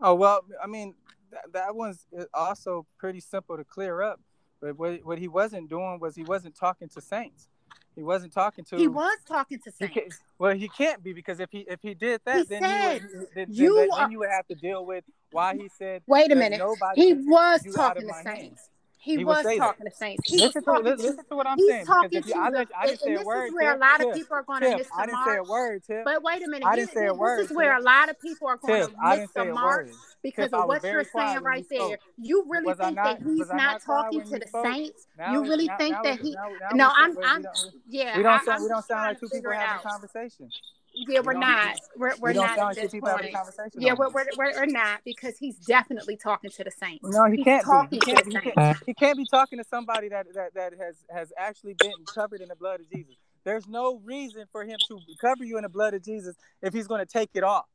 Oh 0.00 0.14
well, 0.14 0.40
I 0.62 0.66
mean 0.66 0.94
that, 1.30 1.52
that 1.52 1.74
one's 1.76 2.06
uh, 2.18 2.24
also 2.34 2.86
pretty 2.98 3.20
simple 3.20 3.56
to 3.56 3.64
clear 3.64 4.02
up. 4.02 4.20
But 4.60 4.78
what, 4.78 5.04
what 5.04 5.18
he 5.18 5.28
wasn't 5.28 5.68
doing 5.68 5.98
was 6.00 6.14
he 6.16 6.22
wasn't 6.24 6.54
talking 6.56 6.88
to 6.90 7.00
saints. 7.00 7.48
He 7.94 8.02
wasn't 8.02 8.32
talking 8.32 8.64
to. 8.66 8.76
He 8.76 8.88
was 8.88 9.18
talking 9.28 9.58
to 9.60 9.70
He 9.70 9.86
saints. 9.86 9.94
can't, 9.94 10.14
well, 10.38 10.54
he 10.54 10.68
can't 10.68 11.02
be 11.02 11.12
because 11.12 11.38
if 11.40 11.48
he 11.52 11.60
if 11.68 11.80
he 11.82 11.94
did 11.94 12.20
that, 12.24 12.38
He 12.38 12.44
then 12.44 12.62
said, 12.62 13.02
you 13.02 13.18
would, 13.18 13.28
then, 13.34 13.46
"You 13.50 13.74
then, 13.76 13.90
are- 13.92 13.98
then 14.00 14.10
you 14.10 14.18
would 14.20 14.30
have 14.30 14.46
to 14.48 14.54
deal 14.54 14.84
with 14.86 15.04
why 15.30 15.54
he 15.56 15.68
said. 15.78 16.02
Wait 16.06 16.32
a 16.32 16.34
minute. 16.34 16.58
Nobody 16.58 17.00
He 17.08 17.14
was 17.14 17.60
talking 17.74 18.08
to 18.08 18.14
saints. 18.14 18.26
hand. 18.26 18.56
Saints. 19.04 19.16
He, 19.16 19.16
He 19.16 19.24
was 19.24 19.42
say 19.42 19.58
that. 19.58 19.64
talking 19.64 19.86
to 19.86 19.92
saints. 19.92 20.30
He 20.30 20.36
was 20.36 20.42
Listen 20.42 20.62
to, 20.62 20.66
talking 20.66 20.84
to 20.84 20.90
listen 21.02 21.24
to 21.28 21.36
what 21.36 21.46
I'm 21.46 21.58
He's 21.58 21.68
saying. 21.68 21.84
Because 21.84 21.96
talking 22.02 22.18
if 22.18 22.26
you, 22.26 22.32
to 22.34 22.38
I, 22.40 22.48
let, 22.50 22.68
I 22.76 22.86
didn't 22.86 22.90
and, 22.90 22.98
say 23.00 23.06
and 23.06 23.14
a 23.14 23.18
this 23.18 23.26
word. 23.26 23.46
is 23.46 23.54
where 23.54 23.74
a 23.74 23.78
lot 23.78 24.00
of 24.00 24.06
Tip, 24.06 24.14
people 24.14 24.36
are 24.36 24.42
going 24.42 24.60
to 24.62 24.68
Tip, 24.68 24.78
miss 24.78 24.88
I 24.96 25.06
the 25.06 25.12
didn't 25.12 25.24
say 25.24 25.30
a 25.32 25.36
mark. 25.36 25.48
word, 25.48 25.82
Tip. 25.86 26.04
But 26.04 26.22
wait 26.22 26.42
a 26.42 26.48
minute. 26.48 26.66
I 26.66 26.76
didn't 26.76 26.90
say 26.92 27.06
a 27.06 27.14
word. 27.14 27.40
this 27.40 27.50
is 27.50 27.56
where 27.56 27.72
Tip. 27.74 27.80
a 27.80 27.84
lot 27.84 28.08
of 28.10 28.20
people 28.20 28.48
are 28.48 28.56
going 28.56 28.88
to 28.88 28.92
miss 29.16 29.30
the 29.32 29.44
mark 29.46 29.88
because 30.22 30.52
of 30.52 30.66
what 30.66 30.82
you're 30.82 31.04
saying 31.04 31.40
right 31.42 31.66
there. 31.70 31.98
You 32.18 32.44
really 32.48 32.74
think 32.74 32.96
that 32.96 33.22
he's 33.22 33.48
not 33.48 33.56
not 33.56 33.82
talking 33.82 34.22
to 34.22 34.38
the 34.38 34.46
saints? 34.62 35.06
You 35.30 35.42
really 35.42 35.70
think 35.78 35.96
that 36.02 36.20
he? 36.20 36.34
now, 36.34 36.48
now 36.72 36.88
No, 36.88 36.90
I'm. 36.94 37.10
we, 37.10 37.16
we 37.16 37.24
I'm. 37.24 37.46
Yeah, 37.88 38.16
we 38.16 38.22
don't 38.22 38.44
sound 38.44 38.62
we 38.62 38.68
don't 38.68 38.84
sound 38.84 39.08
like 39.08 39.20
two 39.20 39.28
people 39.28 39.52
having 39.52 39.80
a 39.84 39.88
conversation. 39.90 40.50
Yeah, 40.94 41.20
We 41.20 41.26
we're 41.26 41.32
don't. 41.34 41.42
We're, 41.96 42.08
we 42.14 42.14
we're 42.20 42.32
don't 42.32 42.46
not 42.46 42.56
sound 42.56 42.70
at 42.78 42.82
this 42.82 42.92
people 42.92 43.10
point. 43.10 43.32
conversation. 43.32 43.80
Yeah, 43.80 43.94
we're, 43.94 44.10
we're, 44.10 44.26
we're, 44.36 44.52
we're 44.54 44.66
not 44.66 45.00
because 45.04 45.36
he's 45.38 45.56
definitely 45.56 46.16
talking 46.16 46.50
to 46.50 46.64
the 46.64 46.70
saints. 46.70 47.00
No, 47.02 47.24
he 47.26 47.36
He's 47.36 47.44
can't 47.44 47.64
be. 47.64 47.70
talking 47.70 47.88
He 47.90 48.00
to 48.00 48.06
can't. 48.06 48.24
the 48.24 48.30
He 48.30 48.50
can't. 48.50 48.78
He 48.86 48.94
can't 48.94 49.16
be 49.16 49.26
talking 49.26 49.58
to 49.58 49.64
somebody 49.64 50.08
that 50.08 50.26
that 50.34 50.54
that 50.54 50.72
has 50.80 50.96
has 51.12 51.32
actually 51.38 51.74
been 51.74 51.92
covered 52.14 52.40
in 52.40 52.48
the 52.48 52.56
blood 52.56 52.80
of 52.80 52.90
Jesus. 52.90 53.14
There's 53.44 53.66
no 53.68 54.00
reason 54.04 54.44
for 54.52 54.64
him 54.64 54.78
to 54.88 54.98
cover 55.20 55.44
you 55.44 55.56
in 55.58 55.62
the 55.64 55.68
blood 55.68 55.94
of 55.94 56.02
Jesus 56.02 56.36
if 56.62 56.72
he's 56.72 56.86
going 56.86 57.00
to 57.00 57.06
take 57.06 57.30
it 57.34 57.42
off. 57.44 57.66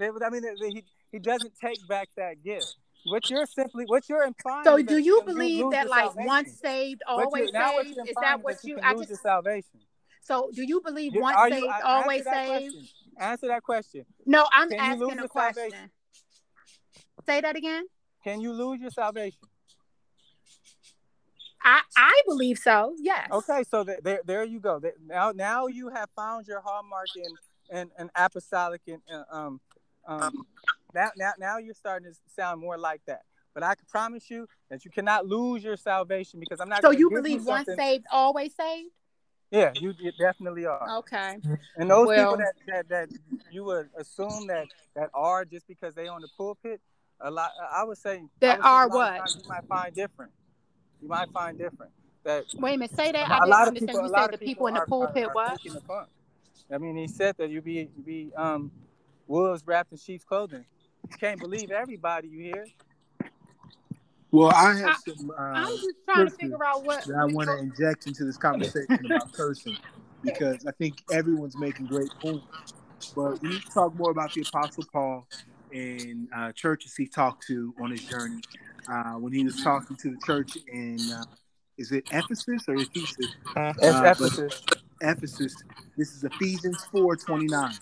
I 0.00 0.30
mean, 0.30 0.42
he 0.60 0.84
he 1.10 1.18
doesn't 1.18 1.52
take 1.60 1.86
back 1.88 2.08
that 2.16 2.42
gift. 2.44 2.76
What 3.04 3.30
you're 3.30 3.46
simply, 3.46 3.84
what 3.86 4.08
you're 4.08 4.22
implying 4.24 4.64
So 4.64 4.76
do 4.82 4.98
you 4.98 5.00
you 5.00 5.22
can 5.24 5.28
lo- 5.28 5.34
believe 5.34 5.64
lose 5.64 5.72
that 5.72 5.88
like 5.88 6.04
salvation. 6.06 6.26
once 6.26 6.60
saved, 6.60 7.02
always 7.06 7.46
you 7.46 7.52
saved? 7.52 7.98
Is 8.08 8.14
that 8.20 8.42
what 8.42 8.54
that 8.56 8.64
you 8.64 8.70
you? 8.70 8.74
can 8.76 8.84
I 8.84 8.92
lose 8.92 9.00
just 9.00 9.10
your 9.10 9.18
salvation. 9.18 9.80
So 10.22 10.50
do 10.54 10.62
you 10.62 10.80
believe 10.80 11.14
You, 11.14 11.20
once 11.20 11.38
you? 11.50 11.60
saved, 11.60 11.66
I- 11.66 11.80
always 11.82 12.24
saved? 12.24 12.48
question. 12.74 12.88
Answer 13.18 13.48
that 13.48 13.62
question. 13.62 14.04
No, 14.26 14.46
I'm 14.52 14.70
Can 14.70 14.78
asking 14.80 15.18
a 15.18 15.28
question. 15.28 15.70
salvation? 15.70 15.90
Say 17.26 17.40
that 17.40 17.56
again. 17.56 17.84
Can 18.22 18.40
you 18.40 18.52
lose 18.52 18.80
your 18.80 18.90
salvation? 18.90 19.40
I 21.62 21.80
I 21.96 22.22
believe 22.26 22.58
so. 22.58 22.94
Yes. 22.98 23.28
Okay, 23.30 23.62
so 23.64 23.84
th- 23.84 23.98
there, 24.02 24.20
there 24.24 24.44
you 24.44 24.60
go. 24.60 24.80
Now, 25.04 25.32
now 25.32 25.66
you 25.66 25.88
have 25.88 26.08
found 26.14 26.46
your 26.46 26.60
hallmark 26.60 27.10
in, 27.16 27.36
in, 27.76 27.90
in 27.98 28.10
apostolic 28.14 28.82
and 28.86 29.02
uh, 29.12 29.24
um, 29.30 29.60
um. 30.06 30.46
Now, 30.94 31.10
now, 31.16 31.32
now 31.38 31.58
you're 31.58 31.74
starting 31.74 32.10
to 32.10 32.16
sound 32.34 32.60
more 32.60 32.78
like 32.78 33.02
that. 33.06 33.22
But 33.52 33.62
I 33.62 33.74
can 33.74 33.86
promise 33.90 34.30
you 34.30 34.46
that 34.70 34.84
you 34.84 34.90
cannot 34.90 35.26
lose 35.26 35.62
your 35.64 35.76
salvation 35.76 36.38
because 36.40 36.60
I'm 36.60 36.68
not. 36.68 36.80
So 36.80 36.90
you 36.92 37.10
believe 37.10 37.44
once 37.44 37.68
saved, 37.76 38.06
always 38.10 38.54
saved? 38.54 38.90
Yeah, 39.50 39.72
you, 39.74 39.94
you 39.98 40.12
definitely 40.18 40.66
are. 40.66 40.98
Okay. 40.98 41.38
And 41.76 41.90
those 41.90 42.06
Well- 42.06 42.36
people 42.36 42.44
that, 42.44 42.54
that 42.66 42.88
that 42.88 43.18
you 43.50 43.64
would 43.64 43.88
assume 43.96 44.46
that 44.48 44.66
that 44.94 45.10
are 45.14 45.44
just 45.44 45.66
because 45.66 45.94
they 45.94 46.06
on 46.08 46.20
the 46.20 46.28
pulpit, 46.36 46.80
a 47.20 47.30
lot. 47.30 47.50
I 47.72 47.84
would 47.84 47.98
say 47.98 48.22
That 48.40 48.60
are 48.62 48.86
would 48.88 48.92
say 48.92 48.98
a 48.98 49.20
what? 49.20 49.34
You 49.42 49.48
might 49.48 49.64
find 49.68 49.94
different. 49.94 50.32
You 51.00 51.08
might 51.08 51.30
find 51.30 51.56
different 51.56 51.92
that 52.24 52.44
Wait 52.56 52.74
a 52.74 52.78
minute. 52.78 52.94
Say 52.94 53.12
that. 53.12 53.28
a 53.30 53.34
I 53.34 53.44
lot 53.46 53.64
didn't 53.72 53.82
of 53.84 53.88
people. 53.88 54.00
A 54.00 54.04
you 54.04 54.10
lot 54.12 54.30
said 54.30 54.40
the 54.40 54.44
people 54.44 54.66
in 54.66 54.74
the 54.74 54.80
pulpit. 54.82 55.24
are, 55.24 55.30
are 55.30 55.34
what? 55.34 55.56
taking 55.56 55.72
the 55.74 55.80
funk. 55.80 56.08
I 56.70 56.76
mean, 56.78 56.96
he 56.96 57.08
said 57.08 57.34
that 57.38 57.48
you 57.48 57.62
be 57.62 57.88
you 57.96 58.02
be 58.04 58.30
um 58.36 58.70
wolves 59.26 59.62
wrapped 59.66 59.92
in 59.92 59.98
sheep's 59.98 60.24
clothing. 60.24 60.64
You 61.10 61.16
can't 61.16 61.40
believe 61.40 61.70
everybody 61.70 62.28
you 62.28 62.42
hear. 62.42 62.66
Well, 64.30 64.50
I 64.54 64.74
have 64.76 64.90
I- 64.90 64.96
some. 65.04 65.30
I'm 65.38 65.64
Uh, 65.64 65.70
just 65.70 65.96
trying 66.04 66.26
to 66.26 66.36
figure 66.36 66.64
out 66.64 66.84
what. 66.84 67.06
that 67.06 67.16
I 67.16 67.24
want 67.24 67.48
to 67.48 67.58
inject 67.58 68.06
into 68.06 68.24
this 68.24 68.36
conversation 68.36 69.06
about 69.06 69.32
cursing 69.32 69.76
because 70.22 70.66
I 70.66 70.72
think 70.72 71.02
everyone's 71.12 71.56
making 71.56 71.86
great 71.86 72.10
points. 72.20 72.46
But 73.16 73.40
we 73.42 73.48
need 73.48 73.62
to 73.62 73.70
talk 73.72 73.94
more 73.94 74.10
about 74.10 74.32
the 74.34 74.42
Apostle 74.42 74.84
Paul 74.92 75.26
and 75.72 76.28
uh, 76.34 76.52
churches 76.52 76.94
he 76.96 77.06
talked 77.06 77.46
to 77.46 77.74
on 77.80 77.90
his 77.90 78.02
journey. 78.04 78.42
Uh, 78.90 79.14
when 79.14 79.32
he 79.32 79.44
was 79.44 79.62
talking 79.62 79.96
to 79.96 80.10
the 80.10 80.18
church 80.24 80.56
in, 80.68 81.10
uh, 81.10 81.24
is 81.76 81.92
it 81.92 82.04
Ephesus 82.10 82.68
or 82.68 82.76
Ephesus? 82.76 83.28
It's 83.56 83.98
Uh, 83.98 84.02
Ephesus. 84.04 84.62
Ephesus. 85.00 85.62
This 85.96 86.12
is 86.14 86.24
Ephesians 86.24 86.84
4 86.90 87.16
29. 87.16 87.74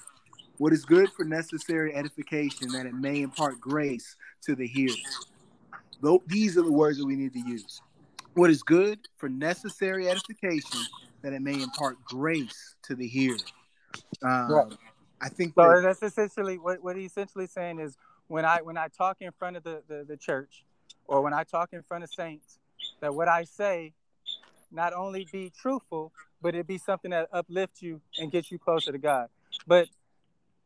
What 0.58 0.72
is 0.72 0.84
good 0.84 1.12
for 1.12 1.24
necessary 1.24 1.94
edification 1.94 2.72
that 2.72 2.86
it 2.86 2.94
may 2.94 3.20
impart 3.20 3.60
grace 3.60 4.16
to 4.42 4.54
the 4.54 4.66
hearers. 4.66 5.26
Though 6.00 6.22
these 6.26 6.56
are 6.56 6.62
the 6.62 6.72
words 6.72 6.98
that 6.98 7.06
we 7.06 7.16
need 7.16 7.32
to 7.32 7.40
use. 7.40 7.80
What 8.34 8.50
is 8.50 8.62
good 8.62 8.98
for 9.16 9.28
necessary 9.28 10.10
edification 10.10 10.80
that 11.22 11.32
it 11.32 11.40
may 11.40 11.60
impart 11.60 11.96
grace 12.04 12.74
to 12.84 12.94
the 12.94 13.08
hearer. 13.08 13.38
Um, 14.22 14.50
Right. 14.50 14.72
I 15.20 15.28
think 15.28 15.54
So 15.54 15.68
that, 15.70 15.80
that's 15.82 16.02
essentially 16.02 16.58
what, 16.58 16.82
what 16.82 16.96
he's 16.96 17.10
essentially 17.10 17.46
saying 17.46 17.78
is 17.78 17.96
when 18.28 18.44
I 18.44 18.60
when 18.62 18.76
I 18.76 18.88
talk 18.88 19.16
in 19.20 19.32
front 19.32 19.56
of 19.56 19.64
the, 19.64 19.82
the, 19.88 20.04
the 20.06 20.16
church 20.16 20.64
or 21.06 21.22
when 21.22 21.32
I 21.32 21.44
talk 21.44 21.70
in 21.72 21.82
front 21.82 22.04
of 22.04 22.10
saints, 22.10 22.58
that 23.00 23.14
what 23.14 23.28
I 23.28 23.44
say 23.44 23.94
not 24.70 24.92
only 24.92 25.26
be 25.32 25.50
truthful, 25.50 26.12
but 26.42 26.54
it 26.54 26.66
be 26.66 26.78
something 26.78 27.10
that 27.12 27.28
uplifts 27.32 27.82
you 27.82 28.00
and 28.18 28.30
gets 28.30 28.50
you 28.50 28.58
closer 28.58 28.92
to 28.92 28.98
God. 28.98 29.28
But 29.66 29.88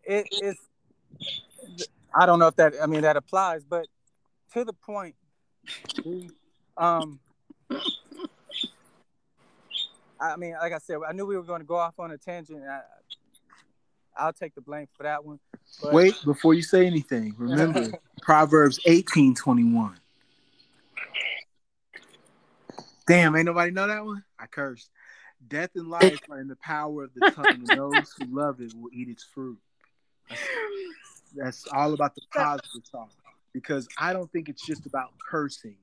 it 0.02 0.26
is 0.42 0.56
I 2.14 2.26
don't 2.26 2.38
know 2.38 2.48
if 2.48 2.56
that 2.56 2.74
I 2.82 2.86
mean 2.86 3.02
that 3.02 3.16
applies, 3.16 3.64
but 3.64 3.86
to 4.52 4.64
the 4.64 4.72
point, 4.72 5.14
um 6.76 7.20
I 10.20 10.36
mean, 10.36 10.54
like 10.60 10.72
I 10.72 10.78
said, 10.78 10.98
I 11.08 11.12
knew 11.12 11.24
we 11.24 11.36
were 11.36 11.42
going 11.42 11.60
to 11.60 11.66
go 11.66 11.76
off 11.76 11.98
on 11.98 12.10
a 12.10 12.18
tangent. 12.18 12.62
I, 12.62 12.80
I'll 14.16 14.34
take 14.34 14.54
the 14.54 14.60
blame 14.60 14.86
for 14.94 15.04
that 15.04 15.24
one. 15.24 15.40
But 15.80 15.94
wait, 15.94 16.14
before 16.24 16.52
you 16.52 16.62
say 16.62 16.86
anything, 16.86 17.34
remember 17.38 17.92
Proverbs 18.22 18.78
eighteen 18.84 19.34
twenty 19.34 19.64
one. 19.64 19.96
Damn, 23.06 23.34
ain't 23.34 23.46
nobody 23.46 23.70
know 23.70 23.86
that 23.86 24.04
one? 24.04 24.22
I 24.38 24.46
cursed. 24.46 24.90
Death 25.48 25.70
and 25.74 25.88
life 25.88 26.20
are 26.30 26.38
in 26.38 26.48
the 26.48 26.56
power 26.56 27.04
of 27.04 27.14
the 27.14 27.22
tongue, 27.34 27.46
and 27.50 27.72
those 27.74 28.12
who 28.16 28.26
love 28.30 28.60
it 28.60 28.72
will 28.74 28.90
eat 28.92 29.08
its 29.08 29.24
fruit. 29.24 29.58
That's, 30.28 30.48
that's 31.34 31.66
all 31.72 31.94
about 31.94 32.14
the 32.14 32.20
positive 32.36 32.82
talk. 32.92 33.10
Because 33.52 33.88
I 33.98 34.12
don't 34.12 34.30
think 34.32 34.48
it's 34.48 34.64
just 34.64 34.86
about 34.86 35.10
cursing. 35.30 35.76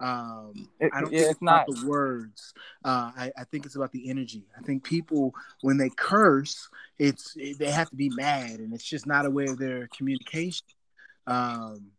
Um, 0.00 0.68
It- 0.78 0.92
I 0.94 1.00
don't 1.00 1.12
yeah, 1.12 1.20
think 1.20 1.30
it's 1.32 1.42
not. 1.42 1.66
the 1.66 1.86
words. 1.86 2.54
Uh, 2.84 3.10
I, 3.16 3.32
I 3.36 3.44
think 3.44 3.66
it's 3.66 3.74
about 3.74 3.90
the 3.90 4.08
energy. 4.08 4.46
I 4.56 4.62
think 4.62 4.84
people, 4.84 5.34
when 5.62 5.76
they 5.76 5.90
curse, 5.90 6.68
it's 6.98 7.34
they 7.58 7.70
have 7.70 7.90
to 7.90 7.96
be 7.96 8.08
mad, 8.10 8.60
and 8.60 8.72
it's 8.72 8.84
just 8.84 9.06
not 9.06 9.26
a 9.26 9.30
way 9.30 9.46
of 9.46 9.58
their 9.58 9.88
communication. 9.96 10.66
Um, 11.26 11.90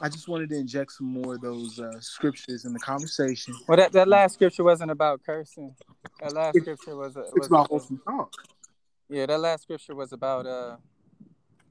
I 0.00 0.08
just 0.08 0.28
wanted 0.28 0.48
to 0.50 0.56
inject 0.56 0.92
some 0.92 1.06
more 1.06 1.34
of 1.34 1.40
those 1.40 1.78
uh, 1.78 2.00
scriptures 2.00 2.64
in 2.64 2.72
the 2.72 2.78
conversation. 2.80 3.54
Well, 3.68 3.76
that, 3.76 3.92
that 3.92 4.08
last 4.08 4.34
scripture 4.34 4.64
wasn't 4.64 4.90
about 4.90 5.22
cursing. 5.24 5.74
That 6.20 6.32
last 6.32 6.56
It's- 6.56 6.62
scripture 6.64 6.96
was, 6.96 7.14
was, 7.14 7.30
It's 7.36 7.46
about 7.46 7.68
wholesome 7.68 8.00
talk. 8.04 8.32
yeah. 9.08 9.26
That 9.26 9.38
last 9.40 9.62
scripture 9.62 9.94
was 9.94 10.12
about 10.12 10.46
uh 10.46 10.76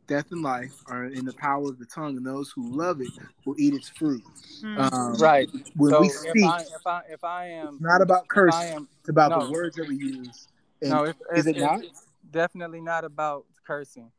Death 0.10 0.32
and 0.32 0.42
life 0.42 0.74
are 0.88 1.06
in 1.06 1.24
the 1.24 1.34
power 1.34 1.70
of 1.70 1.78
the 1.78 1.86
tongue, 1.86 2.18
and 2.18 2.26
those 2.26 2.52
who 2.52 2.76
love 2.76 3.00
it 3.00 3.10
will 3.46 3.56
eat 3.60 3.76
its 3.76 3.88
fruit. 3.90 4.24
Mm. 4.64 4.92
Um, 4.92 5.14
right. 5.20 5.48
When 5.76 5.92
so 5.92 6.02
we 6.02 6.08
if 6.08 6.14
speak, 6.16 6.46
I 6.46 6.62
if 6.62 6.88
I 6.88 7.02
if 7.10 7.24
I 7.24 7.46
am 7.50 7.76
it's 7.76 7.82
not 7.82 8.02
about 8.02 8.24
if 8.24 8.28
cursing. 8.30 8.74
am 8.74 8.88
It's 9.02 9.10
about 9.10 9.30
no. 9.30 9.46
the 9.46 9.52
words 9.52 9.76
that 9.76 9.88
we 9.88 9.96
use. 9.96 10.48
And 10.82 10.90
no, 10.90 11.04
if, 11.04 11.16
is 11.36 11.46
if- 11.46 11.56
it 11.56 11.60
not? 11.60 11.84
It's 11.84 12.08
definitely 12.32 12.82
not 12.82 13.04
about 13.06 13.46
cursing, 13.66 14.12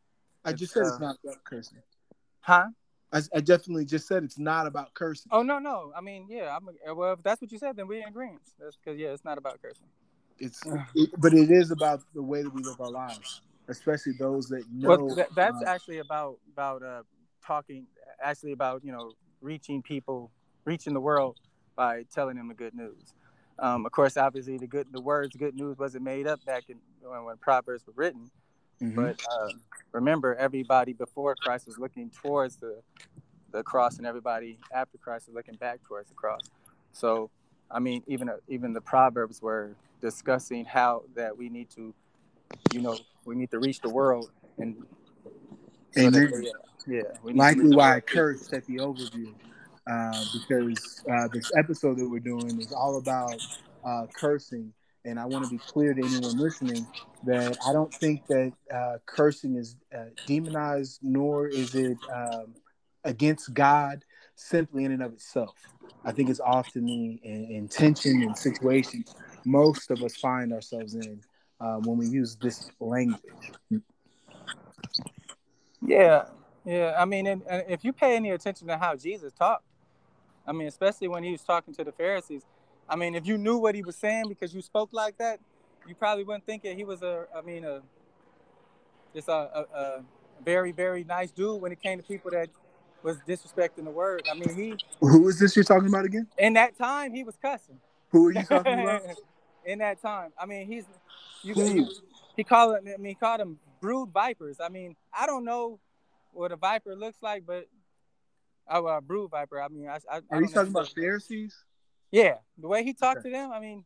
I 0.45 0.53
just 0.53 0.63
it's, 0.63 0.73
said 0.75 0.85
uh, 0.85 0.89
it's 0.89 1.01
not 1.01 1.17
about 1.25 1.43
cursing. 1.45 1.79
huh? 2.41 2.67
I, 3.13 3.23
I 3.35 3.41
definitely 3.41 3.85
just 3.85 4.07
said 4.07 4.23
it's 4.23 4.39
not 4.39 4.69
about 4.69 4.95
cursing. 4.95 5.31
Oh 5.33 5.43
no 5.43 5.59
no. 5.59 5.93
I 5.97 6.01
mean 6.01 6.27
yeah. 6.31 6.57
I'm 6.57 6.69
well. 6.97 7.15
If 7.15 7.23
that's 7.25 7.43
what 7.43 7.51
you 7.51 7.59
said, 7.59 7.75
then 7.75 7.89
we're 7.89 8.03
in 8.03 8.09
agreement. 8.09 8.43
That's 8.61 8.77
because 8.77 8.97
yeah, 8.99 9.09
it's 9.09 9.25
not 9.25 9.39
about 9.39 9.61
cursing. 9.61 9.89
It's, 10.39 10.63
it, 10.95 11.11
but 11.19 11.35
it 11.35 11.51
is 11.51 11.71
about 11.73 12.01
the 12.15 12.23
way 12.23 12.43
that 12.43 12.55
we 12.55 12.63
live 12.63 12.81
our 12.81 12.91
lives, 12.91 13.43
especially 13.71 14.13
those 14.19 14.49
that 14.49 14.65
know. 14.71 14.89
well, 14.89 15.15
that, 15.15 15.35
that's 15.35 15.63
uh, 15.63 15.69
actually 15.69 15.99
about 15.99 16.39
about 16.53 16.83
uh 16.83 17.03
talking. 17.47 17.87
Actually 18.23 18.53
about 18.53 18.85
you 18.85 18.93
know 18.93 19.13
reaching 19.41 19.81
people, 19.81 20.31
reaching 20.65 20.93
the 20.93 21.01
world 21.01 21.39
by 21.77 22.05
telling 22.15 22.37
them 22.37 22.49
the 22.49 22.55
good 22.55 22.75
news. 22.75 23.15
Um, 23.59 23.87
of 23.87 23.93
course, 23.93 24.17
obviously, 24.17 24.59
the 24.59 24.67
good 24.67 24.89
the 24.91 25.01
words 25.01 25.37
"good 25.37 25.55
news" 25.55 25.79
wasn't 25.79 26.05
made 26.05 26.27
up 26.27 26.45
back 26.45 26.65
in 26.69 26.77
when, 27.01 27.25
when 27.25 27.37
Proverbs 27.37 27.87
were 27.87 27.93
written. 27.97 28.31
mhm. 28.83 28.95
But 28.95 29.21
uh, 29.31 29.49
remember, 29.93 30.35
everybody 30.35 30.93
before 30.93 31.35
Christ 31.37 31.67
was 31.67 31.79
looking 31.79 32.11
towards 32.11 32.57
the 32.57 32.83
the 33.53 33.63
cross, 33.63 33.99
and 33.99 34.07
everybody 34.07 34.59
after 34.73 34.99
Christ 34.99 35.29
was 35.29 35.35
looking 35.35 35.57
back 35.57 35.83
towards 35.87 36.09
the 36.09 36.15
cross. 36.15 36.41
So, 36.93 37.31
I 37.71 37.79
mean, 37.79 38.03
even 38.07 38.31
even 38.49 38.73
the 38.73 38.81
Proverbs 38.81 39.43
were 39.43 39.75
discussing 40.01 40.65
how 40.65 41.03
that 41.15 41.37
we 41.37 41.51
need 41.51 41.71
to, 41.71 41.95
you 42.73 42.81
know, 42.81 42.99
we 43.25 43.35
need 43.35 43.51
to 43.51 43.59
reach 43.59 43.81
the 43.81 43.91
world 43.91 44.31
and. 44.59 44.77
so 45.95 46.03
Amen. 46.03 46.31
they- 46.31 46.51
yeah, 46.87 47.03
likely 47.23 47.71
why 47.71 47.97
I 47.97 48.01
cursed 48.01 48.53
at 48.53 48.65
the 48.67 48.77
overview, 48.77 49.35
uh, 49.87 50.25
because 50.33 51.03
uh, 51.11 51.29
this 51.33 51.51
episode 51.57 51.99
that 51.99 52.09
we're 52.09 52.21
doing 52.21 52.59
is 52.59 52.73
all 52.73 52.97
about 52.99 53.39
uh, 53.85 54.07
cursing 54.15 54.73
and 55.05 55.19
I 55.19 55.25
want 55.27 55.45
to 55.45 55.51
be 55.51 55.59
clear 55.59 55.95
to 55.95 56.01
anyone 56.01 56.39
listening 56.39 56.87
that 57.25 57.57
I 57.67 57.73
don't 57.73 57.93
think 57.95 58.27
that 58.29 58.53
uh, 58.75 58.97
cursing 59.07 59.57
is 59.57 59.77
uh, 59.95 60.07
demonized, 60.27 61.01
nor 61.03 61.49
is 61.49 61.75
it 61.75 61.99
um, 62.13 62.55
against 63.05 63.53
God 63.55 64.05
simply 64.37 64.85
in 64.85 64.93
and 64.93 65.03
of 65.03 65.13
itself. 65.13 65.55
I 66.05 66.13
think 66.13 66.31
it's 66.31 66.41
often 66.41 66.87
the 66.87 67.21
intention 67.55 68.23
and 68.23 68.37
situations 68.37 69.15
most 69.45 69.91
of 69.91 70.03
us 70.03 70.17
find 70.17 70.53
ourselves 70.53 70.95
in 70.95 71.21
uh, 71.61 71.77
when 71.77 71.99
we 71.99 72.07
use 72.07 72.37
this 72.37 72.71
language. 72.81 73.21
Yeah, 75.83 76.25
yeah. 76.65 76.95
I 76.99 77.05
mean, 77.05 77.27
and, 77.27 77.43
and 77.49 77.65
if 77.69 77.85
you 77.85 77.93
pay 77.93 78.17
any 78.17 78.31
attention 78.31 78.67
to 78.69 78.79
how 78.79 78.97
Jesus 78.97 79.33
talked, 79.33 79.65
I 80.47 80.53
mean, 80.53 80.69
especially 80.69 81.09
when 81.09 81.23
he 81.23 81.33
was 81.33 81.43
talking 81.43 81.75
to 81.75 81.85
the 81.85 81.93
Pharisees, 81.93 82.43
I 82.89 82.97
mean, 82.97 83.15
if 83.15 83.27
you 83.27 83.39
knew 83.39 83.57
what 83.59 83.75
he 83.75 83.83
was 83.83 83.97
saying 83.97 84.25
because 84.29 84.55
you 84.55 84.63
spoke 84.63 84.91
like 84.93 85.19
that, 85.19 85.39
you 85.87 85.95
probably 85.95 86.25
wouldn't 86.25 86.45
think 86.45 86.63
that 86.65 86.77
he 86.77 86.85
was 86.85 87.03
a, 87.03 87.27
I 87.37 87.41
mean, 87.43 87.65
a 87.65 87.83
just 89.15 89.29
a, 89.29 89.33
a, 89.33 89.67
a 89.75 90.05
very, 90.45 90.73
very 90.73 91.05
nice 91.05 91.31
dude 91.31 91.61
when 91.61 91.73
it 91.73 91.81
came 91.83 91.99
to 91.99 92.05
people 92.05 92.31
that 92.31 92.49
was 93.03 93.17
disrespecting 93.27 93.85
the 93.85 93.91
word. 93.91 94.23
I 94.31 94.35
mean, 94.35 94.55
he. 94.55 94.77
Who 95.01 95.29
is 95.29 95.39
this 95.39 95.57
you're 95.57 95.65
talking 95.65 95.89
about 95.89 96.05
again? 96.05 96.27
In 96.39 96.53
that 96.55 96.77
time, 96.77 97.15
he 97.15 97.25
was 97.25 97.37
cussing. 97.41 97.81
Who 98.11 98.29
are 98.29 98.33
you 98.33 98.43
talking 98.43 98.81
about? 98.81 99.03
in 99.71 99.79
that 99.79 100.03
time, 100.03 100.33
I 100.39 100.47
mean, 100.47 100.67
he's. 100.67 100.85
You, 101.43 101.55
Who? 101.55 101.89
He 102.37 102.45
called 102.45 102.77
it. 102.77 102.93
I 102.93 102.97
mean, 102.97 103.11
he 103.11 103.15
called 103.15 103.41
them 103.41 103.59
brood 103.81 104.11
vipers. 104.13 104.59
I 104.61 104.69
mean, 104.69 104.97
I 105.13 105.27
don't 105.27 105.45
know 105.45 105.79
what 106.33 106.53
a 106.53 106.57
viper 106.57 106.95
looks 106.95 107.19
like, 107.23 107.45
but 107.47 107.67
oh, 108.69 108.87
a 108.87 109.01
brood 109.01 109.31
viper. 109.31 109.61
I 109.61 109.69
mean, 109.69 109.89
I. 109.89 109.99
I 110.11 110.21
are 110.31 110.43
you 110.43 110.49
talking 110.49 110.71
about 110.71 110.89
Pharisees? 110.89 111.57
Yeah, 112.11 112.37
the 112.59 112.69
way 112.69 112.83
he 112.85 112.93
talked 112.93 113.21
okay. 113.21 113.31
to 113.31 113.37
them. 113.37 113.53
I 113.53 113.61
mean, 113.61 113.85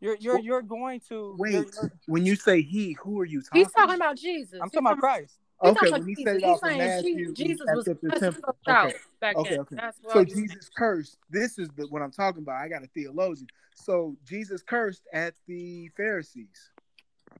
you're 0.00 0.16
you're 0.16 0.38
you're 0.40 0.62
going 0.62 1.00
to 1.08 1.36
wait. 1.38 1.52
You're, 1.52 1.62
you're, 1.62 1.92
when 2.06 2.26
you 2.26 2.36
say 2.36 2.62
he, 2.62 2.96
who 3.00 3.20
are 3.20 3.24
you 3.24 3.42
talking? 3.42 3.60
He's 3.60 3.72
talking 3.72 3.96
about 3.96 4.16
Jesus. 4.16 4.58
I'm 4.60 4.70
talking 4.70 4.86
about 4.86 4.98
Christ. 4.98 5.38
Okay, 5.62 5.90
when 5.90 6.06
he 6.06 6.14
said 6.24 6.36
it 6.36 6.44
off 6.44 6.62
of 6.62 6.76
Matthew, 6.76 7.34
Jesus 7.34 7.66
was 7.74 7.84
the 7.84 7.94
temple. 8.18 8.56
Okay, 8.66 8.94
okay, 9.22 9.58
okay. 9.58 9.76
So 10.10 10.24
Jesus 10.24 10.70
cursed. 10.76 11.18
This 11.28 11.58
is 11.58 11.68
the, 11.76 11.86
what 11.88 12.00
I'm 12.02 12.10
talking 12.10 12.42
about. 12.42 12.62
I 12.62 12.68
got 12.68 12.82
a 12.82 12.86
theologian. 12.88 13.48
So 13.74 14.16
Jesus 14.26 14.62
cursed 14.62 15.02
at 15.12 15.34
the 15.46 15.90
Pharisees. 15.96 16.70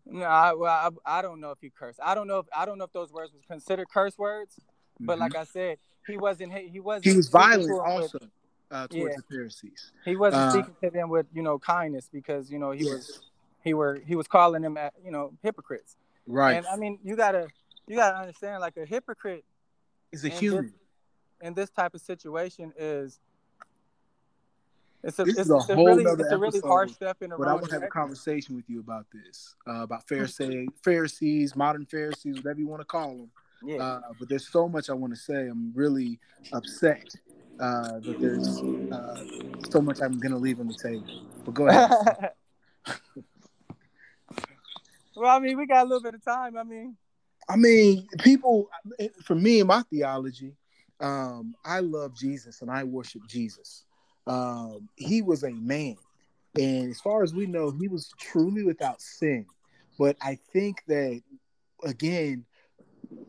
No, 0.06 0.24
I, 0.24 0.52
well, 0.52 0.92
I, 1.06 1.18
I 1.18 1.22
don't 1.22 1.40
know 1.40 1.50
if 1.50 1.58
he 1.60 1.70
cursed. 1.70 1.98
I 2.02 2.14
don't 2.14 2.26
know 2.26 2.38
if 2.38 2.46
I 2.56 2.66
don't 2.66 2.78
know 2.78 2.84
if 2.84 2.92
those 2.92 3.12
words 3.12 3.32
was 3.32 3.42
considered 3.46 3.88
curse 3.88 4.18
words. 4.18 4.58
But 5.00 5.14
mm-hmm. 5.14 5.22
like 5.22 5.36
I 5.36 5.44
said, 5.44 5.78
he 6.06 6.16
wasn't. 6.16 6.52
He 6.52 6.80
wasn't. 6.80 7.06
He 7.06 7.16
was 7.16 7.28
violent 7.28 7.70
also 7.80 8.18
with, 8.20 8.30
uh, 8.70 8.86
towards 8.88 9.14
yeah. 9.14 9.16
the 9.16 9.34
Pharisees. 9.34 9.92
He 10.04 10.16
wasn't 10.16 10.42
uh, 10.42 10.50
speaking 10.50 10.74
to 10.82 10.90
them 10.90 11.08
with 11.08 11.26
you 11.32 11.42
know 11.42 11.58
kindness 11.58 12.08
because 12.12 12.50
you 12.50 12.58
know 12.58 12.70
he 12.72 12.84
yes. 12.84 12.92
was 12.92 13.20
he 13.62 13.74
were 13.74 14.00
he 14.06 14.14
was 14.14 14.26
calling 14.26 14.62
them 14.62 14.76
at, 14.76 14.92
you 15.02 15.10
know 15.10 15.32
hypocrites. 15.42 15.96
Right. 16.26 16.52
And 16.52 16.66
I 16.66 16.76
mean, 16.76 16.98
you 17.02 17.16
gotta 17.16 17.48
you 17.90 17.96
gotta 17.96 18.18
understand, 18.18 18.60
like 18.60 18.76
a 18.76 18.86
hypocrite 18.86 19.44
is 20.12 20.24
a 20.24 20.28
human. 20.28 20.72
In 21.42 21.54
this 21.54 21.70
type 21.70 21.94
of 21.94 22.00
situation 22.00 22.72
is 22.78 23.18
it's 25.02 25.18
a, 25.18 25.24
this 25.24 25.38
it's, 25.38 25.46
is 25.46 25.50
a 25.50 25.56
it's 25.56 25.66
whole 25.66 25.86
really, 25.86 26.06
other 26.06 26.22
it's 26.22 26.32
a 26.32 26.38
really 26.38 26.60
harsh 26.60 26.92
step 26.92 27.16
in 27.22 27.30
the 27.30 27.36
But 27.36 27.48
I 27.48 27.54
want 27.54 27.66
to 27.68 27.72
have 27.72 27.82
a 27.82 27.88
conversation 27.88 28.54
with 28.54 28.68
you 28.68 28.80
about 28.80 29.06
this, 29.12 29.56
uh, 29.66 29.82
about 29.82 30.06
Pharisee, 30.10 30.68
Pharisees, 30.84 31.56
modern 31.56 31.86
Pharisees, 31.86 32.36
whatever 32.36 32.60
you 32.60 32.68
want 32.68 32.80
to 32.80 32.86
call 32.86 33.16
them. 33.16 33.30
Yeah. 33.64 33.82
Uh, 33.82 34.00
but 34.18 34.28
there's 34.28 34.48
so 34.48 34.68
much 34.68 34.88
I 34.88 34.92
want 34.92 35.14
to 35.14 35.18
say. 35.18 35.48
I'm 35.48 35.72
really 35.74 36.20
upset 36.52 37.08
uh, 37.58 37.98
that 38.00 38.20
there's 38.20 38.58
uh, 38.92 39.24
so 39.70 39.80
much 39.80 40.00
I'm 40.00 40.18
going 40.18 40.32
to 40.32 40.38
leave 40.38 40.60
on 40.60 40.68
the 40.68 40.74
table. 40.74 41.24
But 41.44 41.54
go 41.54 41.66
ahead. 41.68 41.90
well, 45.16 45.36
I 45.36 45.40
mean, 45.40 45.58
we 45.58 45.66
got 45.66 45.84
a 45.84 45.88
little 45.88 46.02
bit 46.02 46.14
of 46.14 46.24
time. 46.24 46.56
I 46.56 46.62
mean, 46.62 46.96
I 47.50 47.56
mean, 47.56 48.06
people, 48.20 48.68
for 49.24 49.34
me 49.34 49.58
and 49.58 49.66
my 49.66 49.82
theology, 49.90 50.54
um, 51.00 51.56
I 51.64 51.80
love 51.80 52.14
Jesus 52.14 52.62
and 52.62 52.70
I 52.70 52.84
worship 52.84 53.22
Jesus. 53.26 53.84
Um, 54.28 54.88
he 54.94 55.20
was 55.20 55.42
a 55.42 55.50
man. 55.50 55.96
And 56.56 56.90
as 56.90 57.00
far 57.00 57.24
as 57.24 57.34
we 57.34 57.46
know, 57.46 57.72
he 57.72 57.88
was 57.88 58.12
truly 58.18 58.62
without 58.62 59.00
sin. 59.00 59.46
But 59.98 60.16
I 60.22 60.38
think 60.52 60.84
that, 60.86 61.20
again, 61.82 62.44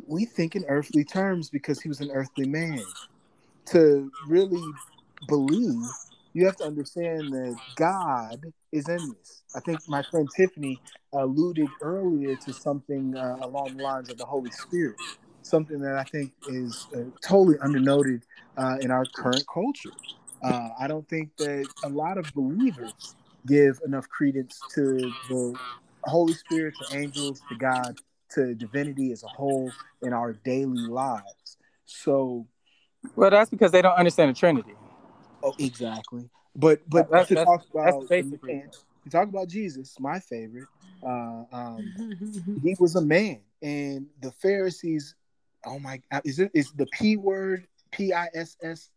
we 0.06 0.26
think 0.26 0.56
in 0.56 0.66
earthly 0.66 1.04
terms 1.04 1.50
because 1.50 1.82
he 1.82 1.90
was 1.90 2.00
an 2.00 2.12
earthly 2.12 2.48
man. 2.48 2.84
To 3.68 4.12
really 4.28 4.64
believe 5.28 5.82
you 6.34 6.46
have 6.46 6.58
to 6.58 6.66
understand 6.66 7.34
that 7.34 7.56
God 7.76 8.46
is 8.72 8.88
in 8.88 9.16
this. 9.18 9.41
I 9.56 9.60
think 9.60 9.82
my 9.88 10.02
friend 10.04 10.30
Tiffany 10.36 10.80
alluded 11.14 11.68
earlier 11.82 12.36
to 12.36 12.54
something 12.54 13.16
uh, 13.16 13.38
along 13.42 13.76
the 13.76 13.84
lines 13.84 14.10
of 14.10 14.18
the 14.18 14.26
Holy 14.26 14.52
Spirit, 14.52 14.96
something 15.42 15.80
that 15.82 15.96
I 15.96 16.04
think 16.04 16.32
is 16.48 16.88
uh, 16.96 17.00
totally 17.22 17.58
undernoted 17.58 18.22
uh, 18.58 18.78
in 18.82 18.92
our 18.92 19.06
current 19.06 19.46
culture. 19.54 19.92
Uh, 20.44 20.70
I 20.80 20.88
don't 20.88 21.08
think 21.08 21.30
that 21.38 21.68
a 21.84 21.90
lot 21.90 22.18
of 22.18 22.34
believers 22.34 23.16
give 23.46 23.80
enough 23.86 24.08
credence 24.10 24.64
to 24.76 25.12
the 25.28 25.58
Holy 26.06 26.34
Spirit, 26.34 26.76
to 26.80 26.98
angels, 26.98 27.42
to 27.50 27.56
God, 27.56 27.96
to 28.32 28.56
divinity 28.56 29.12
as 29.12 29.24
a 29.24 29.28
whole 29.28 29.72
in 30.02 30.14
our 30.14 30.34
daily 30.34 30.88
lives. 30.88 31.58
So, 31.86 32.48
well, 33.16 33.30
that's 33.30 33.50
because 33.50 33.72
they 33.72 33.82
don't 33.82 33.98
understand 33.98 34.30
the 34.30 34.40
Trinity. 34.40 34.74
Oh, 35.44 35.54
exactly. 35.60 36.30
But 36.56 36.82
but 36.90 37.10
that's, 37.12 37.30
to 37.30 37.36
that's, 37.36 37.46
talk 37.46 37.66
about 37.74 38.08
basically 38.10 38.64
to 39.04 39.10
talk 39.10 39.28
about 39.28 39.48
Jesus, 39.48 40.00
my 40.00 40.20
favorite. 40.20 40.68
Uh, 41.04 41.44
um, 41.52 41.94
he 42.64 42.76
was 42.80 42.96
a 42.96 43.02
man, 43.02 43.42
and 43.62 44.08
the 44.22 44.32
Pharisees. 44.32 45.16
Oh 45.66 45.80
my! 45.80 46.02
Uh, 46.12 46.22
is 46.24 46.40
it 46.40 46.52
is 46.54 46.72
the 46.72 46.88
p 46.88 47.18
word 47.18 47.68
p 47.92 48.14
i 48.14 48.28
s 48.34 48.58
s 48.62 48.90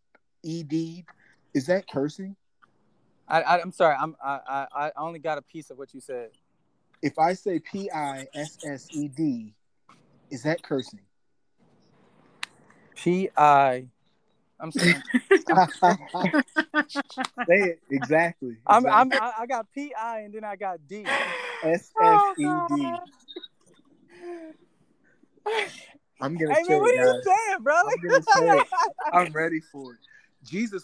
e 0.43 0.63
d? 0.63 1.05
Is 1.55 1.67
that 1.67 1.89
cursing? 1.89 2.37
I, 3.29 3.43
I 3.43 3.61
am 3.61 3.73
sorry. 3.73 3.97
I'm 3.99 4.17
I, 4.23 4.41
I 4.49 4.67
I 4.75 4.91
only 4.97 5.19
got 5.19 5.39
a 5.39 5.43
piece 5.43 5.71
of 5.71 5.79
what 5.79 5.95
you 5.95 6.01
said. 6.01 6.31
If 7.03 7.19
I 7.19 7.35
say 7.35 7.59
p 7.59 7.91
i 7.91 8.27
s 8.35 8.59
s 8.65 8.89
e 8.93 9.09
d, 9.09 9.55
is 10.31 10.43
that 10.43 10.63
cursing? 10.63 11.01
P 12.97 13.29
I 13.37 13.89
I'm 14.65 14.73
saying. 14.73 15.03
Say 17.47 17.65
it 17.65 17.81
exactly. 17.91 18.57
I'm, 18.67 18.87
I'm 18.87 19.13
I 19.15 19.45
got 19.47 19.67
P 19.75 19.93
I 19.95 20.21
and 20.21 20.33
then 20.33 20.43
I 20.43 20.57
got 20.57 20.79
D. 20.89 21.05
S 21.63 21.93
S 22.01 22.21
E 22.39 22.47
D. 22.69 22.97
I'm 26.21 26.39
gonna 26.39 26.55
hey, 26.55 26.63
man, 26.63 26.81
what 26.81 26.95
it, 26.95 26.99
are 26.99 27.05
you 27.05 27.23
saying, 27.23 27.63
bro? 27.63 27.75
I'm 27.75 28.11
gonna 28.11 28.23
say 28.23 28.59
it. 28.59 28.67
I'm 29.13 29.33
ready 29.35 29.61
for 29.61 29.93
it. 29.93 29.99
Jesus 30.47 30.83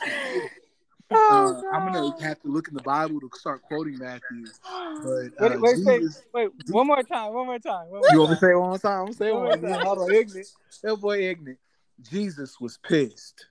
Oh, 1.12 1.20
uh, 1.30 1.62
I'm 1.72 1.90
gonna 1.90 2.12
have 2.20 2.40
to 2.42 2.48
look 2.48 2.68
in 2.68 2.74
the 2.74 2.82
Bible 2.82 3.18
to 3.20 3.30
start 3.34 3.62
quoting 3.62 3.98
Matthew. 3.98 4.44
But 5.02 5.42
uh, 5.42 5.48
wait, 5.48 5.60
wait, 5.60 5.76
Jesus, 5.76 6.22
wait, 6.34 6.50
wait, 6.50 6.74
one 6.74 6.86
more 6.86 7.02
time, 7.02 7.32
one 7.32 7.46
more 7.46 7.58
time. 7.58 7.88
One 7.88 8.00
more 8.00 8.12
you 8.12 8.18
want 8.18 8.30
me 8.32 8.36
to 8.36 8.40
say 8.40 8.50
it 8.52 8.58
one 8.58 8.68
more 8.68 8.78
time? 8.78 8.98
I'm 9.00 9.04
gonna 9.06 9.14
say 9.14 9.32
one 9.32 9.42
more 9.42 9.56
time. 9.56 9.80
Hold 9.80 9.98
on, 9.98 10.12
ignorant. 10.12 10.48
That 10.82 10.96
boy 10.96 11.18
ignorant. 11.20 11.58
Jesus 12.02 12.60
was 12.60 12.78
pissed. 12.78 13.46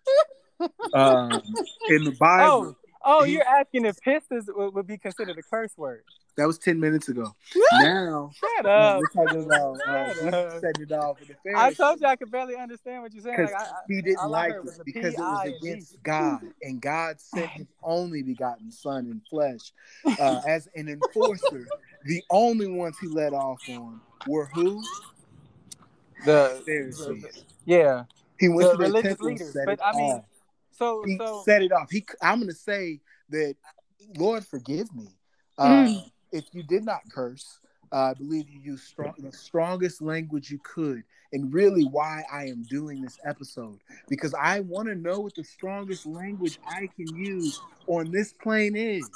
um, 0.94 1.42
in 1.90 2.04
the 2.04 2.12
Bible. 2.20 2.76
Oh, 3.04 3.20
oh 3.20 3.24
he, 3.24 3.34
you're 3.34 3.44
asking 3.44 3.86
if 3.86 4.00
pissed 4.02 4.32
is, 4.32 4.50
would 4.54 4.88
be 4.88 4.98
considered 4.98 5.38
a 5.38 5.44
curse 5.44 5.78
word. 5.78 6.04
That 6.38 6.48
was 6.48 6.58
ten 6.58 6.80
minutes 6.80 7.10
ago. 7.10 7.36
now, 7.74 8.32
Shut 8.34 8.66
up. 8.66 9.00
we're 9.00 9.08
talking 9.08 9.46
about 9.46 9.80
uh, 9.86 10.60
setting 10.62 10.84
it 10.84 10.92
off 10.94 11.18
the 11.20 11.36
I 11.54 11.74
told 11.74 12.00
you 12.00 12.08
I 12.08 12.16
could 12.16 12.32
barely 12.32 12.56
understand 12.56 13.04
what 13.04 13.14
you're 13.14 13.24
saying. 13.24 13.42
Like, 13.42 13.54
he 13.90 14.02
didn't 14.02 14.20
I 14.20 14.26
like 14.28 14.54
it 14.64 14.86
because 14.86 15.16
it 15.16 15.20
was 15.20 15.46
against 15.46 16.02
God, 16.04 16.44
and 16.62 16.82
God 16.82 17.20
sent 17.20 17.52
His 17.52 17.68
only 17.84 18.24
begotten 18.24 18.72
Son 18.72 19.06
in 19.08 19.22
flesh 19.30 19.74
uh, 20.18 20.40
as 20.48 20.70
an 20.76 20.88
enforcer. 20.88 21.68
the 22.06 22.24
only 22.30 22.68
ones 22.68 22.98
He 23.00 23.08
let 23.08 23.34
off 23.34 23.60
on 23.68 24.00
were 24.26 24.46
who? 24.54 24.82
The 26.26 26.62
Pharisees. 26.66 27.44
Yeah. 27.66 28.04
He 28.40 28.48
went 28.48 28.72
the 28.72 28.72
to 28.72 28.78
the 28.78 28.84
religious 28.86 29.10
temple 29.10 29.28
leaders, 29.28 29.58
but 29.66 29.80
I 29.84 29.94
mean, 29.94 30.12
off. 30.12 30.24
so 30.72 31.04
he 31.06 31.18
so 31.18 31.44
set 31.46 31.62
it 31.62 31.72
off. 31.72 31.92
He, 31.92 32.06
I'm 32.22 32.40
gonna 32.40 32.54
say 32.54 33.02
that, 33.30 33.56
Lord, 34.18 34.46
forgive 34.46 34.94
me. 34.96 35.10
Uh, 35.58 35.68
mm. 35.68 36.12
If 36.32 36.46
you 36.54 36.64
did 36.64 36.86
not 36.86 37.02
curse, 37.12 37.60
uh, 37.92 38.12
I 38.12 38.14
believe 38.14 38.50
you 38.50 38.62
used 38.62 38.86
strong, 38.86 39.14
the 39.18 39.32
strongest 39.32 40.02
language 40.02 40.50
you 40.50 40.60
could, 40.64 41.04
and 41.34 41.54
really 41.54 41.84
why 41.84 42.24
I 42.32 42.46
am 42.46 42.64
doing 42.64 43.02
this 43.02 43.18
episode 43.26 43.80
because 44.08 44.34
I 44.34 44.62
want 44.62 44.88
to 44.88 44.96
know 44.96 45.20
what 45.20 45.36
the 45.36 45.44
strongest 45.44 46.06
language 46.06 46.60
I 46.66 46.88
can 46.96 47.14
use 47.16 47.60
on 47.88 48.12
this 48.12 48.32
plane 48.32 48.76
is. 48.76 49.10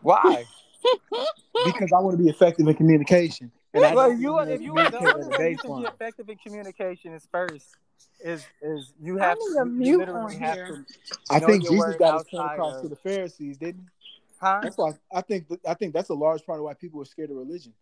Why? 0.00 0.44
because 1.66 1.92
I 1.92 2.00
want 2.00 2.16
to 2.16 2.22
be 2.22 2.30
effective 2.30 2.66
in 2.66 2.74
communication. 2.74 3.50
And 3.74 3.94
well, 3.94 4.12
you, 4.12 4.38
if 4.38 4.60
you 4.60 4.72
want 4.72 4.92
to 4.92 5.76
be 5.76 5.82
effective 5.82 6.28
in 6.28 6.36
communication 6.38 7.12
is 7.12 7.26
first 7.30 7.76
is 8.20 8.44
is 8.62 8.92
you 9.00 9.16
have 9.18 9.36
to 9.36 9.72
you 9.78 9.98
literally 9.98 10.36
have 10.36 10.56
to. 10.68 10.84
I 11.30 11.40
think 11.40 11.68
Jesus 11.68 11.96
got 11.96 12.18
his 12.18 12.28
point 12.28 12.52
across 12.52 12.76
of... 12.76 12.82
to 12.82 12.88
the 12.88 12.96
Pharisees, 12.96 13.58
didn't 13.58 13.82
he? 13.82 13.88
Huh? 14.40 14.60
That's 14.62 14.76
why 14.76 14.92
I 15.12 15.20
think 15.20 15.46
I 15.66 15.74
think 15.74 15.94
that's 15.94 16.08
a 16.08 16.14
large 16.14 16.44
part 16.44 16.58
of 16.58 16.64
why 16.64 16.74
people 16.74 17.00
are 17.00 17.06
scared 17.06 17.30
of 17.30 17.36
religion. 17.36 17.72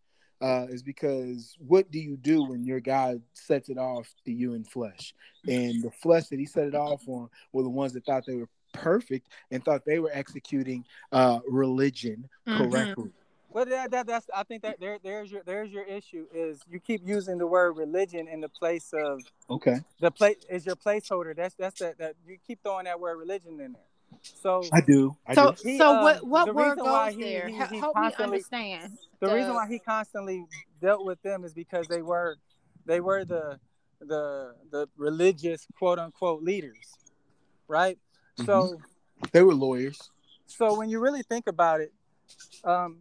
Uh, 0.41 0.67
is 0.71 0.83
because 0.83 1.57
what 1.59 1.89
do 1.93 2.01
you 2.01 2.17
do 2.17 2.43
when 2.43 2.65
your 2.65 2.81
God 2.81 3.23
sets 3.33 3.69
it 3.69 3.79
off 3.79 4.13
to 4.25 4.33
you 4.33 4.55
in 4.55 4.65
flesh? 4.65 5.15
And 5.47 5.81
the 5.85 5.91
flesh 6.03 6.27
that 6.29 6.41
he 6.41 6.47
set 6.47 6.67
it 6.67 6.75
off 6.75 7.03
on 7.07 7.29
were 7.53 7.63
the 7.63 7.71
ones 7.71 7.93
that 7.93 8.05
thought 8.05 8.27
they 8.27 8.35
were 8.35 8.49
perfect 8.73 9.29
and 9.53 9.65
thought 9.65 9.85
they 9.85 10.01
were 10.01 10.11
executing 10.13 10.85
uh, 11.13 11.39
religion 11.49 12.29
Mhm. 12.49 12.57
correctly. 12.57 13.13
Well, 13.53 13.67
that, 13.67 13.91
that 13.91 14.07
that's 14.07 14.27
I 14.35 14.45
think 14.45 14.63
that 14.63 14.81
there 14.81 14.99
there's 15.03 15.31
your 15.31 15.43
there's 15.45 15.71
your 15.71 15.85
issue 15.85 16.27
is 16.33 16.61
you 16.69 16.81
keep 16.81 17.07
using 17.07 17.39
the 17.39 17.47
word 17.47 17.73
religion 17.77 18.27
in 18.29 18.41
the 18.41 18.49
place 18.49 18.93
of 18.95 19.21
Okay, 19.51 19.81
the 20.01 20.11
place 20.11 20.37
is 20.49 20.65
your 20.65 20.77
placeholder. 20.77 21.37
That's 21.37 21.55
that's 21.55 21.79
that 21.81 21.99
that 21.99 22.15
you 22.27 22.39
keep 22.47 22.63
throwing 22.63 22.85
that 22.87 22.99
word 22.99 23.17
religion 23.19 23.61
in 23.61 23.73
there. 23.73 23.83
So 24.23 24.69
I 24.73 24.81
do. 24.81 25.17
I 25.27 25.35
So, 25.35 25.51
do. 25.51 25.57
He, 25.63 25.79
so 25.79 25.95
um, 25.95 26.03
what 26.03 26.27
what 26.27 26.45
the 26.47 26.55
word 26.55 26.71
reason 26.77 26.85
why 26.85 27.11
goes 27.11 27.17
he- 27.17 27.23
there? 27.25 27.49
he- 27.49 27.55
he 27.55 27.79
Help 27.79 27.97
me 27.99 28.13
understand. 28.19 28.93
the 29.21 29.27
the- 29.29 29.35
reason 29.35 29.55
why 29.55 29.69
he 29.69 29.79
constantly 29.79 30.47
dealt 30.81 31.05
with 31.05 31.21
them 31.23 31.45
is 31.45 31.53
because 31.53 31.87
they 31.89 32.03
were 32.03 32.39
they 32.87 33.01
were 33.01 33.25
the 33.25 33.59
the 34.01 34.55
the 34.71 34.89
religious 34.97 35.67
quote 35.79 35.99
unquote 35.99 36.43
leaders, 36.43 36.97
right? 37.69 37.99
So 38.47 38.81
They 39.33 39.43
were 39.43 39.55
lawyers. 39.55 40.11
so 40.47 40.77
when 40.77 40.89
you 40.89 40.99
really 41.01 41.23
think 41.23 41.47
about 41.47 41.81
it, 41.81 41.93
um, 42.65 43.01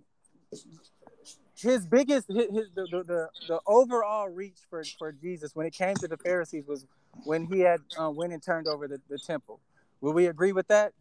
his 1.61 1.85
biggest 1.85 2.27
his, 2.27 2.47
his 2.51 2.67
the, 2.75 2.87
the, 2.91 3.03
the 3.03 3.29
the 3.47 3.59
overall 3.67 4.29
reach 4.29 4.57
for 4.69 4.83
for 4.97 5.11
Jesus 5.11 5.55
when 5.55 5.65
it 5.65 5.73
came 5.73 5.95
to 5.95 6.07
the 6.07 6.17
Pharisees 6.17 6.65
was 6.67 6.85
when 7.23 7.45
he 7.45 7.59
had 7.59 7.81
uh, 7.99 8.09
went 8.09 8.33
and 8.33 8.41
turned 8.41 8.67
over 8.67 8.87
the, 8.87 8.99
the 9.09 9.17
temple. 9.19 9.59
Will 10.01 10.13
we 10.13 10.27
agree 10.27 10.51
with 10.51 10.67
that? 10.69 10.93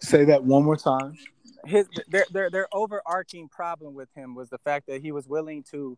Say 0.00 0.24
that 0.24 0.42
one 0.42 0.64
more 0.64 0.76
time. 0.76 1.16
his 1.64 1.88
their, 2.08 2.26
their 2.30 2.50
their 2.50 2.68
overarching 2.72 3.48
problem 3.48 3.94
with 3.94 4.08
him 4.14 4.34
was 4.34 4.48
the 4.50 4.58
fact 4.58 4.86
that 4.88 5.00
he 5.00 5.12
was 5.12 5.26
willing 5.28 5.62
to 5.70 5.96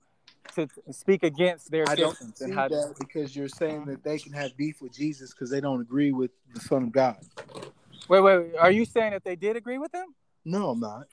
to 0.55 0.67
speak 0.91 1.23
against 1.23 1.71
their 1.71 1.85
I 1.89 1.95
don't 1.95 2.17
see 2.17 2.45
and 2.45 2.55
how 2.55 2.69
that 2.69 2.95
because 2.99 3.35
you're 3.37 3.49
saying 3.49 3.85
that 3.87 4.03
they 4.03 4.19
can 4.19 4.33
have 4.33 4.57
beef 4.57 4.81
with 4.81 4.93
Jesus 4.93 5.33
because 5.33 5.51
they 5.51 5.61
don't 5.61 5.81
agree 5.81 6.13
with 6.13 6.31
the 6.55 6.61
Son 6.61 6.85
of 6.85 6.93
God. 6.93 7.19
wait, 8.09 8.21
wait 8.21 8.39
wait 8.39 8.57
are 8.59 8.71
you 8.71 8.85
saying 8.85 9.13
that 9.13 9.25
they 9.25 9.37
did 9.37 9.57
agree 9.57 9.79
with 9.79 9.95
him 9.95 10.07
No, 10.45 10.71
I'm 10.71 10.81
not. 10.81 11.07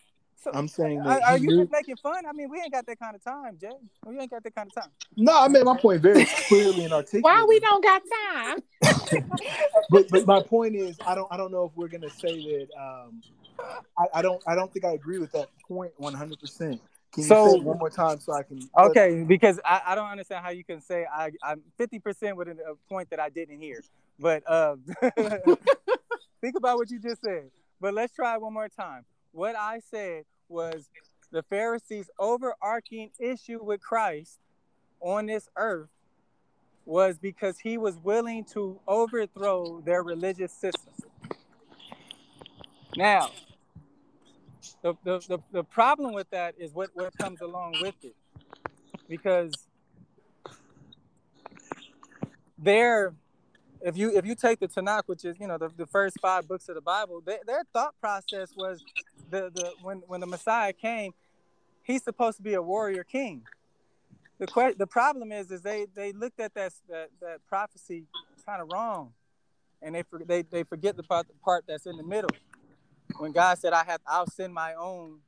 So 0.45 0.51
I'm 0.53 0.67
saying 0.67 1.01
are, 1.01 1.05
that 1.05 1.23
are 1.23 1.37
he 1.37 1.43
you 1.43 1.49
knew- 1.49 1.59
just 1.63 1.71
making 1.71 1.95
fun 1.97 2.25
i 2.25 2.31
mean 2.31 2.49
we 2.49 2.59
ain't 2.61 2.71
got 2.71 2.85
that 2.85 2.99
kind 2.99 3.15
of 3.15 3.23
time 3.23 3.57
jay 3.59 3.71
we 4.05 4.17
ain't 4.19 4.29
got 4.31 4.43
that 4.43 4.53
kind 4.55 4.69
of 4.69 4.83
time 4.83 4.91
No, 5.17 5.33
I 5.43 5.47
made 5.47 5.63
my 5.65 5.75
point 5.77 6.01
very 6.01 6.25
clearly 6.47 6.83
and 6.85 6.93
articulate. 6.99 7.23
Why 7.23 7.43
we 7.47 7.59
don't 7.59 7.83
got 7.83 8.01
time? 8.23 8.57
but, 9.89 10.07
but 10.09 10.27
my 10.27 10.41
point 10.41 10.75
is, 10.75 10.97
I 11.05 11.15
don't 11.15 11.27
I 11.31 11.37
don't 11.37 11.51
know 11.51 11.65
if 11.65 11.71
we're 11.75 11.87
gonna 11.87 12.09
say 12.09 12.35
that. 12.43 12.67
Um, 12.79 13.21
I, 13.97 14.05
I 14.15 14.21
don't 14.21 14.41
I 14.47 14.55
don't 14.55 14.71
think 14.71 14.85
I 14.85 14.91
agree 14.91 15.19
with 15.19 15.31
that 15.31 15.47
point 15.67 15.91
100. 15.97 16.39
percent 16.39 16.81
Can 17.13 17.23
you 17.23 17.29
So- 17.29 17.49
say 17.49 17.57
it 17.57 17.63
one 17.63 17.77
more 17.79 17.89
time 17.89 18.19
so 18.19 18.33
I 18.33 18.43
can? 18.43 18.59
okay 18.77 19.23
because 19.27 19.59
i, 19.65 19.81
I 19.87 19.95
don't 19.95 20.09
understand 20.09 20.43
how 20.43 20.51
you 20.51 20.63
can 20.65 20.81
say 20.81 21.05
I, 21.11 21.31
i'm 21.43 21.61
50% 21.79 22.35
with 22.35 22.49
a 22.49 22.75
point 22.89 23.09
that 23.11 23.19
i 23.19 23.29
didn't 23.29 23.59
hear 23.61 23.81
but 24.19 24.43
uh, 24.47 24.75
think 26.41 26.55
about 26.57 26.77
what 26.77 26.89
you 26.91 26.99
just 26.99 27.21
said 27.23 27.49
but 27.79 27.93
let's 27.93 28.13
try 28.13 28.35
it 28.35 28.41
one 28.41 28.53
more 28.53 28.69
time 28.69 29.05
what 29.31 29.55
i 29.55 29.79
said 29.91 30.23
was 30.49 30.89
the 31.31 31.43
pharisees 31.43 32.09
overarching 32.19 33.09
issue 33.19 33.63
with 33.63 33.81
christ 33.81 34.39
on 35.01 35.25
this 35.25 35.49
earth 35.55 35.89
was 36.85 37.17
because 37.17 37.59
he 37.59 37.77
was 37.77 37.97
willing 37.97 38.45
to 38.45 38.79
overthrow 38.87 39.81
their 39.81 40.03
religious 40.03 40.53
system. 40.53 40.93
Now 42.95 43.31
the, 44.81 44.93
the, 45.03 45.19
the, 45.27 45.39
the 45.51 45.63
problem 45.63 46.13
with 46.13 46.29
that 46.29 46.55
is 46.57 46.73
what, 46.73 46.89
what 46.93 47.17
comes 47.17 47.41
along 47.41 47.75
with 47.81 47.95
it. 48.03 48.15
Because 49.09 49.51
their 52.57 53.13
if 53.85 53.95
you 53.95 54.11
if 54.17 54.25
you 54.25 54.33
take 54.35 54.59
the 54.59 54.67
Tanakh, 54.67 55.03
which 55.05 55.23
is 55.23 55.39
you 55.39 55.47
know 55.47 55.59
the, 55.59 55.69
the 55.77 55.85
first 55.85 56.19
five 56.19 56.47
books 56.47 56.67
of 56.69 56.75
the 56.75 56.81
Bible, 56.81 57.21
they, 57.25 57.37
their 57.45 57.63
thought 57.71 57.93
process 58.01 58.49
was 58.57 58.83
the 59.29 59.51
the 59.53 59.73
when 59.83 59.99
when 60.07 60.21
the 60.21 60.27
Messiah 60.27 60.73
came, 60.73 61.13
he's 61.83 62.03
supposed 62.03 62.37
to 62.37 62.43
be 62.43 62.55
a 62.55 62.61
warrior 62.61 63.03
king. 63.03 63.43
The 64.39 64.47
que- 64.47 64.73
the 64.75 64.87
problem 64.87 65.31
is 65.31 65.51
is 65.51 65.61
they 65.61 65.85
they 65.95 66.11
looked 66.13 66.39
at 66.39 66.55
that 66.55 66.73
that, 66.89 67.09
that 67.21 67.45
prophecy 67.47 68.05
kind 68.43 68.59
of 68.61 68.69
wrong, 68.69 69.13
and 69.83 69.93
they 69.93 70.01
for, 70.03 70.19
they 70.25 70.41
they 70.41 70.63
forget 70.63 70.97
the 70.97 71.03
part 71.03 71.27
the 71.27 71.35
part 71.43 71.65
that's 71.67 71.85
in 71.85 71.97
the 71.97 72.03
middle, 72.03 72.31
when 73.19 73.31
God 73.33 73.59
said 73.59 73.71
I 73.71 73.83
have 73.85 74.01
I'll 74.07 74.27
send 74.27 74.51
my 74.53 74.73
own 74.73 75.19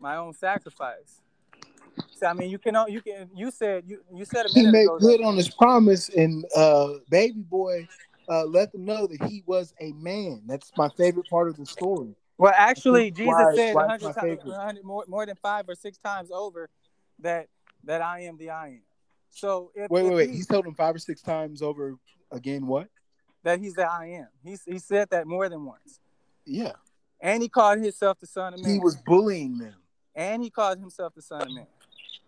my 0.00 0.16
own 0.16 0.32
sacrifice. 0.32 1.20
So 2.18 2.26
I 2.26 2.32
mean 2.32 2.50
you 2.50 2.58
can 2.58 2.74
you 2.88 3.00
can 3.00 3.30
you 3.34 3.50
said 3.50 3.84
you 3.86 4.00
you 4.12 4.24
said 4.24 4.46
a 4.46 4.48
he 4.48 4.66
made 4.66 4.84
ago 4.84 4.98
good 4.98 5.20
on 5.22 5.36
his 5.36 5.48
promise, 5.48 6.08
and 6.08 6.44
uh, 6.56 6.94
Baby 7.10 7.42
Boy 7.42 7.88
uh, 8.28 8.44
let 8.44 8.72
them 8.72 8.84
know 8.84 9.06
that 9.06 9.22
he 9.24 9.42
was 9.46 9.72
a 9.80 9.92
man. 9.92 10.42
That's 10.46 10.72
my 10.76 10.88
favorite 10.96 11.28
part 11.30 11.48
of 11.48 11.56
the 11.56 11.64
story. 11.66 12.14
Well, 12.36 12.52
actually, 12.56 13.10
Jesus 13.10 13.36
why- 13.36 13.54
said 13.54 13.74
why 13.74 13.86
hundred 13.86 14.14
times, 14.14 14.40
100 14.44 14.84
more, 14.84 15.04
more 15.08 15.26
than 15.26 15.36
five 15.36 15.68
or 15.68 15.74
six 15.74 15.98
times 15.98 16.30
over 16.32 16.68
that 17.20 17.46
that 17.84 18.02
I 18.02 18.20
am 18.20 18.36
the 18.36 18.50
I 18.50 18.66
am. 18.68 18.82
So 19.30 19.70
if, 19.74 19.90
Wait, 19.90 20.02
if 20.02 20.06
wait, 20.08 20.14
wait. 20.14 20.30
he- 20.30 20.36
He's 20.36 20.46
told 20.46 20.66
him 20.66 20.74
five 20.74 20.94
or 20.94 20.98
six 20.98 21.22
times 21.22 21.62
over 21.62 21.94
again. 22.32 22.66
What? 22.66 22.88
that 23.44 23.60
he's 23.60 23.74
the 23.74 23.88
I 23.88 24.06
am. 24.06 24.28
He's 24.42 24.62
he 24.64 24.78
said 24.80 25.08
that 25.10 25.26
more 25.26 25.48
than 25.48 25.64
once, 25.64 26.00
Yeah, 26.44 26.72
and 27.20 27.42
he 27.42 27.48
called 27.48 27.78
himself 27.78 28.18
the 28.18 28.26
Son 28.26 28.54
of 28.54 28.60
Man. 28.62 28.72
he 28.72 28.78
was 28.80 28.96
bullying 28.96 29.58
them. 29.58 29.74
and 30.14 30.42
he 30.42 30.50
called 30.50 30.78
himself 30.80 31.14
the 31.14 31.22
Son 31.22 31.42
of 31.42 31.52
Man. 31.52 31.66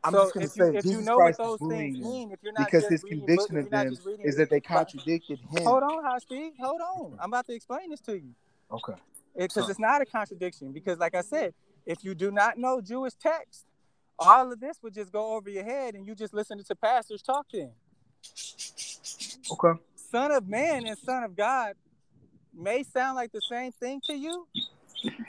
I'm 0.03 0.13
so 0.13 0.23
just 0.25 0.35
gonna 0.35 0.49
say 0.49 0.65
you, 0.67 0.77
if 0.79 0.85
Jesus 0.85 1.01
you 1.01 1.05
know 1.05 1.17
Christ 1.17 1.39
what 1.39 1.61
those 1.61 1.69
things 1.71 1.99
mean, 1.99 2.33
if 2.33 2.39
you're 2.43 2.53
not 2.53 2.67
because 2.67 2.83
just 2.83 2.93
his 2.93 3.03
conviction 3.03 3.57
book, 3.57 3.65
of 3.65 3.71
them 3.71 3.97
is 4.25 4.37
that 4.37 4.49
they 4.49 4.61
contradicted 4.61 5.39
him. 5.41 5.65
Hold 5.65 5.83
on, 5.83 6.21
speed. 6.21 6.53
Hold 6.59 6.81
on. 6.81 7.19
I'm 7.21 7.31
about 7.31 7.47
to 7.47 7.55
explain 7.55 7.91
this 7.91 8.01
to 8.03 8.15
you. 8.15 8.35
Okay. 8.73 8.95
because 9.37 9.65
So- 9.65 9.71
it's 9.71 9.79
not 9.79 10.01
a 10.01 10.07
contradiction. 10.07 10.73
Because, 10.73 10.99
like 10.99 11.15
I 11.15 11.21
said, 11.21 11.55
if 11.87 12.03
you 12.05 12.15
do 12.15 12.31
not 12.31 12.57
know 12.57 12.81
Jewish 12.81 13.15
text, 13.15 13.67
all 14.19 14.53
of 14.53 14.61
this 14.61 14.79
would 14.83 14.95
just 14.95 15.13
go 15.13 15.35
over 15.35 15.51
your 15.51 15.65
head, 15.65 15.95
and 15.95 16.07
you 16.07 16.15
just 16.15 16.33
listen 16.35 16.63
to 16.63 16.77
pastors 16.77 17.23
talk 17.23 17.49
to 17.51 17.59
him. 17.59 17.73
Okay. 19.51 19.81
Son 19.97 20.31
of 20.31 20.49
Man 20.49 20.87
and 20.87 20.99
Son 20.99 21.25
of 21.25 21.37
God 21.37 21.75
may 22.55 22.83
sound 22.83 23.17
like 23.17 23.33
the 23.33 23.41
same 23.41 23.73
thing 23.73 24.01
to 24.07 24.15
you, 24.15 24.47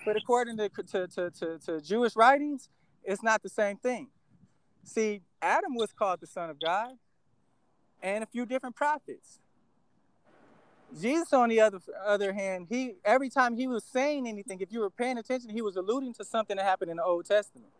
but 0.06 0.18
according 0.18 0.58
to 0.58 0.70
to, 0.70 1.08
to, 1.08 1.32
to, 1.32 1.60
to 1.60 1.82
Jewish 1.82 2.16
writings, 2.16 2.70
it's 3.04 3.24
not 3.24 3.42
the 3.44 3.50
same 3.50 3.78
thing. 3.78 4.08
See, 4.84 5.22
Adam 5.42 5.76
was 5.76 5.94
called 5.94 6.22
the 6.22 6.28
Son 6.28 6.50
of 6.50 6.60
God, 6.62 6.92
and 8.02 8.24
a 8.24 8.28
few 8.28 8.46
different 8.46 8.76
prophets. 8.76 9.40
Jesus, 11.00 11.34
on 11.34 11.50
the 11.50 11.62
other 11.62 11.80
other 12.06 12.34
hand, 12.34 12.68
he 12.70 12.96
every 13.06 13.30
time 13.30 13.56
he 13.58 13.68
was 13.68 13.84
saying 13.84 14.28
anything, 14.28 14.62
if 14.62 14.72
you 14.72 14.82
were 14.82 14.90
paying 14.90 15.18
attention, 15.18 15.50
he 15.52 15.62
was 15.62 15.76
alluding 15.78 16.14
to 16.16 16.26
something 16.26 16.58
that 16.58 16.66
happened 16.66 16.92
in 16.92 16.98
the 16.98 17.04
Old 17.04 17.26
Testament. 17.26 17.72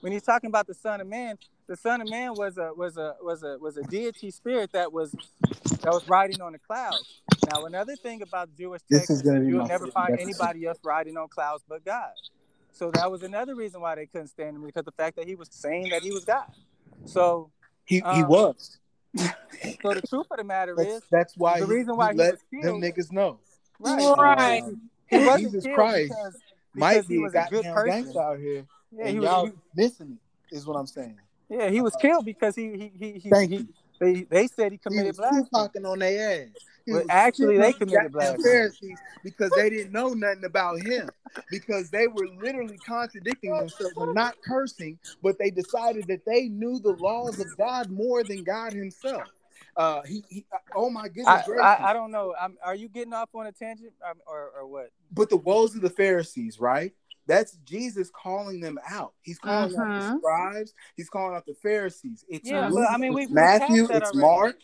When 0.00 0.12
he's 0.12 0.22
talking 0.22 0.48
about 0.48 0.66
the 0.66 0.74
Son 0.74 1.00
of 1.00 1.06
Man, 1.06 1.38
the 1.68 1.76
Son 1.76 2.00
of 2.00 2.08
Man 2.08 2.36
was 2.36 2.58
a 2.58 2.72
was 2.76 2.96
a 2.96 3.16
was 3.22 3.42
a 3.42 3.58
was 3.60 3.76
a 3.76 3.84
deity 3.84 4.30
spirit 4.30 4.72
that 4.72 4.92
was 4.92 5.16
that 5.82 5.92
was 5.92 6.06
riding 6.08 6.40
on 6.42 6.52
the 6.52 6.58
clouds. 6.60 7.06
Now, 7.44 7.66
another 7.66 7.96
thing 7.96 8.22
about 8.22 8.50
Jewish 8.56 8.82
This 8.90 9.00
text 9.00 9.10
is 9.10 9.22
is 9.22 9.22
gonna 9.22 9.40
be 9.40 9.46
you'll 9.48 9.64
never 9.64 9.86
find 9.88 10.16
anybody 10.18 10.66
else 10.66 10.78
riding 10.84 11.16
on 11.16 11.28
clouds 11.28 11.64
but 11.68 11.84
God. 11.84 12.12
So 12.76 12.90
that 12.90 13.10
was 13.10 13.22
another 13.22 13.54
reason 13.54 13.80
why 13.80 13.94
they 13.94 14.04
couldn't 14.04 14.28
stand 14.28 14.54
him 14.56 14.62
because 14.62 14.84
the 14.84 14.92
fact 14.92 15.16
that 15.16 15.26
he 15.26 15.34
was 15.34 15.48
saying 15.50 15.88
that 15.90 16.02
he 16.02 16.12
was 16.12 16.26
God. 16.26 16.44
So, 17.06 17.50
He 17.86 17.96
he 17.96 18.02
Um, 18.02 18.28
was. 18.28 18.78
so 19.16 19.94
the 19.94 20.02
truth 20.06 20.26
of 20.30 20.36
the 20.36 20.44
matter 20.44 20.74
That's, 20.76 20.96
is, 20.96 21.02
that's 21.10 21.36
why 21.38 21.60
the 21.60 21.66
he, 21.66 21.72
reason 21.72 21.96
why 21.96 22.08
he 22.08 22.12
he 22.12 22.18
let 22.18 22.32
was 22.32 22.40
them 22.62 22.80
niggas 22.82 23.12
know. 23.12 23.38
right? 23.80 24.14
Right. 24.18 24.62
He 25.08 25.18
wasn't 25.18 25.52
Jesus 25.52 25.66
Christ 25.74 26.10
because, 26.10 26.42
might 26.74 26.92
because 26.92 27.06
be 27.06 27.14
he 27.14 27.18
a 27.18 27.22
was 27.22 27.34
a 27.34 27.46
good 27.50 27.64
person. 27.64 28.18
out 28.18 28.38
here, 28.38 28.66
Yeah, 28.92 29.06
and 29.06 29.10
he 29.14 29.20
y'all 29.20 29.44
was. 29.44 29.52
missing 29.74 30.18
it. 30.50 30.54
Is 30.54 30.66
what 30.66 30.74
I'm 30.74 30.86
saying. 30.86 31.18
Yeah, 31.48 31.70
he 31.70 31.80
was 31.80 31.96
killed 31.96 32.24
because 32.24 32.54
he 32.54 32.70
he 32.76 32.92
he 32.98 33.18
he. 33.18 33.30
Thank 33.30 33.50
he 33.50 33.56
you. 33.56 33.68
they 33.98 34.22
they 34.24 34.46
said 34.48 34.72
he 34.72 34.76
He 34.76 34.80
committed 34.82 35.06
was 35.06 35.16
blasphemy. 35.16 35.46
talking 35.54 35.86
on 35.86 35.98
their 35.98 36.42
ass. 36.42 36.48
He 36.86 36.92
actually, 37.10 37.58
they 37.58 37.72
shitting 37.72 37.74
on 37.74 37.78
the 37.80 37.86
committed 37.86 38.12
goddamn 38.12 38.12
blasphemy. 38.12 38.42
Pharisees 38.44 38.98
because 39.24 39.50
they 39.52 39.70
didn't 39.70 39.92
know 39.92 40.08
nothing 40.14 40.44
about 40.44 40.80
him. 40.80 41.08
Because 41.50 41.90
they 41.90 42.06
were 42.06 42.28
literally 42.40 42.78
contradicting 42.86 43.54
themselves 43.54 43.94
and 43.98 44.14
not 44.14 44.36
cursing, 44.42 44.98
but 45.22 45.38
they 45.38 45.50
decided 45.50 46.06
that 46.08 46.24
they 46.24 46.48
knew 46.48 46.78
the 46.78 46.92
laws 46.92 47.38
of 47.40 47.56
God 47.58 47.90
more 47.90 48.24
than 48.24 48.42
God 48.42 48.72
Himself. 48.72 49.24
Uh, 49.76 50.00
he, 50.02 50.24
he 50.30 50.46
oh 50.74 50.88
my 50.88 51.08
goodness 51.08 51.26
I! 51.46 51.60
I, 51.60 51.90
I 51.90 51.92
don't 51.92 52.10
know. 52.10 52.34
I'm, 52.40 52.56
are 52.64 52.74
you 52.74 52.88
getting 52.88 53.12
off 53.12 53.28
on 53.34 53.46
a 53.46 53.52
tangent 53.52 53.92
um, 54.08 54.16
or 54.26 54.50
or 54.58 54.66
what? 54.66 54.90
but 55.12 55.28
the 55.28 55.36
woes 55.36 55.74
of 55.74 55.82
the 55.82 55.90
Pharisees, 55.90 56.58
right? 56.58 56.92
That's 57.26 57.56
Jesus 57.64 58.10
calling 58.10 58.60
them 58.60 58.78
out. 58.88 59.12
He's 59.22 59.38
calling 59.38 59.76
out 59.76 59.94
the 59.94 60.00
Mhm. 60.00 60.18
scribes. 60.18 60.72
He's 60.96 61.10
calling 61.10 61.36
out 61.36 61.44
the 61.44 61.54
Pharisees. 61.54 62.24
It's 62.28 62.48
Yeah, 62.48 62.68
Luke, 62.68 62.76
but 62.76 62.90
I 62.94 62.96
mean, 62.96 63.14
we- 63.14 63.24
it's 63.24 63.32
Matthew, 63.32 63.88
it's 63.90 63.92
already. 63.92 64.20
Mark. 64.20 64.56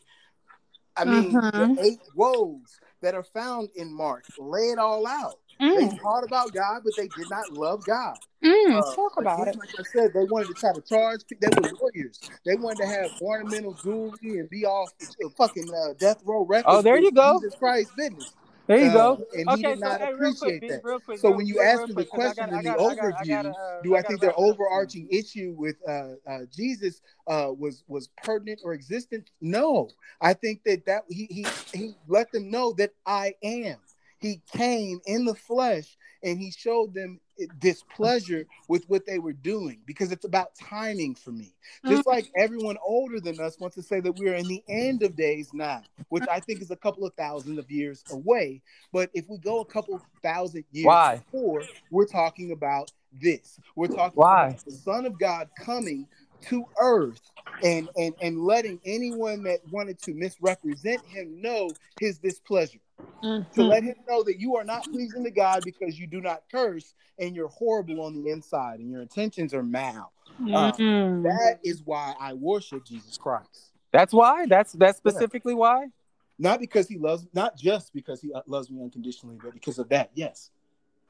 I 0.97 1.05
mean, 1.05 1.32
Mhm. 1.32 1.53
the 1.53 1.82
eight 1.84 2.01
woes 2.14 2.78
that 3.01 3.14
are 3.14 3.22
found 3.24 3.70
in 3.76 3.93
Mark 3.93 4.24
lay 4.38 4.70
it 4.70 4.78
all 4.78 5.07
out. 5.07 5.38
They 5.59 5.66
Mm, 5.86 6.01
taught 6.03 6.24
about 6.24 6.53
God, 6.53 6.82
but 6.84 6.97
they 6.97 7.09
did 7.09 7.28
not 7.30 7.53
love 7.53 7.84
God. 7.84 8.18
mm, 8.45 8.76
Uh, 8.76 8.95
talk 8.95 9.12
about 9.18 9.43
again, 9.43 9.55
it. 9.55 9.59
Like 9.59 9.70
I 9.78 9.82
said, 9.82 10.12
they 10.12 10.24
wanted 10.24 10.49
to 10.49 10.55
try 10.55 10.72
to 10.72 10.80
charge. 10.82 11.20
pe- 11.28 11.36
They 11.40 11.49
were 11.51 11.70
warriors. 11.80 12.18
They 12.45 12.57
wanted 12.57 12.78
to 12.82 12.86
have 12.86 13.12
ornamental 13.20 13.74
jewelry 13.74 14.38
and 14.38 14.51
be 14.51 14.66
off 14.66 14.90
uh, 15.24 15.28
fucking 15.30 15.72
uh, 15.72 15.95
death 15.99 16.20
row 16.24 16.45
records. 16.45 16.78
Oh, 16.78 16.82
there 16.82 16.99
you 16.99 17.12
go. 17.12 17.38
Jesus 17.40 17.55
Christ 17.59 17.93
business. 17.97 18.34
There 18.72 18.86
you 18.86 18.92
go. 18.92 19.26
and 19.36 19.50
he 19.50 19.62
did 19.62 19.78
so 19.78 19.84
not 19.86 20.00
hey, 20.00 20.12
appreciate 20.14 20.60
quick, 20.60 20.70
that. 20.82 21.02
quick. 21.04 21.18
So 21.18 21.30
when 21.30 21.46
you 21.46 21.60
ask 21.60 21.82
me 21.82 21.88
the 21.88 21.92
quick, 22.04 22.10
'cause 22.10 22.18
I 22.18 22.22
question 22.34 22.44
gotta- 22.46 22.56
in 22.56 22.62
the 22.62 22.78
gotta- 22.78 22.82
I 22.82 22.86
I 22.86 22.94
overview, 23.12 23.28
gotta, 23.28 23.48
uh, 23.50 23.82
do 23.82 23.96
I 23.96 24.02
think 24.02 24.20
their 24.20 24.38
overarching 24.38 25.08
issue 25.10 25.54
with 25.58 25.76
uh, 25.86 26.14
uh, 26.26 26.38
Jesus 26.50 27.02
uh, 27.26 27.52
was 27.56 27.84
was 27.86 28.08
pertinent 28.22 28.60
or 28.64 28.72
existent? 28.72 29.30
No, 29.42 29.88
I 30.22 30.32
think 30.32 30.62
that 30.64 30.86
that 30.86 31.04
he 31.08 31.26
he 31.26 31.46
he 31.74 31.94
let 32.08 32.32
them 32.32 32.50
know 32.50 32.72
that 32.74 32.92
I 33.04 33.34
am. 33.42 33.76
He 34.20 34.40
came 34.52 35.00
in 35.04 35.24
the 35.24 35.34
flesh 35.34 35.96
and 36.22 36.38
he 36.38 36.50
showed 36.52 36.94
them 36.94 37.20
displeasure 37.59 38.47
with 38.68 38.85
what 38.89 39.07
they 39.07 39.18
were 39.18 39.33
doing 39.33 39.78
because 39.87 40.12
it's 40.12 40.24
about 40.24 40.55
timing 40.55 41.14
for 41.14 41.30
me. 41.30 41.55
Mm-hmm. 41.85 41.91
Just 41.91 42.07
like 42.07 42.30
everyone 42.37 42.76
older 42.85 43.20
than 43.20 43.41
us 43.41 43.59
wants 43.59 43.76
to 43.76 43.83
say 43.83 44.01
that 44.01 44.16
we're 44.16 44.35
in 44.35 44.47
the 44.47 44.62
end 44.68 45.03
of 45.03 45.16
days 45.16 45.51
now, 45.53 45.83
which 46.09 46.24
I 46.30 46.41
think 46.41 46.61
is 46.62 46.70
a 46.70 46.76
couple 46.76 47.07
of 47.07 47.14
thousand 47.14 47.59
of 47.59 47.70
years 47.70 48.03
away. 48.11 48.62
But 48.93 49.11
if 49.14 49.28
we 49.28 49.39
go 49.39 49.61
a 49.61 49.64
couple 49.64 50.01
thousand 50.22 50.64
years 50.72 50.87
Why? 50.87 51.22
before, 51.30 51.62
we're 51.91 52.07
talking 52.07 52.53
about 52.53 52.91
this. 53.20 53.59
We're 53.76 53.89
talking 53.89 54.16
Why? 54.16 54.49
about 54.49 54.64
the 54.64 54.72
Son 54.72 55.07
of 55.07 55.18
God 55.18 55.49
coming 55.59 56.07
to 56.43 56.64
earth 56.80 57.20
and 57.62 57.88
and 57.97 58.14
and 58.20 58.45
letting 58.45 58.80
anyone 58.84 59.43
that 59.45 59.61
wanted 59.70 59.99
to 60.01 60.14
misrepresent 60.14 61.05
him 61.07 61.40
know 61.40 61.76
his 61.99 62.18
displeasure 62.18 62.80
to 63.22 63.61
Mhm. 63.62 63.68
let 63.68 63.82
him 63.84 63.95
know 64.09 64.22
that 64.24 64.40
you 64.40 64.57
are 64.57 64.64
not 64.64 64.84
pleasing 64.90 65.22
to 65.24 65.30
God 65.30 65.64
because 65.64 65.99
you 65.99 66.07
do 66.07 66.20
not 66.20 66.43
curse 66.51 66.95
and 67.18 67.36
you're 67.36 67.49
horrible 67.49 68.01
on 68.01 68.14
the 68.14 68.30
inside 68.30 68.80
and 68.80 68.90
your 68.90 69.03
intentions 69.03 69.55
are 69.55 69.62
mal. 69.62 70.12
Uh, 70.53 70.72
Mhm. 70.72 71.22
That 71.22 71.61
is 71.62 71.82
why 71.84 72.14
I 72.18 72.32
worship 72.32 72.84
Jesus 72.84 73.16
Christ. 73.16 73.72
That's 73.93 74.12
why. 74.12 74.47
That's 74.47 74.72
that's 74.72 74.99
specifically 74.99 75.55
why. 75.55 75.88
Not 76.38 76.59
because 76.59 76.88
he 76.88 76.99
loves, 76.99 77.26
not 77.32 77.57
just 77.57 77.93
because 77.93 78.20
he 78.20 78.32
uh, 78.32 78.43
loves 78.47 78.70
me 78.70 78.82
unconditionally, 78.82 79.38
but 79.40 79.53
because 79.53 79.78
of 79.78 79.88
that. 79.90 80.11
Yes, 80.14 80.51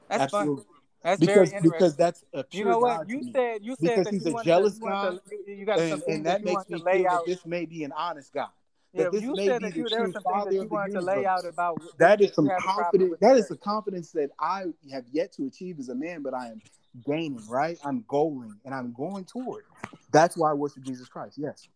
That's 0.09 0.31
fun. 0.31 0.59
That's 1.03 1.19
Because 1.19 1.35
very 1.35 1.45
interesting. 1.47 1.69
because 1.71 1.95
that's 1.97 2.23
a 2.33 2.43
pure 2.43 2.59
you 2.63 2.71
know 2.71 2.79
what 2.79 3.09
you 3.09 3.23
said? 3.33 3.63
You 3.63 3.75
said 3.75 3.81
Because 3.81 4.05
that 4.05 4.13
he's 4.13 4.25
you 4.25 4.37
a 4.37 4.43
jealous 4.43 4.73
to, 4.79 4.85
you 4.85 4.91
wanted 4.91 5.21
to- 5.45 5.51
you, 5.51 5.65
got 5.65 5.79
and, 5.79 6.03
and 6.07 6.25
that 6.25 6.41
that 6.41 6.43
makes 6.43 6.69
me 6.69 6.81
lay 6.81 6.99
feel 7.03 7.11
out. 7.11 7.25
that 7.25 7.31
this 7.31 7.45
may 7.45 7.65
be 7.65 7.83
an 7.83 7.91
honest 7.91 8.33
God. 8.33 8.47
Yeah, 8.93 9.03
That 9.05 9.11
this 9.11 9.23
you 9.23 9.35
may 9.35 9.47
said 9.47 9.61
be 9.61 9.65
that 9.65 9.73
the 9.73 9.79
you, 9.79 9.89
there 9.89 10.03
true 10.05 10.21
Father 10.21 10.51
that 10.51 10.61
you 10.61 10.67
wanted 10.67 10.93
to 10.93 11.01
lay 11.01 11.25
out 11.25 11.45
about. 11.45 11.81
That 11.97 12.21
is 12.21 12.33
some 12.33 12.47
had 12.47 12.59
a 12.59 12.61
problem 12.61 12.83
confidence. 13.01 13.19
That 13.19 13.37
is 13.37 13.47
the 13.49 13.57
confidence 13.57 14.11
that 14.11 14.29
I 14.39 14.65
have 14.91 15.03
yet 15.11 15.33
to 15.33 15.45
achieve 15.47 15.79
as 15.79 15.89
a 15.89 15.95
man, 15.95 16.21
but 16.21 16.33
I 16.33 16.47
am 16.49 16.61
gaining. 17.05 17.41
Right, 17.49 17.77
I'm 17.83 18.05
going 18.07 18.53
and 18.63 18.73
I'm 18.73 18.93
going 18.93 19.25
toward. 19.25 19.65
That's 20.11 20.37
why 20.37 20.51
I 20.51 20.53
worship 20.53 20.83
Jesus 20.83 21.09
Christ. 21.09 21.37
Yes. 21.37 21.67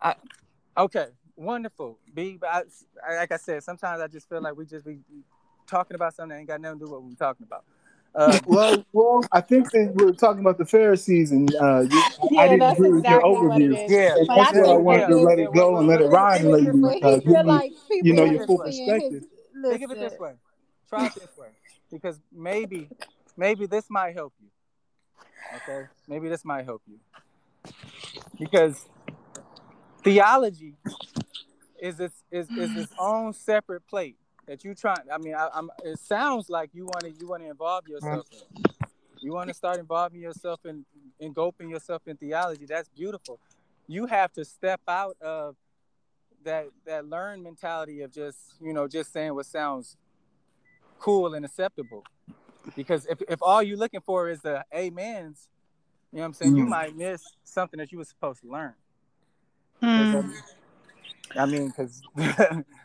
I, 0.00 0.14
okay, 0.76 1.06
wonderful. 1.36 1.98
B, 2.14 2.38
I- 2.42 2.62
like 3.10 3.32
I 3.32 3.36
said, 3.38 3.64
sometimes 3.64 4.00
I 4.02 4.06
just 4.06 4.28
feel 4.28 4.42
like 4.42 4.56
we 4.56 4.66
just 4.66 4.84
be 4.84 4.98
talking 5.66 5.94
about 5.94 6.14
something 6.14 6.30
that 6.30 6.38
ain't 6.40 6.48
got 6.48 6.60
nothing 6.60 6.80
to 6.80 6.84
do 6.84 6.90
with 6.92 7.00
what 7.00 7.08
we're 7.08 7.14
talking 7.16 7.46
about. 7.46 7.64
Uh, 8.14 8.38
well, 8.46 8.84
well, 8.92 9.24
I 9.32 9.40
think 9.40 9.70
that 9.70 9.92
we're 9.94 10.12
talking 10.12 10.40
about 10.40 10.58
the 10.58 10.66
Pharisees, 10.66 11.32
and 11.32 11.54
uh, 11.54 11.80
you, 11.80 12.02
I, 12.38 12.38
I 12.42 12.48
didn't 12.48 12.60
that's 12.60 12.78
agree 12.78 12.90
with 12.90 13.08
your 13.08 13.20
exactly 13.20 13.32
what 13.32 13.52
overview, 13.52 13.88
yeah, 13.88 14.16
and 14.16 14.26
But 14.28 14.36
that's 14.36 14.52
I 14.52 14.60
why 14.60 14.66
I 14.66 14.76
wanted 14.76 15.06
to 15.06 15.16
let 15.16 15.38
it 15.38 15.52
go 15.52 15.78
and 15.78 15.88
let 15.88 16.00
it 16.02 16.08
ride 16.08 16.42
and 16.42 16.50
let 16.50 16.62
it 16.62 16.80
but 16.82 16.96
he 16.98 17.02
uh, 17.02 17.16
give 17.16 17.26
you, 17.26 17.42
like 17.44 17.72
you 17.90 18.12
know, 18.12 18.24
Think 18.24 18.34
your 18.34 18.42
of 18.42 18.46
full 18.48 18.58
this 18.58 18.78
his 18.78 18.80
perspective. 18.80 19.24
think 19.62 19.82
of 19.82 19.90
it 19.92 20.00
this 20.00 20.18
way. 20.18 20.34
Try 20.90 21.06
it 21.06 21.14
this 21.14 21.38
way, 21.38 21.48
because 21.90 22.20
maybe, 22.30 22.90
maybe 23.36 23.64
this 23.64 23.88
might 23.88 24.14
help 24.14 24.34
you. 24.42 24.48
Okay, 25.56 25.88
maybe 26.06 26.28
this 26.28 26.44
might 26.44 26.66
help 26.66 26.82
you, 26.86 26.98
because 28.38 28.86
theology 30.04 30.74
is 31.80 31.98
its 31.98 32.22
is 32.30 32.46
is 32.58 32.76
its 32.76 32.92
own 32.98 33.32
separate 33.32 33.86
plate 33.86 34.16
that 34.52 34.64
you 34.64 34.74
trying. 34.74 34.98
I 35.10 35.16
mean, 35.16 35.34
I, 35.34 35.48
I'm. 35.54 35.70
It 35.82 35.98
sounds 35.98 36.50
like 36.50 36.68
you 36.74 36.84
want 36.84 37.00
to 37.04 37.10
you 37.10 37.26
want 37.26 37.42
to 37.42 37.48
involve 37.48 37.88
yourself 37.88 38.26
in. 38.32 38.64
You 39.22 39.32
want 39.32 39.48
to 39.48 39.54
start 39.54 39.78
involving 39.78 40.20
yourself 40.20 40.60
in 40.66 40.84
engulfing 41.20 41.70
yourself 41.70 42.02
in 42.06 42.18
theology. 42.18 42.66
That's 42.66 42.90
beautiful. 42.90 43.40
You 43.88 44.04
have 44.06 44.30
to 44.34 44.44
step 44.44 44.82
out 44.86 45.16
of 45.22 45.56
that 46.44 46.66
that 46.84 47.06
learned 47.06 47.42
mentality 47.42 48.02
of 48.02 48.12
just 48.12 48.38
you 48.60 48.74
know 48.74 48.86
just 48.86 49.10
saying 49.10 49.34
what 49.34 49.46
sounds 49.46 49.96
cool 50.98 51.32
and 51.34 51.46
acceptable. 51.46 52.04
Because 52.76 53.06
if, 53.06 53.22
if 53.30 53.38
all 53.42 53.62
you're 53.62 53.78
looking 53.78 54.02
for 54.02 54.28
is 54.28 54.42
the 54.42 54.64
amens, 54.72 55.48
you 56.12 56.18
know 56.18 56.22
what 56.22 56.26
I'm 56.26 56.32
saying, 56.34 56.56
you 56.56 56.64
Mm. 56.66 56.68
might 56.68 56.96
miss 56.96 57.24
something 57.42 57.78
that 57.78 57.90
you 57.90 57.96
were 57.98 58.04
supposed 58.04 58.42
to 58.42 58.48
learn. 58.50 58.74
Mm. 59.82 60.30
I 61.36 61.46
mean, 61.46 61.68
because 61.68 62.02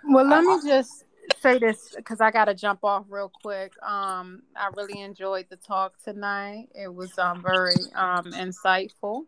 Well, 0.04 0.26
let 0.26 0.40
I- 0.40 0.42
me 0.42 0.60
just 0.66 1.04
say 1.42 1.60
this 1.60 1.94
because 1.96 2.22
I 2.22 2.32
got 2.32 2.46
to 2.46 2.54
jump 2.54 2.84
off 2.84 3.06
real 3.10 3.30
quick. 3.30 3.72
Um, 3.84 4.42
I 4.56 4.70
really 4.76 5.02
enjoyed 5.02 5.48
the 5.50 5.56
talk 5.58 5.94
tonight. 6.04 6.70
It 6.76 6.94
was 6.94 7.18
um 7.18 7.42
very 7.42 7.76
um 7.96 8.26
insightful. 8.26 9.26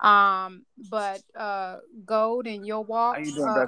Um, 0.00 0.64
but 0.90 1.22
uh, 1.36 1.78
Gold 2.06 2.46
in 2.46 2.64
your 2.64 2.84
walk, 2.84 3.18
you 3.18 3.32
doing, 3.32 3.48
uh, 3.48 3.66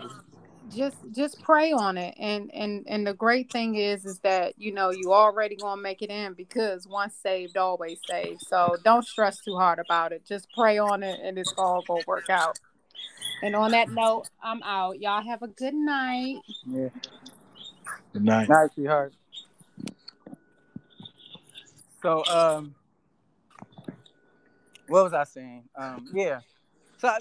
just 0.68 0.96
just 1.10 1.40
pray 1.42 1.72
on 1.72 1.98
it. 1.98 2.14
And 2.18 2.50
and 2.54 2.84
and 2.86 3.06
the 3.06 3.14
great 3.14 3.50
thing 3.50 3.74
is 3.74 4.04
is 4.06 4.20
that 4.20 4.54
you 4.56 4.72
know 4.72 4.90
you 4.90 5.12
already 5.12 5.56
gonna 5.56 5.80
make 5.82 6.02
it 6.02 6.10
in 6.10 6.34
because 6.34 6.86
once 6.86 7.14
saved, 7.16 7.56
always 7.56 7.98
saved. 8.08 8.42
So 8.42 8.76
don't 8.84 9.04
stress 9.04 9.40
too 9.40 9.56
hard 9.56 9.78
about 9.78 10.12
it. 10.12 10.24
Just 10.24 10.48
pray 10.54 10.78
on 10.78 11.02
it, 11.02 11.18
and 11.22 11.38
it's 11.38 11.54
all 11.58 11.82
gonna 11.82 12.02
work 12.06 12.30
out. 12.30 12.58
And 13.42 13.56
on 13.56 13.70
that 13.72 13.90
note, 13.90 14.26
I'm 14.42 14.62
out. 14.62 15.00
Y'all 15.00 15.22
have 15.22 15.42
a 15.42 15.48
good 15.48 15.74
night. 15.74 16.36
Yeah, 16.66 16.88
Good 18.12 18.24
night. 18.24 18.48
nice, 18.48 18.72
sweetheart. 18.74 19.12
So, 22.02 22.24
um, 22.26 22.74
what 24.88 25.04
was 25.04 25.12
I 25.12 25.24
saying? 25.24 25.64
Um, 25.76 26.08
yeah. 26.12 26.40
So, 26.98 27.14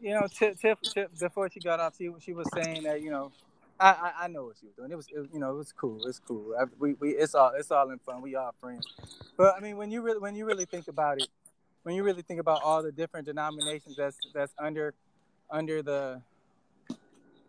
you 0.00 0.10
know, 0.10 0.26
Tiff, 0.28 0.60
Tiff, 0.60 0.78
before 1.18 1.50
she 1.50 1.60
got 1.60 1.80
off, 1.80 1.94
she 1.96 2.10
she 2.20 2.32
was 2.34 2.48
saying 2.54 2.82
that 2.84 3.02
you 3.02 3.10
know, 3.10 3.32
I 3.80 3.90
I, 3.90 4.12
I 4.24 4.28
know 4.28 4.44
what 4.44 4.56
she 4.60 4.66
was 4.66 4.74
doing. 4.76 4.92
It 4.92 4.96
was, 4.96 5.08
it, 5.08 5.28
you 5.32 5.40
know, 5.40 5.50
it 5.50 5.56
was 5.56 5.72
cool. 5.72 6.06
It's 6.06 6.18
cool. 6.20 6.54
I, 6.60 6.64
we 6.78 6.94
we 6.94 7.10
it's 7.10 7.34
all 7.34 7.52
it's 7.56 7.70
all 7.70 7.90
in 7.90 7.98
fun. 7.98 8.20
We 8.20 8.34
all 8.34 8.54
friends. 8.60 8.86
But 9.36 9.54
I 9.56 9.60
mean, 9.60 9.76
when 9.76 9.90
you 9.90 10.02
really 10.02 10.18
when 10.18 10.34
you 10.34 10.44
really 10.44 10.66
think 10.66 10.88
about 10.88 11.18
it, 11.18 11.28
when 11.82 11.94
you 11.94 12.02
really 12.02 12.22
think 12.22 12.38
about 12.38 12.62
all 12.62 12.82
the 12.82 12.92
different 12.92 13.26
denominations 13.26 13.96
that's 13.96 14.18
that's 14.34 14.52
under 14.58 14.94
under 15.50 15.82
the 15.82 16.20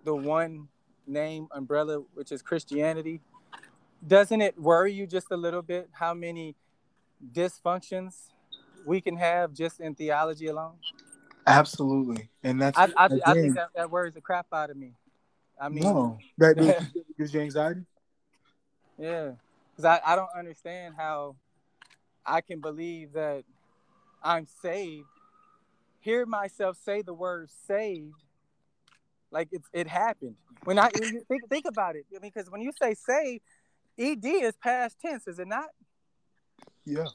the 0.06 0.16
one 0.16 0.70
name 1.10 1.48
umbrella, 1.52 2.04
which 2.14 2.32
is 2.32 2.42
Christianity, 2.42 3.22
doesn't 4.06 4.42
it 4.42 4.60
worry 4.60 4.94
you 4.94 5.06
just 5.08 5.28
a 5.32 5.38
little 5.38 5.62
bit 5.62 5.90
how 5.92 6.14
many 6.14 6.56
dysfunctions 7.34 8.30
we 8.86 9.02
can 9.02 9.18
have 9.18 9.54
just 9.54 9.80
in 9.80 9.96
theology 9.96 10.48
alone? 10.48 10.76
Absolutely, 11.46 12.30
and 12.44 12.62
that's 12.62 12.78
I, 12.78 12.88
I, 12.96 13.10
I 13.26 13.34
think 13.34 13.56
that, 13.56 13.70
that 13.76 13.92
worries 13.92 14.14
the 14.14 14.22
crap 14.22 14.48
out 14.54 14.70
of 14.70 14.78
me. 14.78 14.94
I 15.60 15.70
mean, 15.70 15.84
no, 15.84 16.18
that 16.38 16.56
that 16.58 16.86
gives 17.18 17.34
you 17.34 17.42
anxiety. 17.42 17.82
yeah, 18.98 19.32
because 19.72 19.86
I, 19.86 20.00
I 20.06 20.16
don't 20.16 20.30
understand 20.38 20.96
how 20.98 21.36
I 22.26 22.42
can 22.42 22.62
believe 22.62 23.14
that 23.14 23.44
I'm 24.24 24.46
saved, 24.62 25.08
hear 26.00 26.26
myself 26.26 26.78
say 26.84 27.02
the 27.02 27.14
word 27.14 27.50
saved, 27.68 28.24
like 29.32 29.50
it's 29.52 29.68
it 29.74 29.88
happened. 29.88 30.36
When 30.64 30.80
I 30.80 30.90
when 30.94 31.22
think 31.30 31.50
think 31.50 31.66
about 31.68 31.96
it, 31.96 32.06
because 32.22 32.50
when 32.50 32.62
you 32.62 32.72
say 32.82 32.94
saved, 32.94 33.44
ed 33.98 34.26
is 34.26 34.56
past 34.58 34.98
tense, 35.00 35.28
is 35.28 35.40
it 35.40 35.48
not? 35.48 35.70
Yeah. 36.86 37.08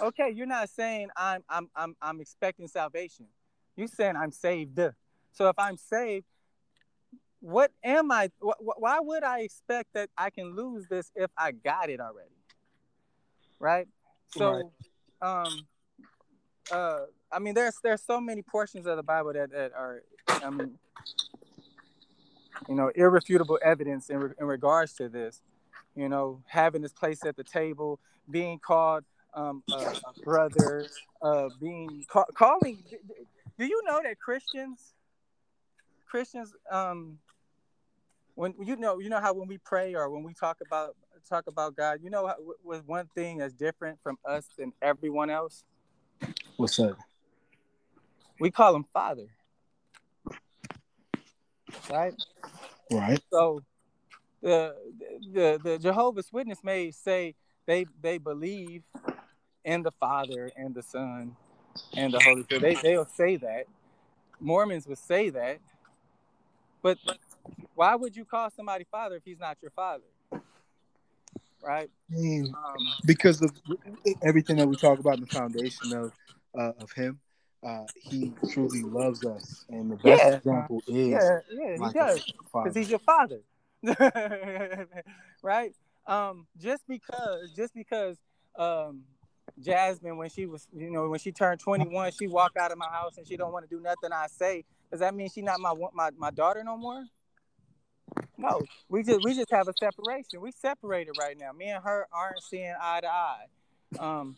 Okay, 0.00 0.30
you're 0.30 0.46
not 0.46 0.68
saying 0.68 1.08
I'm 1.16 1.42
I'm 1.48 1.68
I'm 1.74 1.96
I'm 2.00 2.20
expecting 2.20 2.68
salvation. 2.68 3.26
You're 3.76 3.88
saying 3.88 4.16
I'm 4.16 4.32
saved. 4.32 4.78
So 5.32 5.48
if 5.48 5.58
I'm 5.58 5.76
saved, 5.76 6.26
what 7.40 7.72
am 7.82 8.10
I? 8.12 8.30
Wh- 8.40 8.58
wh- 8.58 8.80
why 8.80 9.00
would 9.00 9.24
I 9.24 9.40
expect 9.40 9.94
that 9.94 10.10
I 10.16 10.30
can 10.30 10.54
lose 10.54 10.86
this 10.88 11.10
if 11.16 11.30
I 11.36 11.52
got 11.52 11.90
it 11.90 12.00
already? 12.00 12.28
Right. 13.58 13.88
So, 14.28 14.72
um, 15.20 15.66
uh, 16.70 17.00
I 17.30 17.38
mean, 17.38 17.54
there's 17.54 17.76
there's 17.82 18.02
so 18.02 18.20
many 18.20 18.42
portions 18.42 18.86
of 18.86 18.96
the 18.96 19.02
Bible 19.02 19.32
that, 19.32 19.50
that 19.50 19.72
are, 19.72 20.02
I 20.28 20.50
mean, 20.50 20.78
you 22.68 22.74
know, 22.74 22.90
irrefutable 22.94 23.58
evidence 23.62 24.10
in, 24.10 24.18
re- 24.18 24.34
in 24.38 24.46
regards 24.46 24.94
to 24.94 25.08
this. 25.08 25.42
You 25.94 26.08
know, 26.08 26.42
having 26.46 26.82
this 26.82 26.92
place 26.92 27.24
at 27.24 27.36
the 27.36 27.44
table, 27.44 28.00
being 28.30 28.58
called 28.58 29.04
um, 29.34 29.62
a, 29.70 29.76
a 29.76 30.12
brother, 30.24 30.88
uh, 31.20 31.48
being 31.60 32.04
ca- 32.08 32.24
calling. 32.34 32.82
Do 33.58 33.66
you 33.66 33.82
know 33.84 34.00
that 34.02 34.18
Christians, 34.18 34.94
Christians, 36.08 36.54
um, 36.70 37.18
when 38.34 38.54
you 38.64 38.76
know, 38.76 38.98
you 38.98 39.10
know 39.10 39.20
how 39.20 39.34
when 39.34 39.48
we 39.48 39.58
pray 39.58 39.94
or 39.94 40.08
when 40.08 40.22
we 40.22 40.32
talk 40.32 40.58
about 40.66 40.96
talk 41.28 41.46
about 41.46 41.76
God, 41.76 42.00
you 42.02 42.10
know, 42.10 42.32
with 42.64 42.86
one 42.86 43.08
thing 43.14 43.38
that's 43.38 43.54
different 43.54 43.98
from 44.02 44.18
us 44.24 44.48
than 44.58 44.72
everyone 44.82 45.30
else. 45.30 45.64
What's 46.56 46.76
that? 46.76 46.96
We 48.40 48.50
call 48.50 48.74
him 48.74 48.84
Father, 48.92 49.26
right? 51.90 52.14
Right. 52.90 53.20
So 53.32 53.62
the 54.42 54.74
the 55.32 55.60
the 55.62 55.78
Jehovah's 55.78 56.32
Witness 56.32 56.58
may 56.62 56.90
say 56.90 57.34
they 57.66 57.86
they 58.00 58.18
believe 58.18 58.82
in 59.64 59.82
the 59.82 59.92
Father 59.92 60.50
and 60.56 60.74
the 60.74 60.82
Son 60.82 61.36
and 61.96 62.12
the 62.12 62.20
Holy 62.20 62.42
Spirit. 62.42 62.62
They 62.62 62.74
they'll 62.82 63.06
say 63.06 63.36
that. 63.36 63.66
Mormons 64.40 64.86
would 64.86 64.98
say 64.98 65.30
that. 65.30 65.60
But 66.82 66.98
why 67.74 67.94
would 67.94 68.16
you 68.16 68.24
call 68.24 68.50
somebody 68.50 68.84
father 68.90 69.16
if 69.16 69.22
he's 69.24 69.38
not 69.38 69.56
your 69.62 69.70
father? 69.70 70.02
Right? 71.62 71.90
um, 72.12 72.54
because 73.06 73.40
of 73.40 73.52
everything 74.22 74.56
that 74.56 74.68
we 74.68 74.76
talk 74.76 74.98
about 74.98 75.14
in 75.14 75.20
the 75.20 75.26
foundation 75.26 75.92
of 75.92 76.12
uh, 76.58 76.72
of 76.82 76.92
him. 76.92 77.20
Uh, 77.64 77.84
he 77.94 78.32
truly 78.50 78.82
loves 78.82 79.24
us, 79.24 79.64
and 79.68 79.90
the 79.90 79.96
best 79.96 80.24
Yeah. 80.24 80.36
example 80.36 80.82
is 80.88 80.96
Yeah, 80.96 81.38
yeah, 81.52 81.86
he 81.86 81.92
does. 81.92 82.20
because 82.52 82.74
he's 82.76 82.90
your 82.90 82.98
father. 82.98 83.40
Right? 85.42 85.74
Um 86.06 86.46
just 86.58 86.82
because 86.88 87.50
just 87.56 87.74
because 87.74 88.16
um 88.56 89.02
jasmine 89.60 90.16
when 90.16 90.30
she 90.30 90.46
was 90.46 90.68
you 90.74 90.90
know 90.90 91.08
when 91.08 91.18
she 91.18 91.32
turned 91.32 91.60
21 91.60 92.12
she 92.12 92.26
walked 92.26 92.56
out 92.56 92.70
of 92.72 92.78
my 92.78 92.88
house 92.88 93.18
and 93.18 93.26
she 93.26 93.36
don't 93.36 93.52
want 93.52 93.68
to 93.68 93.76
do 93.76 93.82
nothing 93.82 94.12
i 94.12 94.26
say. 94.28 94.64
Does 94.90 95.00
that 95.00 95.14
mean 95.14 95.28
she's 95.30 95.44
not 95.44 95.58
my 95.60 95.74
my, 95.92 96.10
my 96.16 96.30
daughter 96.30 96.62
no 96.64 96.76
more? 96.76 97.04
No. 98.38 98.60
We 98.88 99.02
just 99.02 99.20
we 99.22 99.34
just 99.34 99.50
have 99.50 99.68
a 99.68 99.72
separation. 99.78 100.40
We 100.40 100.52
separated 100.52 101.12
right 101.18 101.36
now. 101.38 101.52
Me 101.52 101.66
and 101.70 101.82
her 101.82 102.06
aren't 102.12 102.42
seeing 102.42 102.74
eye 102.80 103.00
to 103.00 103.08
eye. 103.08 103.46
Um 103.98 104.36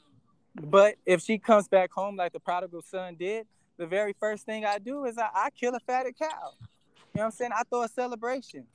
but 0.54 0.96
if 1.04 1.20
she 1.22 1.38
comes 1.38 1.68
back 1.68 1.90
home 1.92 2.16
like 2.16 2.32
the 2.32 2.40
prodigal 2.40 2.82
son 2.82 3.14
did 3.16 3.46
the 3.76 3.86
very 3.86 4.14
first 4.18 4.46
thing 4.46 4.64
i 4.64 4.78
do 4.78 5.04
is 5.04 5.18
i, 5.18 5.28
I 5.34 5.50
kill 5.50 5.74
a 5.74 5.80
fatted 5.80 6.16
cow 6.18 6.52
you 7.14 7.20
know 7.20 7.26
what 7.26 7.34
I'm 7.34 7.36
saying? 7.36 7.50
I 7.54 7.62
throw 7.70 7.82
a 7.82 7.88
celebration, 7.88 8.66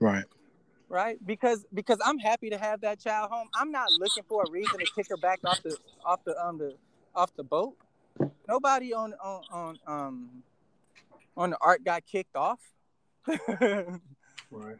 right. 0.00 0.24
right? 0.88 1.16
Because 1.24 1.64
because 1.72 1.98
I'm 2.04 2.18
happy 2.18 2.50
to 2.50 2.58
have 2.58 2.80
that 2.80 2.98
child 2.98 3.30
home. 3.30 3.48
I'm 3.54 3.70
not 3.70 3.92
looking 3.92 4.24
for 4.28 4.42
a 4.42 4.50
reason 4.50 4.80
to 4.80 4.86
kick 4.96 5.06
her 5.10 5.16
back 5.16 5.38
off 5.44 5.62
the 5.62 5.76
off 6.04 6.24
the 6.24 6.36
um 6.44 6.58
the 6.58 6.74
off 7.14 7.32
the 7.36 7.44
boat. 7.44 7.76
Nobody 8.48 8.92
on 8.92 9.14
on 9.22 9.42
on 9.52 9.78
um 9.86 10.42
on 11.36 11.50
the 11.50 11.58
art 11.60 11.84
got 11.84 12.04
kicked 12.04 12.36
off. 12.36 12.60
Right. 14.50 14.76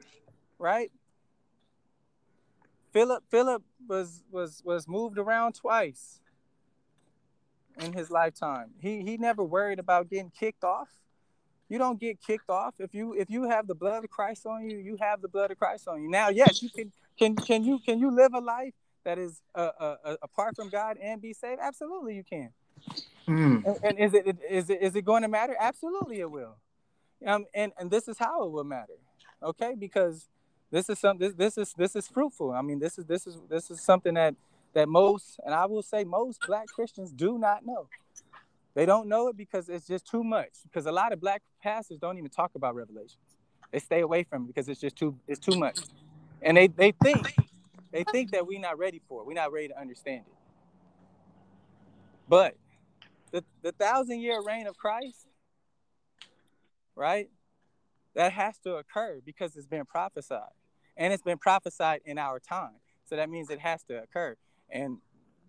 right? 0.59 0.91
Philip 2.91 3.23
Philip 3.29 3.63
was 3.87 4.25
was 4.31 4.63
was 4.65 4.89
moved 4.89 5.19
around 5.19 5.57
twice 5.57 6.21
in 7.79 7.93
his 7.93 8.11
lifetime. 8.11 8.71
He 8.81 9.03
he 9.03 9.17
never 9.17 9.43
worried 9.43 9.79
about 9.79 10.11
getting 10.11 10.31
kicked 10.31 10.65
off. 10.65 10.89
You 11.69 11.79
don't 11.79 12.01
get 12.01 12.21
kicked 12.23 12.49
off 12.49 12.75
if 12.79 12.95
you 12.95 13.15
if 13.15 13.31
you 13.31 13.45
have 13.45 13.67
the 13.67 13.75
blood 13.75 14.05
of 14.05 14.11
Christ 14.11 14.47
on 14.47 14.69
you. 14.69 14.79
You 14.79 14.97
have 15.01 15.21
the 15.21 15.29
blood 15.29 15.51
of 15.51 15.59
Christ 15.59 15.87
on 15.89 16.03
you. 16.03 16.11
Now, 16.11 16.29
yes, 16.29 16.63
you 16.63 16.71
can 16.71 16.93
can 17.19 17.37
can 17.37 17.65
you 17.65 17.79
can 17.79 17.99
you 17.99 18.11
live 18.11 18.33
a 18.35 18.41
life 18.41 18.75
that 19.05 19.19
is 19.19 19.43
uh, 19.55 19.71
uh, 19.79 19.97
uh, 20.05 20.17
apart 20.23 20.57
from 20.57 20.71
God 20.71 20.97
and 21.03 21.21
be 21.21 21.33
saved? 21.33 21.61
Absolutely, 21.63 22.15
you 22.15 22.25
can. 22.25 22.51
Mm. 23.27 23.65
And, 23.65 23.79
and 23.83 23.99
is 23.99 24.15
it 24.15 24.37
is 24.49 24.71
it 24.71 24.83
is 24.83 24.97
it 24.97 25.05
going 25.05 25.23
to 25.23 25.29
matter? 25.29 25.55
Absolutely, 25.59 26.21
it 26.21 26.31
will. 26.31 26.57
Um, 27.27 27.47
and 27.55 27.73
and 27.79 27.91
this 27.91 28.09
is 28.09 28.19
how 28.19 28.45
it 28.45 28.51
will 28.51 28.65
matter. 28.65 28.99
Okay, 29.43 29.75
because 29.79 30.29
this 30.71 30.89
is 30.89 30.99
some 30.99 31.19
this 31.19 31.35
this 31.35 31.59
is 31.59 31.75
this 31.75 31.97
is 31.97 32.09
fruitful. 32.09 32.53
I 32.53 32.63
mean, 32.63 32.79
this 32.79 32.99
is 32.99 33.05
this 33.05 33.27
is 33.27 33.39
this 33.49 33.71
is 33.71 33.81
something 33.81 34.15
that 34.15 34.35
that 34.75 34.89
most 34.89 35.41
and 35.45 35.55
I 35.55 35.67
will 35.67 35.83
say 35.83 36.05
most 36.05 36.41
black 36.47 36.67
Christians 36.69 37.13
do 37.13 37.39
not 37.39 37.65
know. 37.65 37.89
They 38.75 38.87
don't 38.87 39.09
know 39.09 39.29
it 39.29 39.37
because 39.37 39.69
it's 39.69 39.87
just 39.87 40.07
too 40.07 40.23
much. 40.23 40.51
Because 40.63 40.87
a 40.87 40.93
lot 40.93 41.13
of 41.13 41.21
black 41.21 41.43
pastors 41.63 41.99
don't 41.99 42.19
even 42.19 42.31
talk 42.31 42.53
about 42.55 42.75
revelations. 42.75 43.17
They 43.73 43.81
stay 43.81 44.01
away 44.01 44.23
from 44.23 44.45
it 44.45 44.47
because 44.49 44.69
it's 44.69 44.81
just 44.81 44.97
too 44.97 45.19
it's 45.27 45.41
too 45.41 45.59
much. 45.59 45.79
And 46.43 46.57
they 46.57 46.69
they 46.69 46.93
think 46.93 47.35
they 47.91 48.05
think 48.05 48.31
that 48.33 48.47
we're 48.47 48.61
not 48.61 48.79
ready 48.79 49.01
for 49.09 49.23
it. 49.23 49.27
We're 49.27 49.35
not 49.35 49.53
ready 49.53 49.69
to 49.69 49.81
understand 49.81 50.25
it. 50.27 50.37
But 52.29 52.55
the 53.33 53.45
the 53.63 53.73
thousand 53.73 54.21
year 54.21 54.43
reign 54.47 54.67
of 54.67 54.77
Christ, 54.77 55.27
right? 56.95 57.29
That 58.15 58.33
has 58.33 58.59
to 58.61 58.77
occur 58.77 59.21
because 59.25 59.57
it's 59.57 59.67
been 59.67 59.85
prophesied. 59.85 60.51
And 60.97 61.13
it's 61.13 61.23
been 61.23 61.39
prophesied 61.39 62.01
in 62.05 62.19
our 62.19 62.41
time. 62.41 62.81
So 63.09 63.17
that 63.17 63.31
means 63.31 63.51
it 63.51 63.61
has 63.61 63.83
to 63.85 64.03
occur. 64.03 64.37
And 64.71 64.99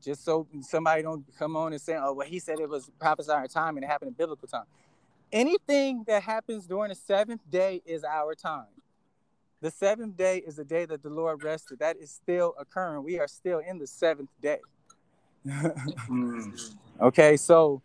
just 0.03 0.23
so 0.23 0.47
somebody 0.61 1.01
don't 1.01 1.25
come 1.37 1.55
on 1.55 1.73
and 1.73 1.81
say, 1.81 1.97
oh, 1.99 2.13
well, 2.13 2.27
he 2.27 2.39
said 2.39 2.59
it 2.59 2.69
was 2.69 2.89
prophesied 2.99 3.43
in 3.43 3.49
time 3.49 3.77
and 3.77 3.83
it 3.83 3.87
happened 3.87 4.09
in 4.09 4.13
biblical 4.13 4.47
time. 4.47 4.65
Anything 5.31 6.03
that 6.07 6.23
happens 6.23 6.65
during 6.65 6.89
the 6.89 6.95
seventh 6.95 7.41
day 7.49 7.81
is 7.85 8.03
our 8.03 8.33
time. 8.33 8.65
The 9.61 9.69
seventh 9.69 10.15
day 10.15 10.37
is 10.37 10.55
the 10.55 10.63
day 10.63 10.85
that 10.85 11.03
the 11.03 11.09
Lord 11.09 11.43
rested. 11.43 11.79
That 11.79 11.97
is 11.97 12.09
still 12.09 12.55
occurring. 12.57 13.03
We 13.03 13.19
are 13.19 13.27
still 13.27 13.59
in 13.59 13.77
the 13.77 13.87
seventh 13.87 14.29
day. 14.41 14.59
Mm. 15.45 16.75
Okay, 17.01 17.37
so 17.37 17.81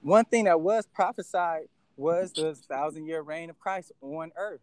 one 0.00 0.24
thing 0.24 0.46
that 0.46 0.60
was 0.60 0.84
prophesied 0.92 1.68
was 1.96 2.32
the 2.32 2.56
thousand 2.68 3.06
year 3.06 3.22
reign 3.22 3.50
of 3.50 3.60
Christ 3.60 3.92
on 4.00 4.32
earth. 4.36 4.60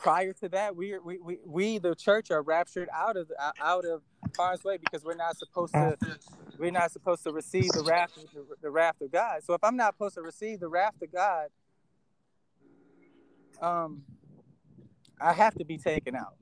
Prior 0.00 0.32
to 0.32 0.48
that, 0.48 0.74
we, 0.74 0.98
we, 0.98 1.18
we, 1.18 1.38
we 1.44 1.78
the 1.78 1.94
church 1.94 2.30
are 2.30 2.40
raptured 2.40 2.88
out 2.94 3.18
of 3.18 3.30
out 3.60 3.84
of 3.84 4.00
harm's 4.34 4.64
way 4.64 4.78
because 4.78 5.04
we're 5.04 5.14
not 5.14 5.36
supposed 5.36 5.74
to 5.74 5.98
we're 6.58 6.70
not 6.70 6.90
supposed 6.90 7.22
to 7.24 7.32
receive 7.32 7.68
the 7.72 7.82
wrath 7.82 8.10
the, 8.14 8.46
the 8.62 8.70
wrath 8.70 8.98
of 9.02 9.12
God. 9.12 9.44
So 9.44 9.52
if 9.52 9.62
I'm 9.62 9.76
not 9.76 9.94
supposed 9.94 10.14
to 10.14 10.22
receive 10.22 10.58
the 10.58 10.68
wrath 10.68 10.94
of 11.02 11.12
God, 11.12 11.48
um, 13.60 14.02
I 15.20 15.34
have 15.34 15.54
to 15.56 15.66
be 15.66 15.76
taken 15.76 16.16
out. 16.16 16.34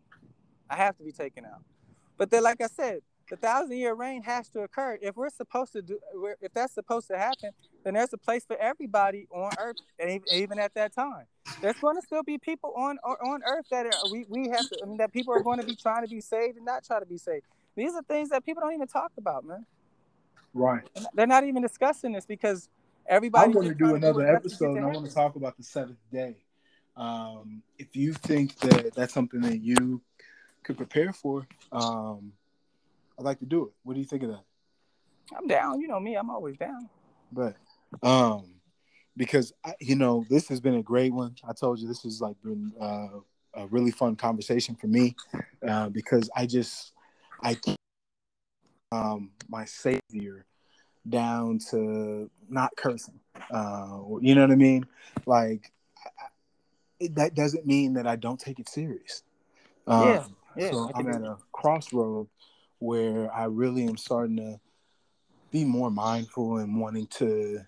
I 0.70 0.76
have 0.76 0.96
to 0.98 1.02
be 1.02 1.10
taken 1.10 1.44
out. 1.44 1.62
But 2.16 2.30
then, 2.30 2.44
like 2.44 2.60
I 2.60 2.68
said, 2.68 3.00
the 3.28 3.36
thousand 3.36 3.76
year 3.76 3.94
reign 3.94 4.22
has 4.22 4.48
to 4.50 4.60
occur. 4.60 4.98
If 5.00 5.16
we're 5.16 5.30
supposed 5.30 5.72
to 5.72 5.82
do, 5.82 5.98
if 6.40 6.52
that's 6.52 6.74
supposed 6.74 7.08
to 7.08 7.18
happen, 7.18 7.50
then 7.84 7.94
there's 7.94 8.12
a 8.12 8.18
place 8.18 8.44
for 8.44 8.56
everybody 8.56 9.26
on 9.30 9.52
earth, 9.58 9.76
and 9.98 10.20
even 10.32 10.58
at 10.58 10.74
that 10.74 10.94
time, 10.94 11.26
there's 11.60 11.78
going 11.78 11.96
to 11.96 12.02
still 12.02 12.22
be 12.22 12.38
people 12.38 12.72
on 12.76 12.98
on 12.98 13.42
earth 13.46 13.66
that 13.70 13.86
are, 13.86 14.10
we 14.10 14.26
we 14.28 14.48
have 14.48 14.68
to. 14.68 14.78
I 14.82 14.86
mean, 14.86 14.98
that 14.98 15.12
people 15.12 15.34
are 15.34 15.42
going 15.42 15.60
to 15.60 15.66
be 15.66 15.76
trying 15.76 16.04
to 16.04 16.08
be 16.08 16.20
saved 16.20 16.56
and 16.56 16.66
not 16.66 16.84
try 16.84 17.00
to 17.00 17.06
be 17.06 17.18
saved. 17.18 17.44
These 17.76 17.94
are 17.94 18.02
things 18.02 18.30
that 18.30 18.44
people 18.44 18.62
don't 18.62 18.74
even 18.74 18.88
talk 18.88 19.12
about, 19.18 19.44
man. 19.44 19.64
Right. 20.54 20.82
They're 21.14 21.26
not 21.26 21.44
even 21.44 21.62
discussing 21.62 22.12
this 22.12 22.26
because 22.26 22.68
everybody. 23.06 23.46
I'm 23.46 23.52
going 23.52 23.68
to 23.68 23.74
do 23.74 23.94
another 23.94 24.26
episode, 24.26 24.76
and 24.76 24.84
I 24.84 24.88
want 24.88 25.06
to 25.06 25.14
talk 25.14 25.36
about 25.36 25.56
the 25.56 25.62
seventh 25.62 25.98
day. 26.12 26.36
Um, 26.96 27.62
if 27.78 27.94
you 27.94 28.12
think 28.12 28.58
that 28.60 28.94
that's 28.94 29.14
something 29.14 29.40
that 29.42 29.60
you 29.62 30.00
could 30.64 30.76
prepare 30.76 31.12
for, 31.12 31.46
um, 31.70 32.32
I'd 33.18 33.24
like 33.24 33.40
to 33.40 33.46
do 33.46 33.64
it. 33.64 33.72
What 33.82 33.94
do 33.94 34.00
you 34.00 34.06
think 34.06 34.22
of 34.22 34.30
that? 34.30 34.44
I'm 35.36 35.46
down. 35.46 35.80
You 35.80 35.88
know 35.88 36.00
me. 36.00 36.14
I'm 36.14 36.30
always 36.30 36.56
down. 36.56 36.88
But 37.32 37.56
um, 38.02 38.46
because 39.16 39.52
I, 39.64 39.74
you 39.80 39.96
know 39.96 40.24
this 40.30 40.48
has 40.48 40.60
been 40.60 40.76
a 40.76 40.82
great 40.82 41.12
one. 41.12 41.34
I 41.46 41.52
told 41.52 41.80
you 41.80 41.88
this 41.88 42.02
has 42.02 42.20
like 42.20 42.36
been 42.42 42.72
uh, 42.80 43.08
a 43.54 43.66
really 43.66 43.90
fun 43.90 44.16
conversation 44.16 44.76
for 44.76 44.86
me 44.86 45.16
uh, 45.66 45.88
because 45.88 46.30
I 46.36 46.46
just 46.46 46.92
I 47.42 47.56
um 48.92 49.32
my 49.48 49.64
savior 49.64 50.46
down 51.08 51.58
to 51.70 52.30
not 52.48 52.70
cursing. 52.76 53.18
Uh, 53.50 54.00
you 54.20 54.34
know 54.34 54.42
what 54.42 54.50
I 54.50 54.56
mean? 54.56 54.86
Like 55.26 55.72
I, 55.98 56.26
it, 57.00 57.14
that 57.16 57.34
doesn't 57.34 57.66
mean 57.66 57.94
that 57.94 58.06
I 58.06 58.16
don't 58.16 58.38
take 58.38 58.60
it 58.60 58.68
serious. 58.68 59.24
Um, 59.86 60.06
Yeah, 60.06 60.26
yeah, 60.56 60.70
so 60.70 60.90
I'm 60.94 61.08
at 61.08 61.22
a 61.22 61.36
crossroad 61.52 62.28
where 62.78 63.32
I 63.34 63.44
really 63.44 63.84
am 63.84 63.96
starting 63.96 64.36
to 64.36 64.60
be 65.50 65.64
more 65.64 65.90
mindful 65.90 66.58
and 66.58 66.80
wanting 66.80 67.06
to 67.06 67.60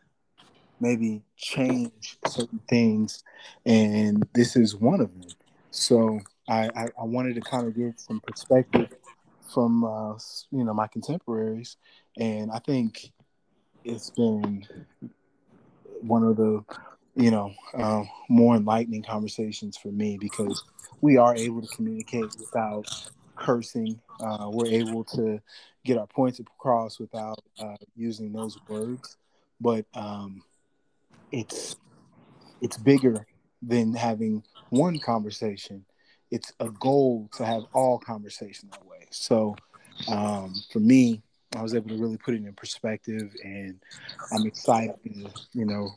maybe 0.81 1.23
change 1.37 2.19
certain 2.27 2.61
things, 2.69 3.23
and 3.67 4.27
this 4.35 4.57
is 4.57 4.75
one 4.75 5.01
of 5.01 5.13
them. 5.13 5.29
So 5.71 6.21
I, 6.49 6.71
I, 6.75 6.85
I 6.99 7.05
wanted 7.05 7.35
to 7.37 7.41
kind 7.43 7.67
of 7.67 7.77
give 7.77 7.95
some 7.97 8.21
perspective 8.21 8.89
from 9.53 9.85
uh, 9.85 10.15
you 10.51 10.65
know 10.65 10.75
my 10.75 10.87
contemporaries, 10.87 11.77
and 12.17 12.51
I 12.51 12.59
think 12.59 13.13
it's 13.85 14.11
been 14.11 14.67
one 16.01 16.23
of 16.23 16.37
the 16.37 16.65
you 17.15 17.31
know 17.31 17.53
uh, 17.75 18.03
more 18.29 18.57
enlightening 18.57 19.03
conversations 19.03 19.77
for 19.77 19.89
me 19.89 20.19
because 20.19 20.65
we 21.01 21.17
are 21.17 21.35
able 21.35 21.63
to 21.63 21.69
communicate 21.77 22.31
without 22.39 22.87
cursing. 23.41 24.01
Uh, 24.21 24.49
we're 24.51 24.67
able 24.67 25.03
to 25.05 25.41
get 25.85 25.99
our 25.99 26.07
points 26.07 26.39
across 26.41 27.01
without 27.01 27.43
uh, 27.59 27.77
using 27.97 28.33
those 28.33 28.59
words, 28.69 29.17
but 29.61 29.85
um, 29.95 30.43
it's 31.33 31.77
it's 32.61 32.77
bigger 32.77 33.27
than 33.63 33.95
having 33.95 34.43
one 34.69 34.99
conversation. 34.99 35.85
it's 36.31 36.53
a 36.61 36.71
goal 36.71 37.29
to 37.37 37.45
have 37.45 37.65
all 37.73 37.99
conversation 37.99 38.69
that 38.71 38.87
way. 38.87 39.07
So 39.11 39.57
um, 40.09 40.55
for 40.73 40.79
me, 40.79 41.23
I 41.57 41.63
was 41.63 41.75
able 41.75 41.89
to 41.89 41.97
really 41.97 42.17
put 42.17 42.35
it 42.35 42.45
in 42.45 42.53
perspective, 42.53 43.35
and 43.43 43.81
I'm 44.33 44.47
excited 44.47 44.95
to, 45.05 45.31
you 45.53 45.65
know, 45.65 45.89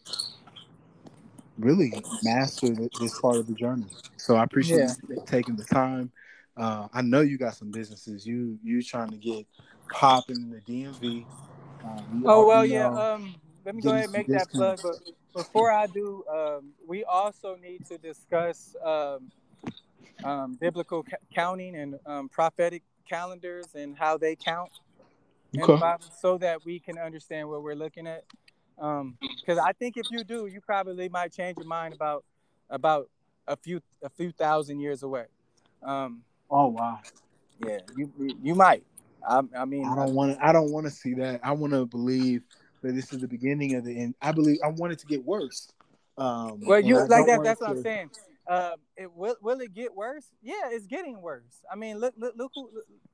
really 1.60 1.94
master 2.24 2.70
this 3.00 3.20
part 3.22 3.38
of 3.38 3.48
the 3.48 3.54
journey. 3.54 3.86
So 4.18 4.36
I 4.36 4.44
appreciate 4.44 4.90
yeah. 5.10 5.16
taking 5.28 5.56
the 5.56 5.66
time. 5.66 6.12
Uh, 6.56 6.88
I 6.94 7.02
know 7.02 7.22
you 7.22 7.38
got 7.38 7.56
some 7.56 7.72
businesses. 7.72 8.26
You 8.26 8.58
you 8.64 8.82
trying 8.82 9.10
to 9.10 9.18
get 9.18 9.46
popping 9.92 10.36
in 10.38 10.50
the 10.50 10.62
DMV. 10.62 11.26
Um, 11.84 12.24
oh 12.28 12.46
well, 12.46 12.66
yeah. 12.66 12.88
Um, 12.88 13.36
let 13.66 13.76
me 13.76 13.82
go 13.82 13.90
ahead 13.90 14.04
and 14.06 14.14
make 14.14 14.28
that 14.28 14.50
plug. 14.52 14.80
But 14.82 15.00
before 15.34 15.72
I 15.72 15.88
do, 15.88 16.24
um, 16.32 16.74
we 16.88 17.04
also 17.04 17.56
need 17.56 17.86
to 17.88 17.98
discuss 17.98 18.76
um, 18.86 19.32
um, 20.24 20.58
biblical 20.60 21.04
ca- 21.04 21.18
counting 21.34 21.76
and 21.76 21.96
um, 22.06 22.30
prophetic 22.30 22.84
calendars 23.10 23.68
and 23.76 23.98
how 23.98 24.18
they 24.18 24.36
count 24.36 24.70
okay. 25.60 25.78
Bible, 25.78 26.04
so 26.20 26.38
that 26.40 26.66
we 26.66 26.80
can 26.80 26.98
understand 26.98 27.50
what 27.50 27.64
we're 27.64 27.76
looking 27.76 28.08
at. 28.08 28.24
Because 28.76 29.60
I 29.60 29.74
think 29.74 29.98
if 29.98 30.08
you 30.10 30.24
do, 30.24 30.48
you 30.48 30.62
probably 30.62 31.10
might 31.10 31.32
change 31.32 31.58
your 31.58 31.68
mind 31.68 31.94
about 31.94 32.24
about 32.70 33.10
a 33.48 33.56
few 33.56 33.82
a 34.02 34.10
few 34.10 34.32
thousand 34.32 34.80
years 34.80 35.04
away. 35.04 35.26
Um, 35.84 36.22
oh 36.50 36.68
wow! 36.68 37.00
Yeah, 37.66 37.80
you 37.96 38.12
you 38.42 38.56
might. 38.56 38.84
I, 39.28 39.42
I 39.58 39.66
mean, 39.66 39.86
I 39.86 39.96
don't 39.96 40.14
want 40.14 40.38
to. 40.38 40.46
I 40.46 40.52
don't 40.52 40.72
want 40.72 40.86
to 40.86 40.92
see 40.92 41.14
that. 41.16 41.40
I 41.44 41.52
want 41.52 41.74
to 41.74 41.86
believe 41.86 42.44
that 42.82 42.94
this 42.94 43.14
is 43.14 43.20
the 43.20 43.28
beginning 43.28 43.76
of 43.76 43.86
the 43.86 43.98
end. 43.98 44.16
I 44.22 44.32
believe 44.32 44.58
I 44.64 44.68
want 44.68 44.94
it 44.94 45.00
to 45.00 45.06
get 45.06 45.24
worse. 45.24 45.72
Um, 46.18 46.62
well, 46.62 46.80
you 46.80 46.98
like 47.08 47.26
that. 47.28 47.44
That's 47.44 47.60
to... 47.60 47.66
what 47.66 47.78
I'm 47.78 47.84
saying. 47.84 48.10
Um, 48.46 48.74
it 48.98 49.12
will 49.16 49.36
will 49.42 49.62
it 49.62 49.74
get 49.74 49.96
worse? 49.96 50.26
Yeah, 50.42 50.54
it's 50.66 50.86
getting 50.86 51.22
worse. 51.22 51.64
I 51.72 51.76
mean, 51.76 51.98
look 51.98 52.14
look 52.18 52.36
look 52.36 52.52
who. 52.54 52.70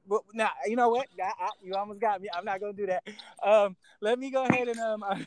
Look, 0.07 0.25
now 0.33 0.49
you 0.65 0.75
know 0.75 0.89
what? 0.89 1.07
I, 1.21 1.31
I, 1.39 1.49
you 1.63 1.75
almost 1.75 2.01
got 2.01 2.19
me. 2.19 2.29
I'm 2.35 2.43
not 2.43 2.59
gonna 2.59 2.73
do 2.73 2.87
that. 2.87 3.03
Um, 3.43 3.75
let 4.01 4.17
me 4.17 4.31
go 4.31 4.43
ahead 4.43 4.67
and 4.67 4.79
um, 4.79 5.03
um 5.03 5.25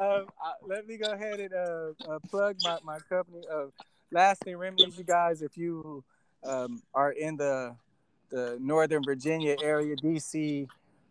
uh, 0.00 0.52
let 0.66 0.86
me 0.86 0.96
go 0.96 1.12
ahead 1.12 1.40
and 1.40 1.52
uh, 1.52 1.88
uh, 2.08 2.18
plug 2.30 2.56
my 2.64 2.78
my 2.82 2.98
company 3.00 3.42
of 3.52 3.72
Lasting 4.10 4.56
Remedies. 4.56 4.98
You 4.98 5.04
guys, 5.04 5.42
if 5.42 5.56
you 5.56 6.04
um, 6.44 6.82
are 6.94 7.12
in 7.12 7.36
the 7.36 7.76
the 8.30 8.58
Northern 8.60 9.02
Virginia 9.04 9.56
area, 9.62 9.94
DC, 9.96 10.68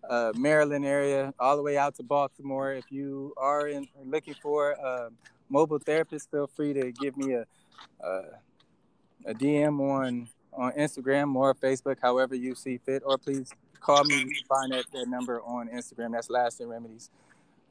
uh, 0.10 0.34
Maryland 0.36 0.86
area, 0.86 1.34
all 1.40 1.56
the 1.56 1.64
way 1.64 1.78
out 1.78 1.96
to 1.96 2.04
Baltimore. 2.04 2.74
If 2.74 2.92
you 2.92 3.34
are 3.38 3.68
in, 3.68 3.88
looking 4.04 4.36
for 4.42 4.72
a 4.72 5.10
mobile 5.50 5.80
therapist, 5.80 6.30
feel 6.30 6.48
free 6.48 6.74
to 6.74 6.92
give 6.92 7.16
me 7.18 7.34
a, 7.34 7.46
a, 8.04 8.22
a 9.28 9.34
DM 9.34 9.80
on 9.80 10.28
on 10.54 10.72
Instagram 10.74 11.36
or 11.36 11.54
Facebook, 11.54 11.98
however 12.02 12.34
you 12.34 12.56
see 12.56 12.78
fit, 12.78 13.04
or 13.06 13.18
please 13.18 13.52
call 13.82 14.04
me. 14.06 14.20
You 14.20 14.36
find 14.48 14.72
that, 14.72 14.86
that 14.94 15.08
number 15.08 15.42
on 15.42 15.68
Instagram. 15.68 16.14
That's 16.14 16.30
Lasting 16.30 16.70
Remedies. 16.70 17.10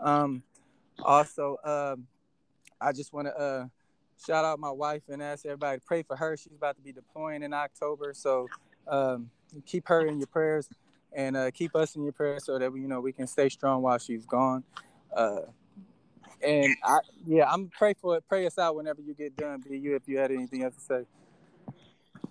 Um, 0.01 0.43
also, 1.03 1.57
um, 1.65 2.07
I 2.81 2.93
just 2.93 3.13
want 3.13 3.29
to 3.29 3.39
uh, 3.39 3.67
shout 4.25 4.45
out 4.45 4.59
my 4.59 4.71
wife 4.71 5.03
and 5.09 5.23
ask 5.23 5.47
everybody 5.47 5.79
to 5.79 5.85
pray 5.85 6.03
for 6.03 6.17
her. 6.17 6.37
She's 6.37 6.55
about 6.57 6.77
to 6.77 6.83
be 6.83 6.93
deploying 6.93 7.43
in 7.43 7.53
October, 7.53 8.13
so 8.15 8.49
um, 8.87 9.31
keep 9.67 9.89
her 9.89 10.07
in 10.07 10.19
your 10.19 10.27
prayers 10.27 10.69
and 11.13 11.37
uh, 11.37 11.51
keep 11.51 11.75
us 11.77 11.97
in 11.97 12.03
your 12.03 12.13
prayers 12.13 12.45
so 12.45 12.59
that 12.59 12.73
we, 12.73 12.81
you 12.81 12.89
know 12.89 13.01
we 13.01 13.13
can 13.13 13.27
stay 13.27 13.49
strong 13.49 13.83
while 13.83 13.99
she's 13.99 14.27
gone. 14.27 14.65
Uh, 15.15 15.41
and 16.45 16.75
I, 16.85 16.99
yeah, 17.27 17.51
I'm 17.51 17.69
pray 17.69 17.95
for 17.95 18.17
it. 18.17 18.25
Pray 18.29 18.47
us 18.47 18.59
out 18.59 18.77
whenever 18.77 19.01
you 19.01 19.15
get 19.15 19.37
done. 19.37 19.63
Be 19.69 19.79
you 19.79 19.95
if 19.95 20.03
you 20.07 20.19
had 20.19 20.31
anything 20.31 20.63
else 20.63 20.75
to 20.75 20.81
say. 20.81 21.03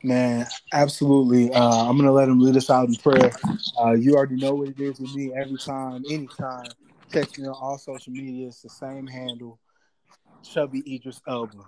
Man, 0.04 0.46
absolutely. 0.74 1.52
Uh, 1.54 1.90
I'm 1.90 1.98
gonna 1.98 2.12
let 2.12 2.28
him 2.28 2.40
lead 2.40 2.58
us 2.58 2.70
out 2.70 2.90
in 2.90 2.96
prayer. 2.96 3.32
Uh, 3.80 3.94
you 3.94 4.16
already 4.16 4.36
know 4.36 4.54
what 4.54 4.70
it 4.70 4.80
is 4.80 5.00
with 5.00 5.16
me. 5.16 5.34
Every 5.34 5.58
time, 5.58 6.04
anytime, 6.10 6.66
catch 7.12 7.38
me 7.38 7.48
on 7.48 7.56
all 7.60 7.78
social 7.78 8.12
media. 8.12 8.48
It's 8.48 8.62
the 8.62 8.70
same 8.70 9.08
handle. 9.08 9.60
Chubby 10.44 10.84
Idris 10.96 11.22
Elba. 11.28 11.64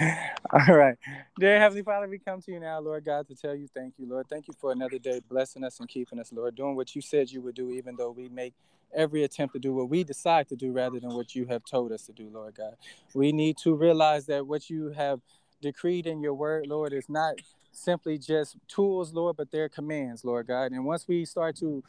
All 0.00 0.74
right. 0.74 0.96
Dear 1.38 1.58
Heavenly 1.58 1.82
Father, 1.82 2.08
we 2.08 2.18
come 2.18 2.40
to 2.42 2.52
you 2.52 2.60
now, 2.60 2.80
Lord 2.80 3.04
God, 3.04 3.26
to 3.28 3.34
tell 3.34 3.54
you 3.54 3.68
thank 3.74 3.94
you, 3.98 4.08
Lord. 4.08 4.26
Thank 4.28 4.48
you 4.48 4.54
for 4.58 4.72
another 4.72 4.98
day, 4.98 5.20
blessing 5.28 5.64
us 5.64 5.80
and 5.80 5.88
keeping 5.88 6.18
us, 6.18 6.32
Lord, 6.32 6.54
doing 6.54 6.76
what 6.76 6.94
you 6.94 7.02
said 7.02 7.30
you 7.30 7.42
would 7.42 7.54
do, 7.54 7.70
even 7.70 7.96
though 7.96 8.10
we 8.10 8.28
make 8.28 8.54
every 8.94 9.24
attempt 9.24 9.54
to 9.54 9.60
do 9.60 9.74
what 9.74 9.88
we 9.88 10.04
decide 10.04 10.48
to 10.48 10.56
do 10.56 10.72
rather 10.72 10.98
than 11.00 11.14
what 11.14 11.34
you 11.34 11.46
have 11.46 11.64
told 11.64 11.92
us 11.92 12.02
to 12.06 12.12
do, 12.12 12.30
Lord 12.32 12.54
God. 12.54 12.74
We 13.14 13.32
need 13.32 13.58
to 13.58 13.74
realize 13.74 14.26
that 14.26 14.46
what 14.46 14.70
you 14.70 14.90
have 14.90 15.20
decreed 15.60 16.06
in 16.06 16.20
your 16.20 16.34
word, 16.34 16.66
Lord, 16.66 16.92
is 16.92 17.08
not 17.08 17.34
simply 17.72 18.18
just 18.18 18.56
tools, 18.66 19.12
Lord, 19.12 19.36
but 19.36 19.50
they're 19.50 19.68
commands, 19.68 20.24
Lord 20.24 20.46
God. 20.46 20.72
And 20.72 20.84
once 20.84 21.06
we 21.06 21.24
start 21.24 21.56
to 21.56 21.82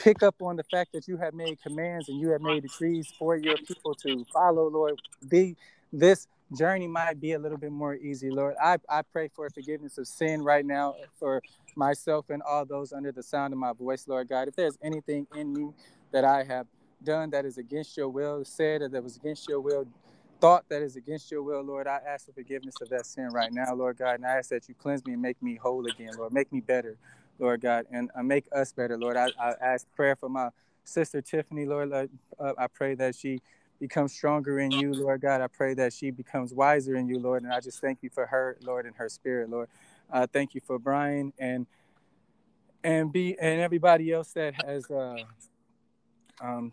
pick 0.00 0.24
up 0.24 0.36
on 0.42 0.56
the 0.56 0.64
fact 0.64 0.92
that 0.94 1.08
you 1.08 1.18
have 1.18 1.34
made 1.34 1.62
commands 1.62 2.08
and 2.10 2.20
you 2.20 2.30
have 2.30 2.42
made 2.42 2.64
decrees 2.64 3.12
for 3.18 3.36
your 3.36 3.58
people 3.58 3.94
to 3.96 4.26
follow, 4.32 4.68
Lord, 4.68 5.00
be 5.28 5.56
this 5.92 6.28
journey 6.58 6.88
might 6.88 7.20
be 7.20 7.32
a 7.34 7.40
little 7.40 7.58
bit 7.58 7.72
more 7.72 7.96
easy, 7.96 8.30
Lord. 8.30 8.56
I, 8.62 8.78
I 8.88 9.02
pray 9.02 9.30
for 9.34 9.50
forgiveness 9.50 9.98
of 9.98 10.08
sin 10.08 10.42
right 10.42 10.66
now 10.66 10.96
for 11.18 11.42
myself 11.76 12.30
and 12.30 12.42
all 12.42 12.66
those 12.66 12.92
under 12.92 13.12
the 13.12 13.22
sound 13.24 13.54
of 13.54 13.60
my 13.60 13.74
voice, 13.74 14.08
Lord 14.08 14.28
God. 14.28 14.48
If 14.48 14.56
there's 14.56 14.78
anything 14.82 15.28
in 15.36 15.52
me 15.54 15.70
that 16.12 16.24
I 16.24 16.44
have 16.44 16.66
done 17.04 17.30
that 17.30 17.46
is 17.46 17.58
against 17.58 17.96
your 17.96 18.08
will, 18.08 18.44
said 18.44 18.82
that 18.92 19.04
was 19.04 19.16
against 19.16 19.48
your 19.48 19.60
will, 19.60 19.86
thought 20.40 20.64
that 20.70 20.82
is 20.82 20.96
against 20.96 21.30
your 21.30 21.42
will, 21.42 21.62
Lord, 21.62 21.88
I 21.88 22.00
ask 22.06 22.26
for 22.26 22.32
forgiveness 22.32 22.76
of 22.82 22.90
that 22.90 23.06
sin 23.06 23.28
right 23.32 23.52
now, 23.52 23.74
Lord 23.74 23.98
God. 23.98 24.16
And 24.16 24.26
I 24.26 24.38
ask 24.38 24.50
that 24.50 24.68
you 24.68 24.74
cleanse 24.74 25.04
me 25.06 25.14
and 25.14 25.22
make 25.22 25.42
me 25.42 25.56
whole 25.56 25.86
again, 25.86 26.12
Lord. 26.18 26.32
Make 26.32 26.52
me 26.52 26.60
better, 26.60 26.96
Lord 27.40 27.62
God, 27.62 27.86
and 27.90 28.10
uh, 28.14 28.22
make 28.22 28.44
us 28.52 28.72
better, 28.72 28.96
Lord. 28.96 29.16
I, 29.16 29.30
I 29.40 29.54
ask 29.60 29.86
prayer 29.96 30.14
for 30.14 30.28
my 30.28 30.50
sister 30.84 31.22
Tiffany, 31.22 31.64
Lord. 31.64 31.92
Uh, 31.92 32.06
I 32.58 32.66
pray 32.66 32.94
that 32.96 33.16
she 33.16 33.40
becomes 33.80 34.12
stronger 34.12 34.60
in 34.60 34.74
you, 34.74 34.94
Lord 34.94 35.22
God. 35.22 35.40
I 35.40 35.46
pray 35.46 35.74
that 35.74 35.92
she 35.92 36.10
becomes 36.10 36.52
wiser 36.52 36.94
in 36.96 37.08
you, 37.08 37.18
Lord. 37.18 37.42
And 37.42 37.52
I 37.52 37.60
just 37.60 37.80
thank 37.80 38.02
you 38.02 38.10
for 38.10 38.26
her, 38.26 38.58
Lord, 38.62 38.84
and 38.84 38.94
her 38.96 39.08
spirit, 39.08 39.48
Lord. 39.48 39.68
Uh, 40.12 40.26
thank 40.30 40.54
you 40.54 40.60
for 40.60 40.78
Brian 40.78 41.32
and 41.38 41.66
and 42.82 43.12
be 43.12 43.38
and 43.38 43.60
everybody 43.60 44.12
else 44.12 44.32
that 44.32 44.54
has 44.54 44.90
uh, 44.90 45.24
um, 46.40 46.72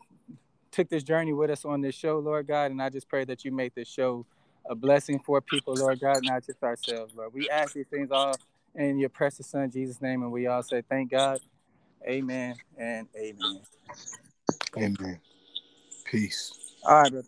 took 0.72 0.89
this 0.89 1.03
journey 1.03 1.34
with 1.34 1.49
us 1.49 1.65
on 1.65 1.82
this 1.82 1.95
show, 1.95 2.20
Lord 2.20 2.47
God. 2.47 2.72
And 2.72 2.82
I 2.82 2.89
just 2.89 3.07
pray 3.07 3.26
that 3.26 3.45
you 3.45 3.51
make 3.51 3.74
this 3.74 3.88
show 3.88 4.26
a 4.70 4.76
blessing 4.76 5.20
for 5.20 5.39
people, 5.39 5.76
Lord 5.76 5.99
God, 5.99 6.24
not 6.24 6.45
just 6.45 6.61
ourselves, 6.61 7.13
Lord. 7.15 7.34
We 7.34 7.49
ask 7.49 7.74
these 7.74 7.88
things 7.88 8.11
all 8.11 8.36
in 8.78 8.97
your 8.99 9.09
precious 9.09 9.47
Son 9.47 9.69
Jesus' 9.69 10.01
name, 10.01 10.21
and 10.23 10.32
we 10.32 10.47
all 10.47 10.63
say 10.63 10.82
thank 10.88 11.11
God, 11.11 11.39
Amen, 12.07 12.55
and 12.78 13.07
Amen. 13.17 13.59
Amen. 14.78 15.19
Peace. 16.05 16.53
All 16.84 17.01
right, 17.01 17.11
brother. 17.11 17.28